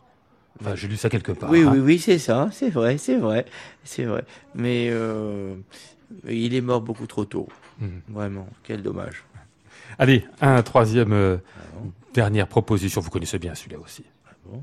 Enfin, 0.60 0.76
j'ai 0.76 0.86
lu 0.86 0.96
ça 0.96 1.08
quelque 1.08 1.32
part. 1.32 1.50
Oui, 1.50 1.62
hein. 1.62 1.72
oui, 1.72 1.80
oui, 1.80 1.98
c'est 1.98 2.18
ça, 2.18 2.48
c'est 2.52 2.70
vrai, 2.70 2.96
c'est 2.96 3.16
vrai, 3.16 3.44
c'est 3.82 4.04
vrai. 4.04 4.24
Mais 4.54 4.92
il 6.28 6.54
est 6.54 6.60
mort 6.60 6.80
beaucoup 6.80 7.06
trop 7.06 7.24
tôt. 7.24 7.48
Mm. 7.80 7.86
Vraiment, 8.08 8.48
quel 8.62 8.82
dommage. 8.82 9.24
Allez, 9.98 10.24
un 10.40 10.62
troisième, 10.62 11.12
euh, 11.12 11.36
dernière 12.12 12.48
proposition. 12.48 13.00
Vous 13.00 13.10
connaissez 13.10 13.38
bien 13.38 13.54
celui-là 13.54 13.78
aussi. 13.78 14.04
Ah 14.26 14.60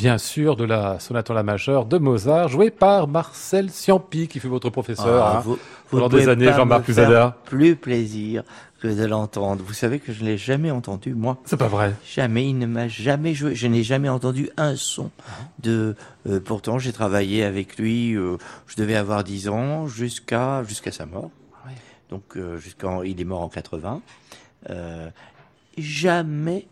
bien 0.00 0.16
sûr, 0.16 0.56
de 0.56 0.64
la 0.64 0.98
sonate 0.98 1.28
en 1.30 1.34
la 1.34 1.42
majeure 1.42 1.84
de 1.84 1.98
Mozart, 1.98 2.48
jouée 2.48 2.70
par 2.70 3.06
Marcel 3.06 3.68
Ciampi, 3.68 4.28
qui 4.28 4.40
fut 4.40 4.48
votre 4.48 4.70
professeur 4.70 5.22
ah, 5.22 5.42
hein, 5.46 5.56
pendant 5.90 6.08
des 6.08 6.26
années, 6.26 6.50
Jean-Marc 6.50 6.86
Cusada. 6.86 7.36
Plus 7.44 7.76
plaisir 7.76 8.42
que 8.80 8.88
de 8.88 9.04
l'entendre. 9.04 9.62
Vous 9.62 9.74
savez 9.74 9.98
que 9.98 10.10
je 10.14 10.22
ne 10.22 10.30
l'ai 10.30 10.38
jamais 10.38 10.70
entendu, 10.70 11.14
moi. 11.14 11.36
C'est 11.44 11.58
pas 11.58 11.68
vrai. 11.68 11.92
Jamais, 12.02 12.48
il 12.48 12.56
ne 12.56 12.64
m'a 12.64 12.88
jamais 12.88 13.34
joué. 13.34 13.54
Je 13.54 13.66
n'ai 13.66 13.82
jamais 13.82 14.08
entendu 14.08 14.48
un 14.56 14.74
son 14.74 15.10
de. 15.58 15.94
Euh, 16.26 16.40
pourtant, 16.40 16.78
j'ai 16.78 16.94
travaillé 16.94 17.44
avec 17.44 17.76
lui. 17.76 18.14
Euh, 18.14 18.38
je 18.68 18.76
devais 18.76 18.96
avoir 18.96 19.22
10 19.22 19.50
ans 19.50 19.86
jusqu'à 19.86 20.64
jusqu'à 20.64 20.92
sa 20.92 21.04
mort. 21.04 21.30
Donc, 22.08 22.38
euh, 22.38 22.56
jusqu'en, 22.56 23.02
il 23.02 23.20
est 23.20 23.24
mort 23.24 23.42
en 23.42 23.50
80. 23.50 24.00
jamais 25.76 26.66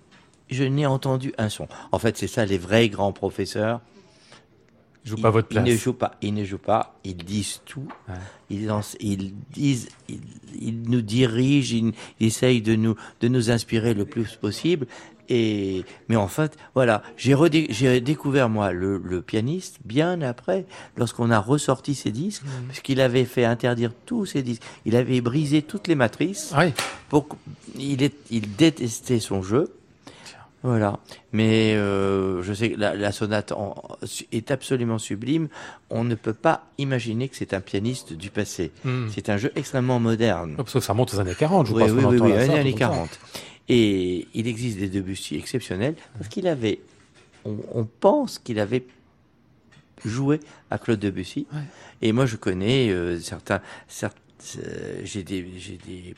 je 0.51 0.64
n'ai 0.64 0.86
entendu 0.86 1.32
un 1.38 1.49
son. 1.49 1.68
En 1.92 1.99
fait, 1.99 2.16
c'est 2.16 2.26
ça, 2.26 2.44
les 2.44 2.59
vrais 2.59 2.88
grands 2.88 3.12
professeurs. 3.12 3.80
Ils, 5.05 5.11
jouent 5.11 5.22
pas 5.22 5.30
votre 5.30 5.49
place. 5.49 5.64
Ils 5.66 5.72
ne 5.72 5.76
jouent 5.76 5.92
pas. 5.94 6.14
Ils 6.20 6.34
ne 6.34 6.44
jouent 6.44 6.59
pas. 6.59 6.99
Ils 7.05 7.16
disent 7.16 7.61
tout. 7.64 7.88
Ils, 8.51 8.70
ils 9.01 9.34
disent. 9.53 9.88
Ils, 10.09 10.82
nous 10.82 11.03
dirigent. 11.03 11.92
Ils, 12.20 12.26
essayent 12.26 12.62
de 12.62 12.74
nous 12.74 12.94
de 13.20 13.28
nous 13.28 13.51
inspirer 13.51 13.94
le 13.94 14.05
plus 14.05 14.36
possible. 14.36 14.86
Et 15.30 15.84
mais 16.09 16.16
en 16.16 16.28
fait, 16.28 16.57
voilà, 16.74 17.03
j'ai 17.18 17.36
j'ai 17.70 18.01
découvert 18.01 18.49
moi 18.49 18.72
le, 18.72 18.96
le, 18.96 19.20
pianiste 19.20 19.78
bien 19.84 20.22
après, 20.22 20.64
lorsqu'on 20.96 21.30
a 21.30 21.38
ressorti 21.38 21.94
ses 21.94 22.11
disques, 22.11 22.44
mmh. 22.44 22.68
puisqu'il 22.68 23.01
avait 23.03 23.26
fait 23.26 23.44
interdire 23.44 23.92
tous 24.07 24.24
ses 24.24 24.42
disques. 24.42 24.62
Il 24.86 24.96
avait 24.96 25.20
brisé 25.20 25.61
toutes 25.61 25.86
les 25.86 25.94
matrices. 25.94 26.55
Oui. 26.57 26.72
Pour, 27.11 27.28
il, 27.78 28.03
est, 28.03 28.14
il 28.30 28.57
détestait 28.57 29.20
son 29.20 29.42
jeu. 29.42 29.70
Voilà. 30.63 30.99
Mais 31.33 31.75
euh, 31.75 32.43
je 32.43 32.53
sais 32.53 32.73
que 32.73 32.81
la, 32.81 33.13
sonate 33.13 33.53
est 34.33 34.51
absolument 34.51 34.99
sublime. 34.99 35.49
On 35.91 36.05
ne 36.05 36.15
peut 36.15 36.35
pas 36.35 36.67
imaginer 36.79 37.29
que 37.29 37.37
c'est 37.37 37.55
un 37.55 37.61
pianiste 37.61 38.13
du 38.13 38.31
passé. 38.31 38.73
Hmm. 38.85 39.07
C'est 39.11 39.29
un 39.29 39.37
jeu 39.37 39.53
extrêmement 39.55 40.01
moderne. 40.01 40.55
parce 40.57 40.73
que 40.73 40.81
ça 40.81 40.93
remonte 40.93 41.15
aux 41.15 41.21
années 41.21 41.35
40, 41.35 41.69
je 41.69 41.73
oui, 41.73 41.85
Oui, 41.85 42.05
oui, 42.05 42.19
oui, 42.21 42.33
les 42.33 42.51
années 42.51 42.75
40. 42.75 43.09
Et 43.69 44.27
il 44.35 44.49
existe 44.49 44.79
des 44.79 44.89
Debussy 44.89 45.37
exceptionnels 45.37 45.95
parce 46.17 46.29
qu'il 46.29 46.49
avait, 46.49 46.81
on, 47.45 47.85
pense 47.85 48.39
qu'il 48.39 48.59
avait 48.59 48.85
joué 50.05 50.41
à 50.71 50.79
Claude 50.79 50.99
Debussy. 50.99 51.47
Et 52.01 52.13
moi, 52.13 52.27
je 52.27 52.37
connais 52.37 52.89
euh, 52.91 53.21
certains, 53.21 53.61
euh, 54.05 55.01
j'ai 55.05 55.23
des, 55.23 55.43
des, 55.43 56.15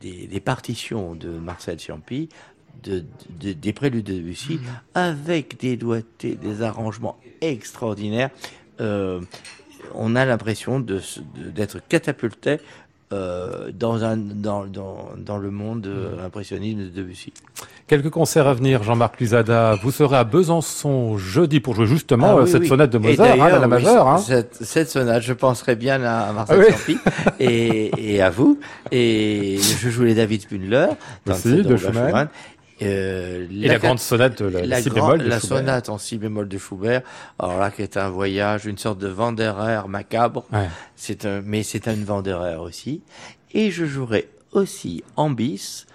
des, 0.00 0.26
des, 0.28 0.40
partitions 0.40 1.14
de 1.14 1.30
Marcel 1.30 1.78
Ciampi 1.80 2.28
de, 2.88 3.52
des 3.52 3.72
préludes 3.72 4.04
de 4.06 4.14
Debussy 4.14 4.54
mhm. 4.54 4.60
avec 4.94 5.58
des 5.60 5.76
doigtés, 5.76 6.34
des 6.36 6.62
arrangements 6.62 7.16
extraordinaires. 7.40 8.30
Euh, 8.80 9.20
on 9.94 10.16
a 10.16 10.24
l'impression 10.24 10.80
d'être 10.80 11.76
de, 11.76 11.82
catapulté 11.88 12.58
euh, 13.12 13.70
dans, 13.72 14.02
un, 14.02 14.16
dans, 14.16 14.66
dans, 14.66 15.10
dans, 15.16 15.38
le 15.38 15.52
monde 15.52 15.86
euh, 15.86 16.26
impressionniste 16.26 16.78
de 16.78 16.88
Debussy. 16.88 17.32
Quelques 17.86 18.10
concerts 18.10 18.48
à 18.48 18.54
venir, 18.54 18.82
Jean-Marc 18.82 19.20
Luzada. 19.20 19.76
Vous 19.80 19.92
serez 19.92 20.16
à 20.16 20.24
Besançon 20.24 21.16
jeudi 21.16 21.60
pour 21.60 21.76
jouer 21.76 21.86
justement 21.86 22.30
Ah 22.30 22.42
oui, 22.42 22.50
cette 22.50 22.62
oui. 22.62 22.68
sonate 22.68 22.90
de 22.90 22.98
Mozart, 22.98 23.40
hein, 23.40 23.60
la 23.60 23.66
majeure. 23.68 24.08
hein. 24.08 24.18
Cette, 24.18 24.56
cette 24.56 24.90
sonate, 24.90 25.22
je 25.22 25.32
penserais 25.34 25.76
bien 25.76 26.02
à 26.02 26.32
Marcel 26.32 26.66
Ah 26.68 26.74
oui. 26.88 26.98
Et, 27.38 28.14
et 28.16 28.22
à 28.22 28.30
vous. 28.30 28.58
Et 28.90 29.58
je 29.60 29.88
joue 29.88 30.02
les 30.02 30.16
David 30.16 30.42
Spindler, 30.42 30.88
dans 31.26 31.34
Aussi, 31.34 31.48
le 31.48 31.62
de 31.62 31.68
de 31.68 31.76
Schumann. 31.76 32.06
Schumann. 32.08 32.28
Euh, 32.82 33.46
Et 33.50 33.68
la, 33.68 33.78
grande 33.78 33.98
sonate 33.98 34.42
de 34.42 34.48
la, 34.48 34.66
la, 34.66 34.82
si 34.82 34.90
grand- 34.90 35.06
bémol 35.12 35.18
de 35.24 35.28
la 35.30 35.40
sonate 35.40 35.88
en 35.88 35.96
si 35.98 36.18
bémol 36.18 36.46
de 36.46 36.58
Schubert, 36.58 37.02
alors 37.38 37.58
là 37.58 37.70
qui 37.70 37.80
est 37.82 37.96
un 37.96 38.10
voyage, 38.10 38.66
une 38.66 38.76
sorte 38.76 38.98
de 38.98 39.10
Wanderer 39.10 39.88
macabre, 39.88 40.44
Ouais. 40.52 40.68
c'est 40.94 41.24
un, 41.24 41.40
mais 41.42 41.62
c'est 41.62 41.88
un 41.88 41.96
Wanderer 42.06 42.56
aussi. 42.56 43.00
Et 43.54 43.70
je 43.70 43.86
jouerai 43.86 44.28
aussi 44.52 45.02
en 45.16 45.30
bis 45.30 45.86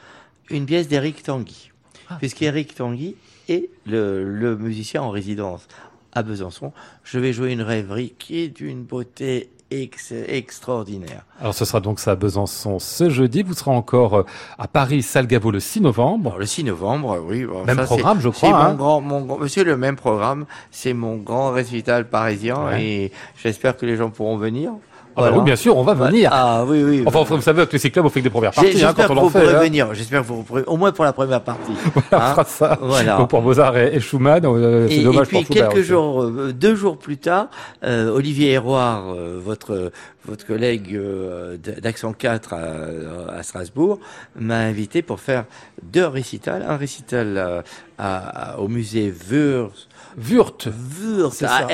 une 0.49 0.65
pièce 0.65 0.87
d'Éric 0.87 1.21
Tanguy, 1.23 1.71
Ah. 2.09 2.15
puisqu'Éric 2.17 2.73
Tanguy 2.73 3.15
est 3.47 3.69
le, 3.85 4.23
le 4.23 4.57
musicien 4.57 5.03
en 5.03 5.11
résidence 5.11 5.67
à 6.13 6.23
Besançon. 6.23 6.73
Je 7.03 7.19
vais 7.19 7.31
jouer 7.31 7.51
une 7.51 7.61
rêverie 7.61 8.15
qui 8.17 8.39
est 8.39 8.47
d'une 8.49 8.83
beauté 8.83 9.49
ex- 9.71 10.13
extraordinaire. 10.27 11.23
Alors 11.39 11.53
ce 11.53 11.65
sera 11.65 11.79
donc 11.79 11.99
ça 11.99 12.11
à 12.11 12.15
Besançon 12.15 12.77
ce 12.79 13.09
jeudi. 13.09 13.41
Vous 13.43 13.53
serez 13.53 13.71
encore 13.71 14.13
euh, 14.19 14.23
à 14.59 14.67
Paris, 14.67 15.01
salle 15.01 15.27
Gaveau 15.27 15.49
le 15.51 15.59
6 15.59 15.81
novembre. 15.81 16.35
Le 16.37 16.45
6 16.45 16.63
novembre, 16.65 17.19
oui. 17.25 17.45
bon, 17.45 17.63
Même 17.65 17.77
ça, 17.77 17.83
programme, 17.85 18.19
je 18.21 18.29
crois, 18.29 18.49
C'est 18.49 18.55
hein. 18.55 18.69
mon 18.69 18.75
grand, 18.75 19.01
mon 19.01 19.39
le 19.39 19.77
même 19.77 19.95
programme. 19.95 20.45
C'est 20.71 20.93
mon 20.93 21.17
grand 21.17 21.51
récital 21.51 22.07
parisien 22.09 22.65
Ouais. 22.65 22.83
et 22.83 23.11
j'espère 23.41 23.75
que 23.77 23.85
les 23.85 23.95
gens 23.95 24.09
pourront 24.09 24.37
venir. 24.37 24.71
Ah 25.15 25.21
bah 25.23 25.31
oui, 25.35 25.43
bien 25.43 25.55
sûr, 25.55 25.75
on 25.77 25.83
va 25.83 25.93
venir. 25.93 26.29
Ah 26.33 26.63
oui, 26.65 26.83
oui. 26.83 27.03
Enfin, 27.05 27.23
vous 27.23 27.41
savez, 27.41 27.59
avec 27.61 27.73
le 27.73 27.79
cyclub, 27.79 28.05
on 28.05 28.09
fait 28.09 28.21
que 28.21 28.25
des 28.25 28.29
premières 28.29 28.51
parties 28.53 28.69
hein, 28.69 28.73
J'espère 28.73 29.07
quand 29.07 29.13
que 29.13 29.19
on 29.19 29.21
en 29.21 29.27
vous 29.27 29.29
pourrez 29.29 29.55
hein. 29.55 29.59
venir. 29.59 29.93
J'espère 29.93 30.21
que 30.21 30.27
vous 30.27 30.43
pourrez, 30.43 30.63
au 30.67 30.77
moins 30.77 30.91
pour 30.91 31.03
la 31.05 31.11
première 31.13 31.41
partie. 31.41 31.73
On 31.95 32.15
Hein 32.15 32.31
fera 32.31 32.43
ça. 32.45 32.77
Voilà. 32.81 33.17
Donc 33.17 33.29
pour 33.29 33.41
Mozart 33.41 33.77
et, 33.77 33.95
et 33.95 33.99
Schumann, 33.99 34.45
euh, 34.45 34.87
c'est 34.87 34.95
Et, 34.95 35.01
et 35.01 35.03
dommage 35.03 35.27
puis 35.27 35.37
pour 35.37 35.47
Schubert 35.47 35.67
quelques 35.69 35.79
aussi. 35.79 35.89
jours, 35.89 36.23
euh, 36.23 36.53
deux 36.53 36.75
jours 36.75 36.97
plus 36.97 37.17
tard, 37.17 37.47
euh, 37.83 38.09
Olivier 38.11 38.51
Héroard, 38.51 39.15
votre 39.43 39.91
votre 40.23 40.45
collègue 40.45 40.91
d- 40.93 41.81
d'Accent 41.81 42.13
4 42.13 42.53
à, 42.53 43.37
à 43.39 43.43
Strasbourg, 43.43 43.99
m'a 44.39 44.57
invité 44.59 45.01
pour 45.01 45.19
faire 45.19 45.45
deux 45.81 46.05
récitals. 46.05 46.63
Un 46.67 46.77
récital 46.77 47.63
à- 48.03 48.59
au 48.59 48.67
musée 48.67 49.13
Wurz, 49.29 49.87
Wurth. 50.17 50.67
Wurz 50.99 51.33
C'est 51.33 51.45
à, 51.45 51.67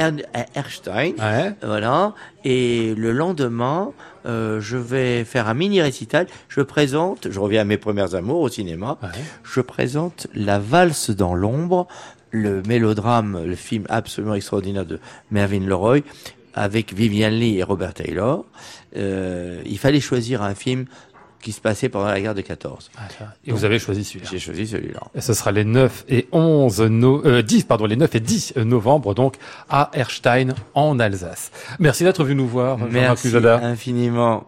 Erstein. 0.56 1.14
Ouais. 1.18 1.54
Voilà. 1.64 2.14
Et 2.44 2.94
le 2.96 3.12
lendemain, 3.12 3.92
euh, 4.26 4.60
je 4.62 4.78
vais 4.78 5.24
faire 5.24 5.48
un 5.48 5.54
mini 5.54 5.82
récital. 5.82 6.28
Je 6.50 6.62
présente, 6.62 7.30
je 7.32 7.40
reviens 7.40 7.62
à 7.62 7.64
mes 7.66 7.78
premières 7.78 8.14
amours 8.16 8.42
au 8.42 8.50
cinéma. 8.50 8.98
Ouais. 9.02 9.10
Je 9.44 9.62
présente 9.62 10.28
La 10.34 10.60
valse 10.60 11.10
dans 11.12 11.34
l'ombre, 11.34 11.88
le 12.32 12.62
mélodrame, 12.64 13.44
le 13.46 13.56
film 13.56 13.86
absolument 13.90 14.36
extraordinaire 14.36 14.86
de 14.86 15.00
Mervyn 15.32 15.66
Leroy, 15.66 16.02
avec 16.54 16.94
Vivian 16.94 17.30
Lee 17.30 17.58
et 17.58 17.64
Robert 17.64 17.94
Taylor. 17.94 18.46
Euh, 18.96 19.62
il 19.66 19.78
fallait 19.78 20.00
choisir 20.02 20.42
un 20.42 20.56
film 20.56 20.86
qui 21.42 21.52
se 21.52 21.62
passait 21.62 21.90
pendant 21.90 22.08
la 22.08 22.20
guerre 22.20 22.36
de 22.36 22.42
14. 22.42 22.90
Et 23.46 23.52
vous 23.52 23.64
avez 23.66 23.80
choisi 23.80 24.04
celui-là. 24.04 24.28
J'ai 24.32 24.40
choisi 24.40 24.68
celui-là. 24.68 25.02
Et 25.16 25.22
ce 25.22 25.34
sera 25.34 25.52
les 25.52 25.64
9 25.66 26.06
et 26.10 26.28
11 26.32 26.82
no- 26.82 27.22
euh, 27.26 27.42
10 27.42 27.64
pardon, 27.64 27.86
les 27.86 27.96
9 27.96 28.14
et 28.16 28.20
10 28.20 28.56
novembre 28.58 29.14
donc 29.14 29.36
à 29.70 29.90
Erstein 29.94 30.50
en 30.74 31.00
Alsace. 31.00 31.52
Merci 31.80 32.04
d'être 32.04 32.24
venu 32.24 32.36
nous 32.36 32.48
voir 32.48 32.78
Merci 32.78 33.34
infiniment. 33.36 34.46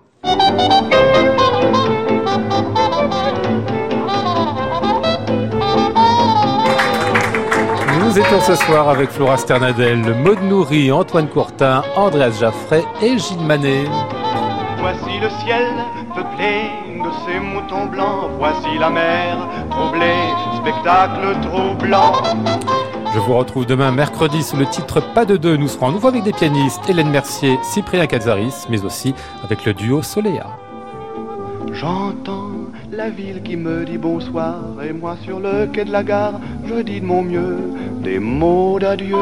Nous 8.01 8.17
étions 8.17 8.41
ce 8.41 8.55
soir 8.55 8.89
avec 8.89 9.09
Flora 9.09 9.37
Sternadel, 9.37 9.99
Maud 10.23 10.41
Nourri, 10.43 10.91
Antoine 10.91 11.27
Courtin, 11.27 11.83
Andreas 11.95 12.31
Jaffray 12.39 12.83
et 13.01 13.17
Gilles 13.17 13.41
Manet. 13.45 13.83
Voici 14.79 15.19
le 15.21 15.29
ciel 15.45 15.67
peuplé 16.20 16.70
de 16.97 17.09
ces 17.26 17.39
moutons 17.39 17.86
blancs. 17.86 18.30
Voici 18.38 18.78
la 18.78 18.89
mer 18.89 19.38
troublée, 19.70 20.34
spectacle 20.57 21.39
troublant. 21.41 22.13
Je 23.13 23.20
vous 23.20 23.38
retrouve 23.38 23.65
demain 23.65 23.91
mercredi 23.91 24.43
sous 24.43 24.57
le 24.57 24.65
titre 24.65 25.01
Pas 25.13 25.26
de 25.26 25.38
deux. 25.38 25.55
Nous 25.55 25.67
serons 25.67 25.88
à 25.88 25.91
nouveau 25.91 26.09
avec 26.09 26.24
des 26.24 26.34
pianistes 26.34 26.82
Hélène 26.89 27.09
Mercier, 27.09 27.57
Cyprien 27.63 28.05
Cazaris, 28.05 28.65
mais 28.70 28.84
aussi 28.84 29.15
avec 29.43 29.65
le 29.65 29.74
duo 29.74 30.01
Soléa. 30.01 30.47
J'entends 31.72 32.49
la 32.91 33.09
ville 33.09 33.41
qui 33.41 33.55
me 33.55 33.86
dit 33.86 33.97
bonsoir 33.97 34.57
et 34.84 34.91
moi 34.91 35.15
sur 35.24 35.39
le 35.39 35.67
quai 35.67 35.86
de 35.86 35.91
la 35.91 36.03
gare, 36.03 36.34
je 36.65 36.82
dis 36.82 36.99
de 36.99 37.05
mon 37.05 37.24
mieux 37.24 37.57
des 38.03 38.20
mots 38.20 38.78
d'adieu. 38.80 39.15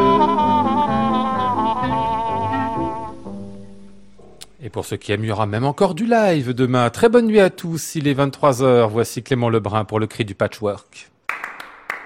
Et 4.62 4.70
pour 4.70 4.86
ceux 4.86 4.97
qui 4.97 5.12
aiment, 5.12 5.24
il 5.24 5.28
y 5.28 5.32
aura 5.32 5.45
même 5.45 5.66
encore 5.66 5.93
du 5.93 6.05
live 6.05 6.53
demain. 6.53 6.89
Très 6.89 7.10
bonne 7.10 7.28
nuit 7.28 7.39
à 7.39 7.49
tous. 7.49 7.95
Il 7.95 8.08
est 8.08 8.16
23h. 8.16 8.89
Voici 8.89 9.22
Clément 9.22 9.49
Lebrun 9.49 9.86
pour 9.86 9.99
le 9.99 10.08
cri 10.08 10.26
du 10.26 10.34
patchwork. 10.34 11.12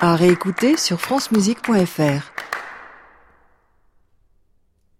À 0.02 0.16
réécouter 0.16 0.78
sur 0.78 0.99
francemusique.fr. 0.99 2.41